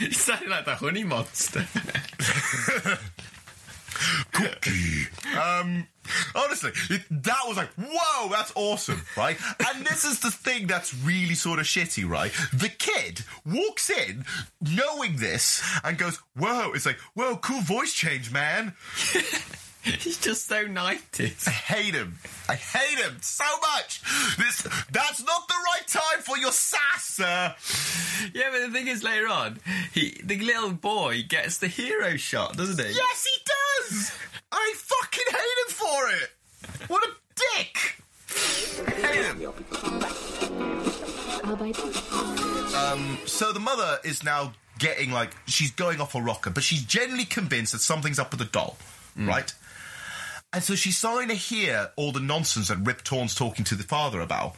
[0.00, 1.64] it sounded like the honey monster.
[4.32, 5.06] Cookie.
[5.40, 5.86] Um,
[6.34, 9.36] honestly, it, that was like, whoa, that's awesome, right?
[9.68, 12.32] And this is the thing that's really sort of shitty, right?
[12.52, 14.24] The kid walks in
[14.60, 18.74] knowing this and goes, whoa, it's like, whoa, cool voice change, man.
[19.98, 21.48] He's just so 90s.
[21.48, 22.18] I hate him.
[22.48, 24.02] I hate him so much.
[24.36, 27.54] This that's not the right time for your sass, sir.
[28.34, 29.58] Yeah, but the thing is, later on,
[29.92, 32.92] he the little boy gets the hero shot, doesn't he?
[32.92, 34.12] Yes, he does.
[34.52, 36.30] I fucking hate him for it.
[36.88, 37.12] What a
[37.56, 37.96] dick.
[38.96, 39.52] Hate him.
[41.44, 42.74] I'll bite them.
[42.74, 46.82] Um, so the mother is now getting like she's going off a rocker, but she's
[46.84, 48.76] generally convinced that something's up with the doll,
[49.16, 49.52] right?
[50.52, 53.84] And so she's starting to hear all the nonsense that Rip Torn's talking to the
[53.84, 54.56] father about.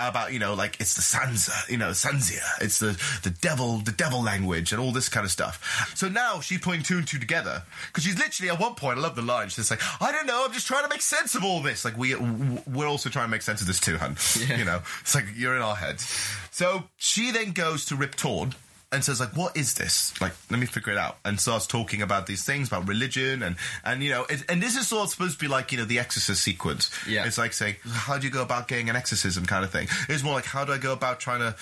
[0.00, 2.44] About you know, like it's the Sansa, you know, Sanzia.
[2.60, 5.90] It's the the devil, the devil language, and all this kind of stuff.
[5.96, 8.98] So now she's putting two and two together because she's literally at one point.
[8.98, 9.48] I love the line.
[9.48, 10.44] She's like, "I don't know.
[10.44, 13.30] I'm just trying to make sense of all this." Like we we're also trying to
[13.30, 14.16] make sense of this too, hun.
[14.56, 16.04] You know, it's like you're in our heads.
[16.52, 18.54] So she then goes to Rip Torn
[18.90, 20.18] and says like what is this?
[20.20, 21.18] Like let me figure it out.
[21.24, 24.76] And starts talking about these things about religion and and you know it, and this
[24.76, 26.90] is sort of supposed to be like you know the exorcist sequence.
[27.06, 27.26] Yeah.
[27.26, 29.88] it's like saying how do you go about getting an exorcism kind of thing.
[30.08, 31.54] It's more like how do i go about trying to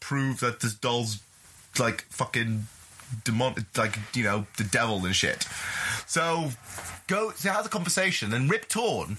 [0.00, 1.20] prove that this doll's
[1.78, 2.66] like fucking
[3.24, 5.46] demon like you know the devil and shit?
[6.06, 6.50] So
[7.08, 9.18] go to have the conversation and rip torn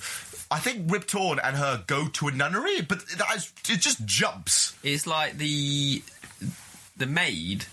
[0.51, 4.05] I think Rip Torn and her go to a nunnery, but that is, it just
[4.05, 4.75] jumps.
[4.83, 6.03] It's like the
[7.01, 7.65] the maid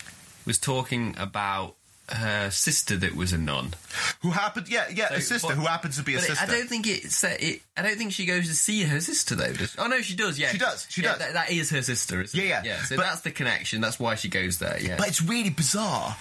[0.46, 1.74] was talking about
[2.10, 3.74] her sister that was a nun.
[4.22, 4.68] Who happened?
[4.70, 6.44] Yeah, yeah, a sister but- who happens to be a but it- sister.
[6.44, 7.60] I don't think it's uh, it.
[7.76, 9.52] I don't think she goes to see her sister though.
[9.52, 10.38] Does, oh no, she does.
[10.38, 11.18] Yeah, She does, she Yeah, does.
[11.18, 12.22] That, that is her sister.
[12.22, 12.64] Isn't Yeah, it?
[12.64, 12.76] yeah.
[12.78, 12.82] yeah.
[12.84, 13.82] So But- that's the connection.
[13.82, 14.78] That's why she goes there.
[14.80, 16.16] Yeah, But it's really bizarre.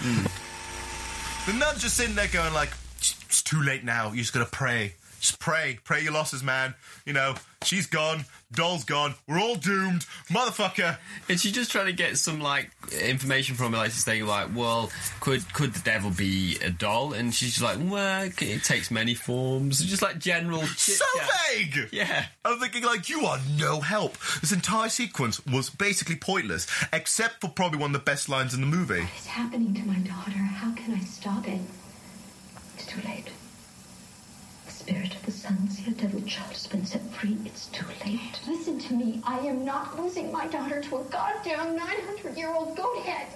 [1.45, 4.11] The nun's just sitting there going like, "It's too late now.
[4.11, 4.95] You just gotta pray.
[5.21, 5.79] Just pray.
[5.85, 6.73] Pray your losses, man.
[7.05, 8.25] You know, she's gone.
[8.53, 9.15] Doll's gone.
[9.27, 10.97] We're all doomed, motherfucker."
[11.29, 12.71] And she's just trying to get some like
[13.01, 17.13] information from her, like to say like, well, could could the devil be a doll?
[17.13, 19.83] And she's just like, well, it it takes many forms.
[19.83, 20.61] Just like general.
[20.77, 21.05] So
[21.53, 21.89] vague.
[21.91, 22.25] Yeah.
[22.45, 24.17] I'm thinking like you are no help.
[24.41, 28.61] This entire sequence was basically pointless, except for probably one of the best lines in
[28.61, 29.07] the movie.
[29.17, 30.31] It's happening to my daughter.
[30.31, 31.59] How can I stop it?
[32.75, 33.25] It's too late.
[34.87, 37.37] The spirit of the Sanzia devil child has been set free.
[37.43, 38.39] It's too late.
[38.47, 39.21] Listen to me.
[39.25, 43.27] I am not losing my daughter to a goddamn 900 year old goat head.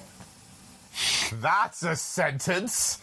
[1.41, 2.99] That's a sentence.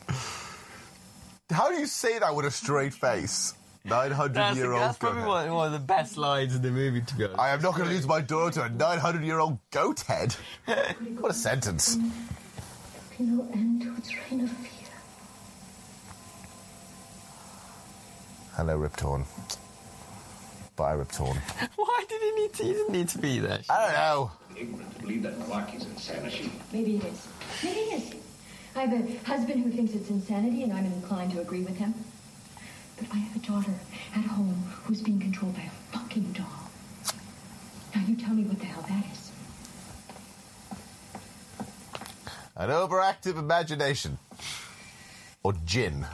[1.50, 3.52] How do you say that with a straight face?
[3.84, 7.02] 900 That's, year old that's probably one, one of the best lines in the movie,
[7.02, 7.38] to be honest.
[7.38, 10.34] I am not going to lose my daughter to a 900 year old goat head.
[11.18, 11.96] what a sentence.
[11.96, 14.77] Be no end to its reign of fear.
[18.58, 19.24] Hello, Rip Torn.
[20.74, 21.36] Bye, Rip Torn.
[21.76, 22.62] Why did he need to?
[22.64, 23.60] He didn't need to be there.
[23.70, 24.32] I don't know.
[24.56, 26.50] Ignorant to believe that clock is insanity.
[26.72, 27.28] Maybe it is.
[27.62, 28.14] Maybe it is.
[28.74, 31.94] I have a husband who thinks it's insanity, and I'm inclined to agree with him.
[32.96, 33.74] But I have a daughter
[34.16, 36.70] at home who's being controlled by a fucking doll.
[37.94, 39.30] Now you tell me what the hell that is.
[42.56, 44.18] An overactive imagination.
[45.44, 46.04] Or gin.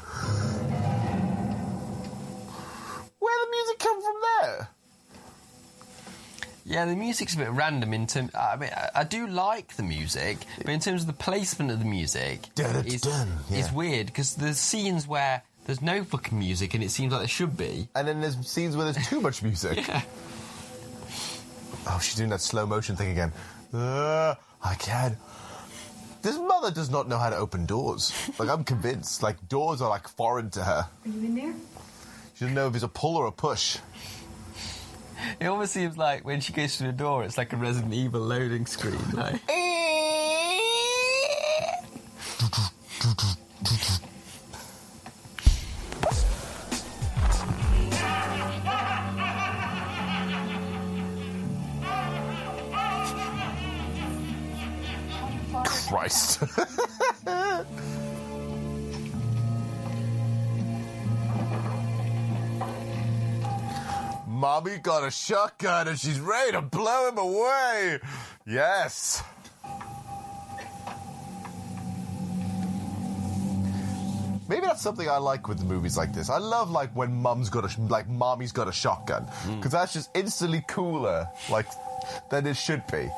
[3.25, 4.69] Where the music come from there?
[6.67, 8.35] Yeah, the music's a bit random in terms.
[8.35, 11.79] I mean, I, I do like the music, but in terms of the placement of
[11.79, 13.07] the music, it's,
[13.51, 13.73] yeah.
[13.73, 17.57] weird because there's scenes where there's no fucking music and it seems like there should
[17.57, 17.89] be.
[17.95, 19.89] And then there's scenes where there's too much music.
[19.89, 20.03] Yeah.
[21.87, 23.31] Oh, she's doing that slow motion thing again.
[23.73, 25.17] Uh, I can.
[26.23, 28.13] This mother does not know how to open doors.
[28.39, 29.23] Like, I'm convinced.
[29.23, 30.89] Like, doors are like foreign to her.
[31.05, 31.55] Are you in there?
[32.35, 33.79] She doesn't know if it's a pull or a push.
[35.39, 38.21] It almost seems like when she goes through the door, it's like a Resident Evil
[38.21, 38.99] loading screen.
[39.13, 39.41] Like,
[55.89, 56.43] Christ.
[64.65, 68.01] Mommy got a shotgun and she's ready to blow him away.
[68.47, 69.23] Yes.
[74.49, 76.31] Maybe that's something I like with movies like this.
[76.31, 79.57] I love like when mum's got a sh- like mommy's got a shotgun hmm.
[79.57, 81.67] because that's just instantly cooler like
[82.31, 83.11] than it should be.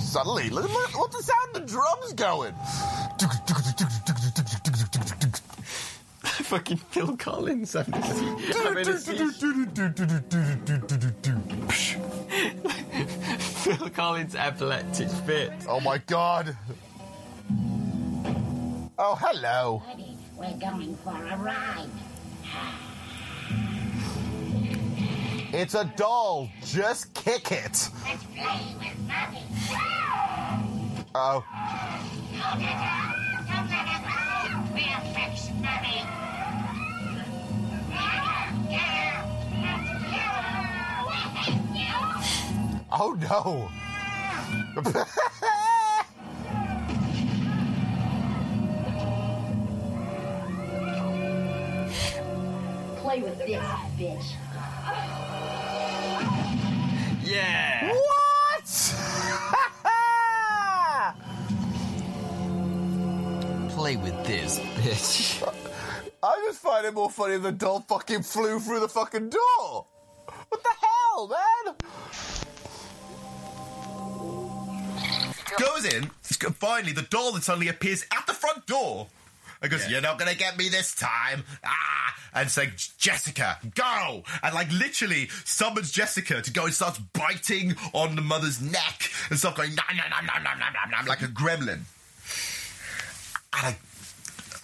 [0.00, 2.54] Suddenly, look at what the sound of the drums going.
[6.54, 9.32] Fucking Phil Collins having a se- having a seizure.
[13.40, 15.50] Phil Collins epileptic fit.
[15.68, 16.56] Oh my god.
[18.96, 19.82] Oh, hello.
[19.84, 21.88] Buddy, we're going for a ride.
[25.52, 26.48] It's a doll.
[26.64, 27.88] Just kick it.
[28.04, 29.42] Let's play with Mommy.
[31.16, 31.44] Oh.
[32.30, 34.62] Don't let her, don't let her go.
[34.72, 35.98] We'll fix Mommy.
[42.96, 43.68] Oh no.
[52.98, 53.62] Play with this,
[53.98, 54.34] bitch.
[57.24, 57.92] Yeah.
[57.92, 58.68] What?
[63.70, 65.63] Play with this, bitch.
[66.24, 69.84] I just find it more funny the doll fucking flew through the fucking door.
[70.48, 71.74] What the hell, man?
[75.58, 76.04] Goes in.
[76.54, 79.08] Finally, the doll that suddenly appears at the front door.
[79.60, 79.90] And goes, yeah.
[79.90, 84.72] "You're not gonna get me this time!" Ah, and it's like, "Jessica, go!" And like
[84.72, 89.74] literally summons Jessica to go and starts biting on the mother's neck and starts going
[89.74, 91.84] nom nom nom nom nom nom nom like a gremlin.
[93.52, 93.76] And I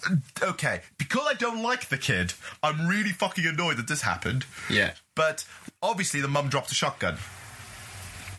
[0.42, 2.32] Okay, because I don't like the kid,
[2.62, 4.46] I'm really fucking annoyed that this happened.
[4.70, 4.92] Yeah.
[5.14, 5.44] But
[5.82, 7.16] obviously, the mum dropped a shotgun.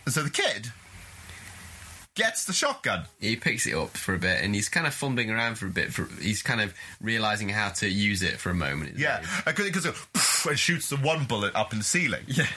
[0.06, 0.72] And so the kid
[2.16, 3.06] gets the shotgun.
[3.20, 5.70] He picks it up for a bit and he's kind of fumbling around for a
[5.70, 5.94] bit.
[5.94, 8.98] For, he's kind of realizing how to use it for a moment.
[8.98, 12.24] Yeah, because it goes and shoots the one bullet up in the ceiling.
[12.28, 12.48] Yeah.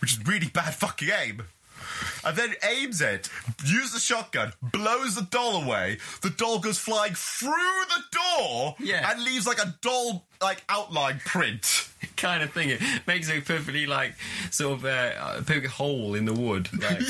[0.00, 1.42] Which is really bad fucking aim.
[2.24, 3.28] And then aims it,
[3.64, 5.98] uses the shotgun, blows the doll away.
[6.22, 9.10] The doll goes flying through the door Yeah.
[9.10, 11.88] and leaves like a doll like outline print.
[12.16, 12.70] kind of thing.
[12.70, 14.14] It makes a perfectly like
[14.50, 16.68] sort of uh, a hole in the wood.
[16.80, 17.00] Like,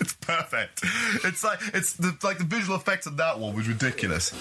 [0.00, 0.80] It's perfect.
[1.24, 4.32] It's like it's the, like the visual effects of that one was ridiculous.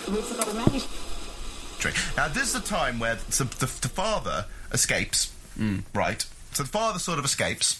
[2.17, 5.33] Now this is the time where so the, the father escapes,
[5.93, 6.23] right?
[6.53, 7.79] So the father sort of escapes.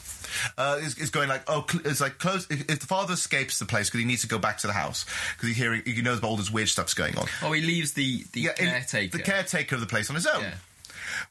[0.57, 3.59] Uh, is, is going like oh cl- it's like close if, if the father escapes
[3.59, 6.01] the place because he needs to go back to the house because he's hearing he
[6.01, 9.17] knows all this weird stuff's going on oh, he leaves the the Yeah, caretaker.
[9.17, 10.53] the caretaker of the place on his own Yeah.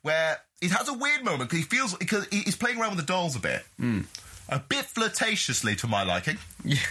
[0.02, 2.98] where he has a weird moment because he feels because he- he's playing around with
[3.06, 4.00] the dolls a bit Hmm.
[4.48, 6.78] a bit flirtatiously to my liking Yeah.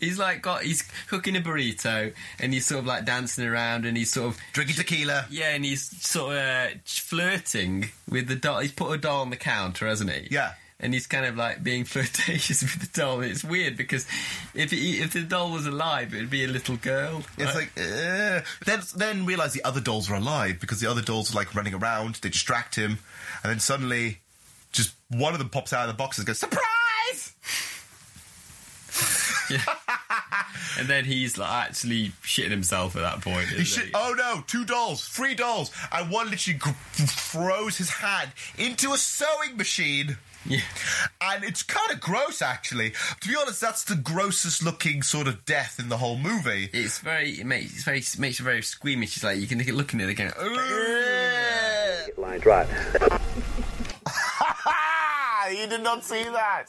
[0.00, 3.94] He's like got he's cooking a burrito and he's sort of like dancing around and
[3.94, 5.26] he's sort of drinking tequila.
[5.28, 8.60] Yeah, and he's sort of uh, flirting with the doll.
[8.60, 10.28] He's put a doll on the counter, hasn't he?
[10.30, 10.54] Yeah.
[10.78, 13.20] And he's kind of like being flirtatious with the doll.
[13.22, 14.06] It's weird because
[14.54, 17.22] if he, if the doll was alive, it would be a little girl.
[17.38, 21.32] It's like, uh, then then realize the other dolls are alive because the other dolls
[21.32, 22.16] are like running around.
[22.16, 22.98] They distract him,
[23.42, 24.20] and then suddenly,
[24.72, 26.62] just one of them pops out of the box and goes surprise.
[30.78, 33.46] and then he's like actually shitting himself at that point.
[33.66, 38.92] Shit, oh no, two dolls, three dolls, and one literally gr- throws his hand into
[38.92, 40.16] a sewing machine.
[40.48, 40.60] Yeah.
[41.20, 42.92] And it's kind of gross, actually.
[43.20, 46.70] To be honest, that's the grossest looking sort of death in the whole movie.
[46.72, 49.16] It's very, it makes, it's very, makes you very squeamish.
[49.16, 50.32] It's like you can look at it again.
[52.16, 52.68] Line right.
[55.58, 56.66] you did not see that.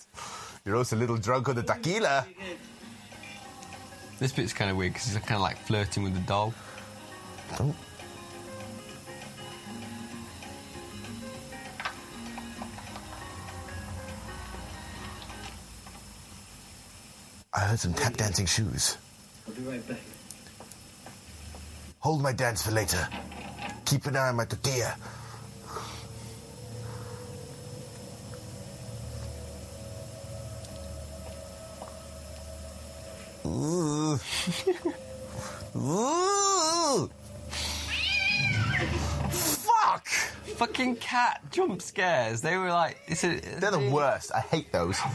[0.66, 2.26] You're also a little drunk on the tequila.
[4.20, 6.54] This bit's kind of weird because he's kind of like flirting with the doll.
[7.60, 7.76] Oh.
[17.58, 18.98] I heard some tap dancing shoes.
[19.48, 19.98] I'll be right back.
[22.02, 23.10] Hold my dance for later.
[23.84, 24.96] Keep an eye on my tortilla.
[33.48, 34.20] Ooh.
[35.76, 37.10] Ooh.
[39.88, 40.08] Fuck!
[40.58, 42.42] Fucking cat jump scares.
[42.42, 44.34] They were like, it's a, They're the worst.
[44.36, 44.98] I hate those.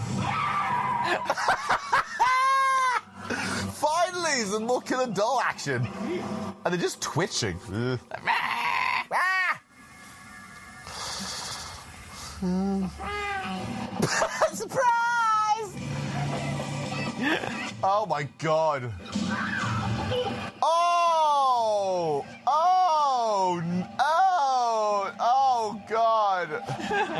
[3.75, 5.87] Finally, some more killer doll action.
[6.65, 7.59] And they're just twitching.
[8.17, 9.61] Ah.
[12.43, 12.91] Ugh.
[14.55, 15.77] Surprise!
[17.85, 18.91] Oh my god.
[20.63, 22.25] Oh!
[22.47, 23.63] Oh!
[23.99, 24.23] Oh!
[25.25, 26.49] Oh god!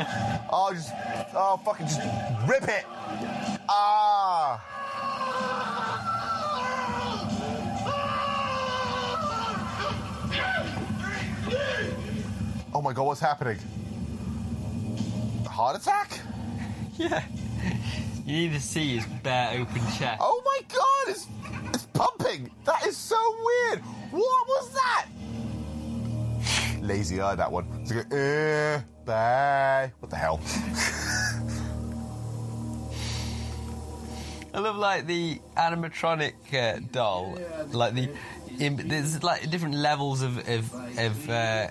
[0.55, 0.91] Oh, just.
[1.33, 1.99] Oh, fucking just
[2.47, 2.85] rip it!
[3.67, 4.61] Ah!
[12.75, 13.57] Oh my god, what's happening?
[15.47, 16.19] Heart attack?
[16.97, 17.23] Yeah.
[18.25, 20.19] You need to see his bare open chest.
[20.21, 21.27] Oh my god, it's,
[21.73, 22.51] it's pumping!
[22.65, 23.79] That is so weird!
[24.11, 25.07] What was that?
[26.81, 27.67] Lazy eye, that one.
[27.81, 29.91] It's like, uh, bye.
[29.99, 30.39] What the hell?
[34.53, 37.39] I love like the animatronic uh, doll,
[37.71, 38.09] like the
[38.59, 41.69] in, there's like different levels of of, of uh,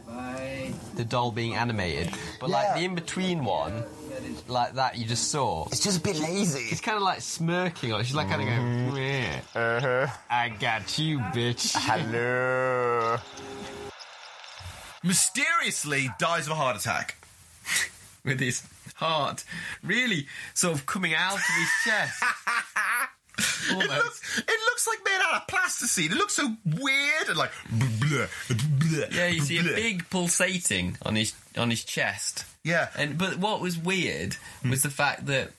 [0.96, 3.84] the doll being animated, but like the in between one,
[4.48, 5.66] like that you just saw.
[5.66, 6.66] It's just a bit lazy.
[6.72, 8.04] It's kind of like smirking on it.
[8.04, 10.06] She's like kind of going, yeah, uh-huh.
[10.28, 11.76] I got you, bitch.
[11.78, 13.18] Hello.
[15.04, 17.21] Mysteriously dies of a heart attack.
[18.24, 18.62] with his
[18.94, 19.44] heart
[19.82, 22.22] really sort of coming out of his chest.
[23.64, 26.12] It looks, it looks like made out of plasticine.
[26.12, 27.50] It looks so weird and like.
[27.72, 32.44] Bleh, bleh, Yeah, you see a big pulsating on his on his chest.
[32.62, 32.88] Yeah.
[32.96, 34.36] And but what was weird
[34.68, 35.52] was the fact that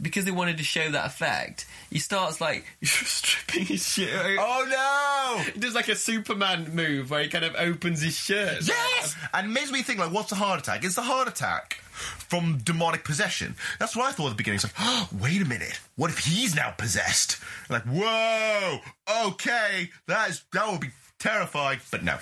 [0.00, 4.10] because they wanted to show that effect, he starts like stripping his shit.
[4.12, 5.42] Oh no!
[5.52, 8.66] He does like a Superman move where he kind of opens his shirt.
[8.66, 9.16] Yes!
[9.32, 10.84] And it makes me think, like, what's a heart attack?
[10.84, 13.56] It's the heart attack from demonic possession.
[13.78, 14.56] That's what I thought at the beginning.
[14.56, 15.80] It's like, oh, wait a minute.
[15.96, 17.38] What if he's now possessed?
[17.68, 18.78] Like, whoa!
[19.26, 21.80] Okay, that is that would be terrifying.
[21.90, 22.18] But no.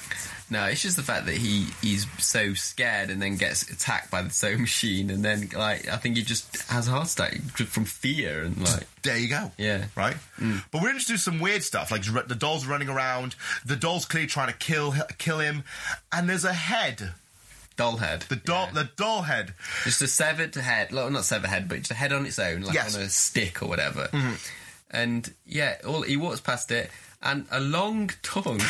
[0.48, 4.23] No, it's just the fact that he he's so scared and then gets attacked by
[4.23, 7.35] the sewing machine, and then like I think he just has a heart attack
[7.66, 9.51] from fear and like There you go.
[9.59, 9.86] yeah.
[9.97, 10.16] Right?
[10.70, 14.28] But we're introduced to some weird stuff, like the doll's running around, the doll's clearly
[14.28, 15.64] trying to kill kill him,
[16.12, 17.12] and there's a head.
[17.77, 18.23] Doll head.
[18.31, 19.52] The doll, the doll head.
[19.85, 22.62] Just a severed head, like, not severed head, but just a head on its own,
[22.62, 22.97] like Yes.
[22.97, 24.09] on a stick or whatever.
[24.12, 24.36] Mhm.
[24.90, 26.90] And yeah, all he walks past it,
[27.23, 28.61] and a long tongue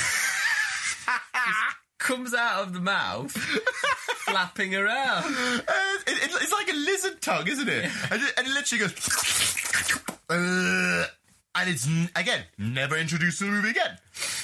[1.98, 5.24] comes out of the mouth, flapping around.
[5.24, 5.60] Uh,
[6.06, 7.90] it- it- it's like a lizard tongue, isn't it?
[8.10, 10.01] And, it and it literally goes.
[10.31, 11.06] "Uh,"
[11.55, 13.98] and it's again never introduced in the movie again.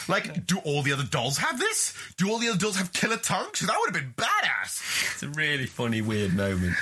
[0.09, 1.95] Like, do all the other dolls have this?
[2.17, 3.61] Do all the other dolls have killer tongues?
[3.61, 5.13] That would have been badass.
[5.15, 6.75] It's a really funny, weird moment.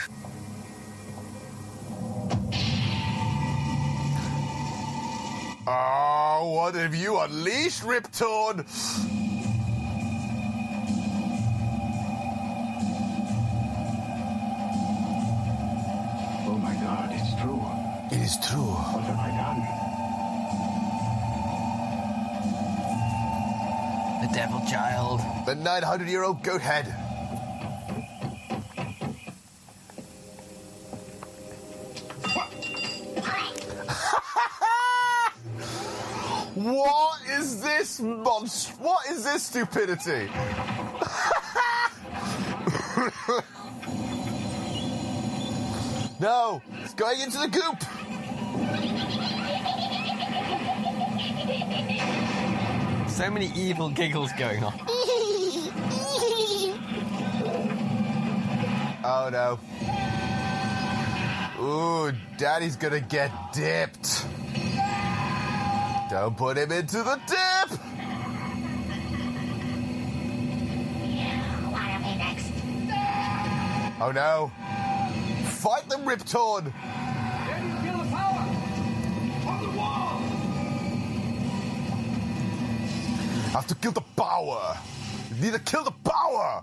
[5.72, 8.64] Oh, what have you unleashed, Rip Torn?
[16.44, 17.62] Oh my god, it's true.
[18.10, 18.66] It is true.
[18.66, 19.60] What have I done?
[24.26, 25.20] The devil child.
[25.46, 26.92] The 900 year old goat head.
[36.62, 38.78] What is this monst?
[38.78, 40.26] What is this stupidity?
[46.20, 47.80] no, it's going into the goop.
[53.08, 54.74] So many evil giggles going on.
[59.02, 59.58] Oh no.
[61.64, 64.26] Ooh, daddy's gonna get dipped.
[66.10, 67.78] Don't put him into the dip!
[71.70, 72.50] Wanna be next?
[74.00, 74.50] Oh no.
[75.50, 76.64] Fight the Rip Torn!
[76.64, 78.44] Feel the power!
[79.46, 80.18] On the wall!
[83.52, 84.76] Have to kill the power!
[85.32, 86.62] You need to kill the power!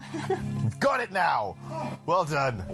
[0.62, 1.56] We've got it now!
[2.06, 2.66] Well done.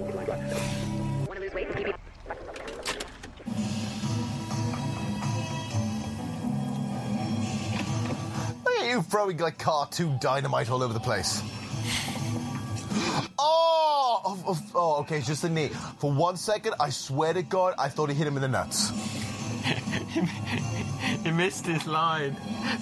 [8.94, 11.42] You throwing like cartoon dynamite all over the place.
[13.40, 15.70] Oh, oh, oh, oh, okay, it's just a knee.
[15.98, 18.92] For one second, I swear to God, I thought he hit him in the nuts.
[21.24, 22.36] he missed his line,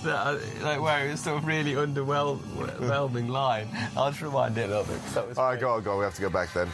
[0.04, 3.70] that, uh, like where it was sort of really underwhelming line.
[3.96, 5.02] I'll just rewind it a little bit.
[5.14, 6.00] That was All right, go on, go on.
[6.00, 6.68] We have to go back then.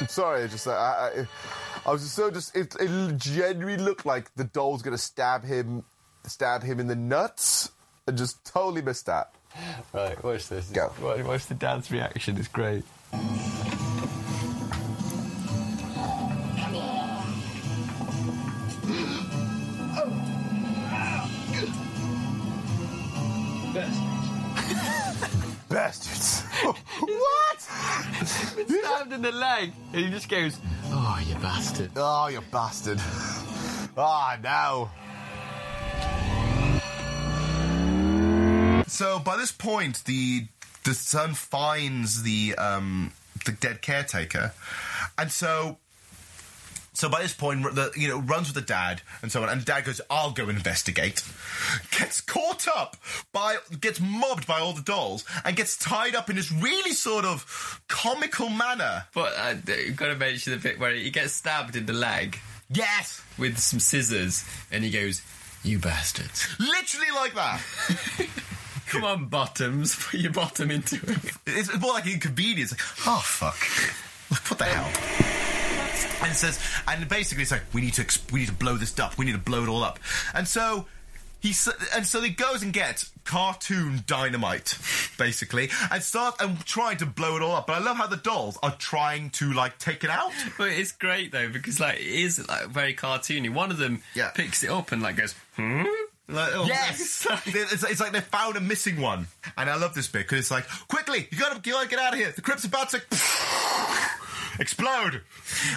[0.00, 1.26] I'm sorry, just uh, I, I,
[1.84, 5.84] I was just so just it, it genuinely looked like the doll's gonna stab him,
[6.26, 7.70] stab him in the nuts,
[8.06, 9.32] and just totally missed that.
[9.92, 10.70] Right, watch this.
[10.70, 10.92] Go.
[11.02, 12.36] Watch, watch the dad's reaction.
[12.36, 12.84] It's great.
[23.74, 25.62] Bastards!
[25.68, 26.42] Bastards!
[27.00, 27.60] What?
[27.60, 31.90] stabbed in the leg, and he just goes, "Oh, you bastard!
[31.96, 33.00] Oh, you bastard!
[33.96, 34.90] Ah, now.
[38.88, 40.46] So by this point, the
[40.84, 43.12] the son finds the um,
[43.44, 44.52] the dead caretaker,
[45.16, 45.78] and so
[46.98, 49.60] so by this point, the you know runs with the dad and so on, and
[49.60, 51.22] the dad goes, "I'll go investigate."
[51.96, 52.96] Gets caught up
[53.32, 57.24] by gets mobbed by all the dolls and gets tied up in this really sort
[57.24, 59.04] of comical manner.
[59.14, 62.40] But uh, you've got to mention the bit where he gets stabbed in the leg.
[62.68, 65.22] Yes, with some scissors, and he goes,
[65.62, 67.62] "You bastards!" Literally like that.
[68.88, 71.32] Come on, bottoms, put your bottom into it.
[71.46, 72.72] It's more like inconvenience.
[72.72, 73.58] Like, oh fuck!
[74.30, 75.58] Like, what the hell?
[76.22, 78.76] And it says, and basically it's like we need to exp- we need to blow
[78.76, 79.18] this up.
[79.18, 79.98] We need to blow it all up.
[80.34, 80.86] And so
[81.40, 81.54] he
[81.94, 84.76] and so he goes and gets cartoon dynamite,
[85.18, 87.66] basically, and start and trying to blow it all up.
[87.68, 90.32] But I love how the dolls are trying to like take it out.
[90.56, 93.52] But it's great though because like it is like very cartoony.
[93.52, 94.30] One of them yeah.
[94.30, 95.84] picks it up and like goes, "Hmm."
[96.30, 100.08] Like, oh, yes, it's, it's like they found a missing one, and I love this
[100.08, 102.30] bit because it's like, quickly, you gotta, you gotta get out of here.
[102.32, 103.00] The crypt's about to
[104.58, 105.22] explode.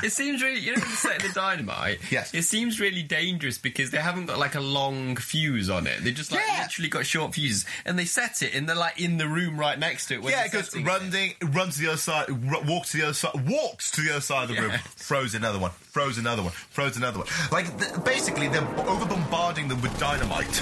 [0.04, 2.00] It seems really, you know, when they're the dynamite.
[2.12, 2.34] Yes.
[2.34, 6.04] It seems really dangerous because they haven't got like a long fuse on it.
[6.04, 9.18] They just like literally got short fuses, and they set it, and they're like in
[9.18, 10.24] the room right next to it.
[10.30, 13.32] yeah, it goes running, runs to the other side, r- walks to the other side,
[13.48, 16.98] walks to the other side of the room, throws another one, throws another one, throws
[16.98, 17.28] another one.
[17.52, 20.62] Like th- basically, they're over bombarding them with dynamite.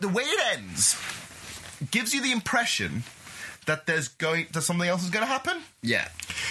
[0.00, 0.96] The way it ends
[1.90, 3.04] gives you the impression
[3.66, 5.60] that there's going that something else is going to happen.
[5.82, 6.08] Yeah.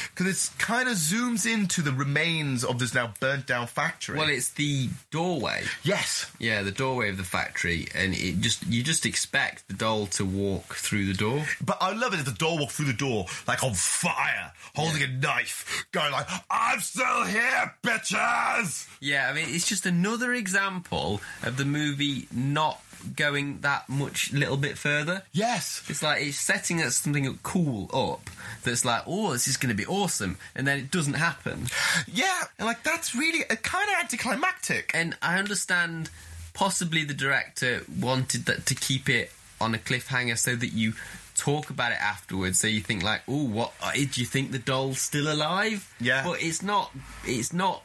[0.10, 4.18] Because it kind of zooms into the remains of this now burnt down factory.
[4.18, 5.64] Well, it's the doorway.
[5.84, 6.32] Yes.
[6.40, 10.26] Yeah, the doorway of the factory, and it just you just expect the doll to
[10.26, 11.46] walk through the door.
[11.64, 15.04] But I love it if the doll walked through the door like on fire, holding
[15.04, 21.22] a knife, going like, "I'm still here, bitches." Yeah, I mean, it's just another example
[21.44, 22.82] of the movie not
[23.16, 25.24] going that much little bit further.
[25.32, 25.84] Yes.
[25.90, 28.30] It's like it's setting us something cool up
[28.64, 31.68] that's like, oh, this is going to be awesome, and then it doesn't happen.
[32.12, 34.92] Yeah, and like that's really a kind of anticlimactic.
[34.94, 36.10] And I understand
[36.54, 39.32] possibly the director wanted that to keep it
[39.62, 40.94] on a cliffhanger so that you
[41.36, 44.60] talk about it afterwards so you think like oh what uh, do you think the
[44.60, 46.22] doll's still alive Yeah.
[46.26, 46.92] but it's not
[47.24, 47.84] it's not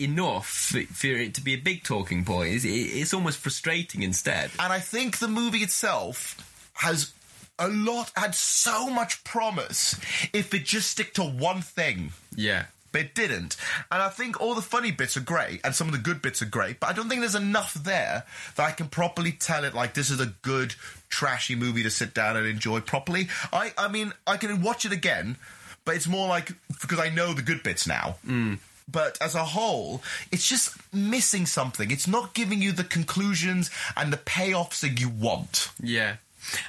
[0.00, 4.72] enough for, it to be a big talking point it's, it's almost frustrating instead And
[4.72, 6.36] I think the movie itself
[6.74, 7.12] has
[7.58, 9.94] a lot, had so much promise
[10.32, 12.12] if it just stick to one thing.
[12.34, 13.56] yeah But it didn't.
[13.92, 16.40] And I think all the funny bits are great and some of the good bits
[16.42, 18.24] are great, but I don't think there's enough there
[18.56, 20.74] that I can properly tell it like this is a good,
[21.08, 23.28] trashy movie to sit down and enjoy properly.
[23.52, 25.36] I, I mean, I can watch it again,
[25.84, 28.16] but it's more like because I know the good bits now.
[28.26, 28.58] Mm.
[28.90, 30.02] But as a whole,
[30.32, 31.90] it's just missing something.
[31.90, 35.70] It's not giving you the conclusions and the payoffs that you want.
[35.82, 36.16] Yeah.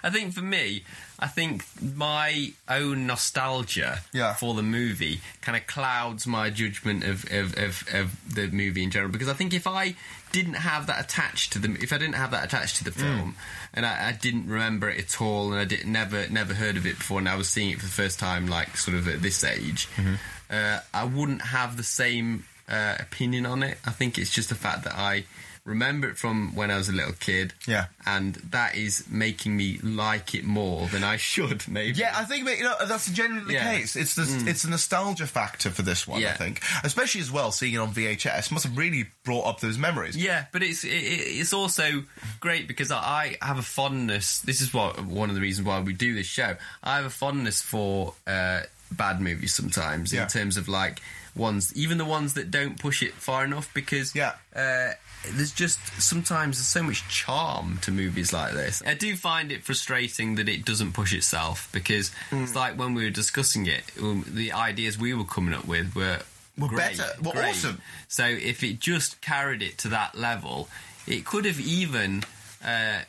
[0.04, 0.84] I think for me,
[1.18, 4.34] I think my own nostalgia Yeah.
[4.34, 8.92] for the movie kind of clouds my judgment of, of, of, of the movie in
[8.92, 9.12] general.
[9.12, 9.96] Because I think if I
[10.32, 12.96] didn't have that attached to the, if I didn't have that attached to the mm.
[12.96, 13.36] film,
[13.74, 16.86] and I, I didn't remember it at all, and I did, never never heard of
[16.86, 19.22] it before, and I was seeing it for the first time, like sort of at
[19.22, 20.16] this age, mm-hmm.
[20.52, 23.78] Uh, I wouldn't have the same uh, opinion on it.
[23.86, 25.24] I think it's just the fact that I
[25.64, 27.54] remember it from when I was a little kid.
[27.68, 27.86] Yeah.
[28.08, 32.00] And that is making me like it more than I should, maybe.
[32.00, 33.72] Yeah, I think you know that's genuinely the Yeah.
[33.78, 33.96] case.
[33.96, 34.48] It's the Mm.
[34.48, 36.26] it's the nostalgia factor for this one.
[36.26, 39.78] I think, especially as well seeing it on VHS must have really brought up those
[39.78, 40.18] memories.
[40.18, 42.04] Yeah, but it's it, it- it's also
[42.40, 44.40] great because I I have a fondness.
[44.40, 46.56] This is what one of the reasons why we do this show.
[46.84, 48.62] I have a fondness for uh,
[48.92, 50.24] bad movies sometimes Yeah.
[50.24, 51.02] in terms of like
[51.36, 54.34] ones, even the ones that don't push it far enough because Yeah.
[54.56, 54.94] uh,
[55.34, 58.82] there's just sometimes there's so much charm to movies like this.
[58.86, 62.44] I do find it frustrating that it doesn't push itself because Hmm.
[62.44, 65.96] it's like when we were discussing it, um, the ideas we were coming up with
[65.96, 66.20] were
[66.58, 67.50] Were great, better, were great.
[67.56, 67.82] awesome.
[68.08, 70.70] So if it just carried it to that level,
[71.08, 72.24] it could have even.
[72.64, 73.00] Uh,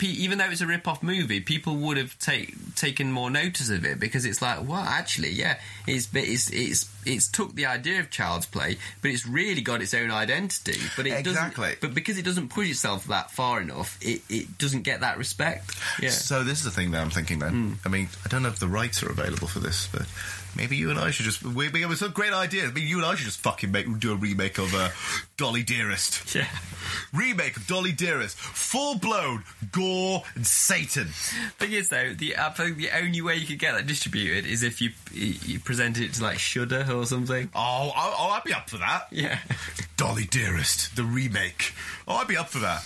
[0.00, 3.98] even though it's a rip-off movie, people would have take, taken more notice of it
[4.00, 8.46] because it's like, well, actually, yeah, it's it's it's it's took the idea of child's
[8.46, 10.78] play, but it's really got its own identity.
[10.96, 11.64] But it Exactly.
[11.64, 11.80] doesn't.
[11.80, 15.72] But because it doesn't push itself that far enough, it, it doesn't get that respect.
[16.00, 16.10] Yeah.
[16.10, 17.52] So this is the thing that I'm thinking then.
[17.52, 17.72] Hmm.
[17.84, 20.06] I mean, I don't know if the rights are available for this, but
[20.56, 22.72] maybe you and I should just we we have some great ideas.
[22.74, 24.88] Maybe you and I should just fucking make do a remake of uh,
[25.36, 26.34] Dolly Dearest.
[26.34, 26.48] Yeah.
[27.12, 31.06] Remake of Dolly Dearest, full blown gore and Satan.
[31.58, 34.62] Thing is, though, the I think the only way you could get that distributed is
[34.62, 37.50] if you you presented it to like Shudder or something.
[37.54, 39.08] Oh, I'll, I'll I'd be up for that.
[39.10, 39.38] Yeah.
[39.96, 41.74] Dolly Dearest, the remake.
[42.08, 42.82] Oh, I'd be up for that.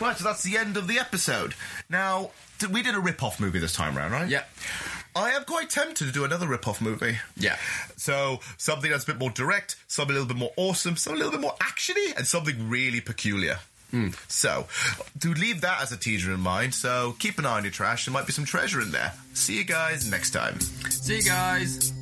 [0.00, 1.54] Right, so that's the end of the episode.
[1.88, 2.30] Now,
[2.70, 4.28] we did a rip-off movie this time round, right?
[4.28, 4.44] Yeah.
[5.14, 7.18] I am quite tempted to do another rip-off movie.
[7.36, 7.56] Yeah.
[7.96, 11.24] So, something that's a bit more direct, something a little bit more awesome, something a
[11.24, 13.58] little bit more actiony, and something really peculiar.
[13.90, 14.08] Hmm.
[14.28, 14.66] So,
[15.20, 18.06] to leave that as a teaser in mind, so keep an eye on your trash.
[18.06, 19.12] There might be some treasure in there.
[19.34, 20.58] See you guys next time.
[20.88, 21.92] See you guys.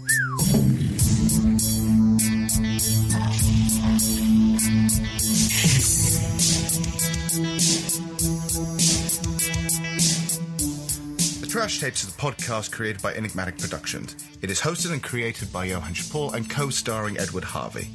[11.51, 14.15] Trash Tapes is a podcast created by Enigmatic Productions.
[14.41, 17.89] It is hosted and created by Johann Paul and co-starring Edward Harvey.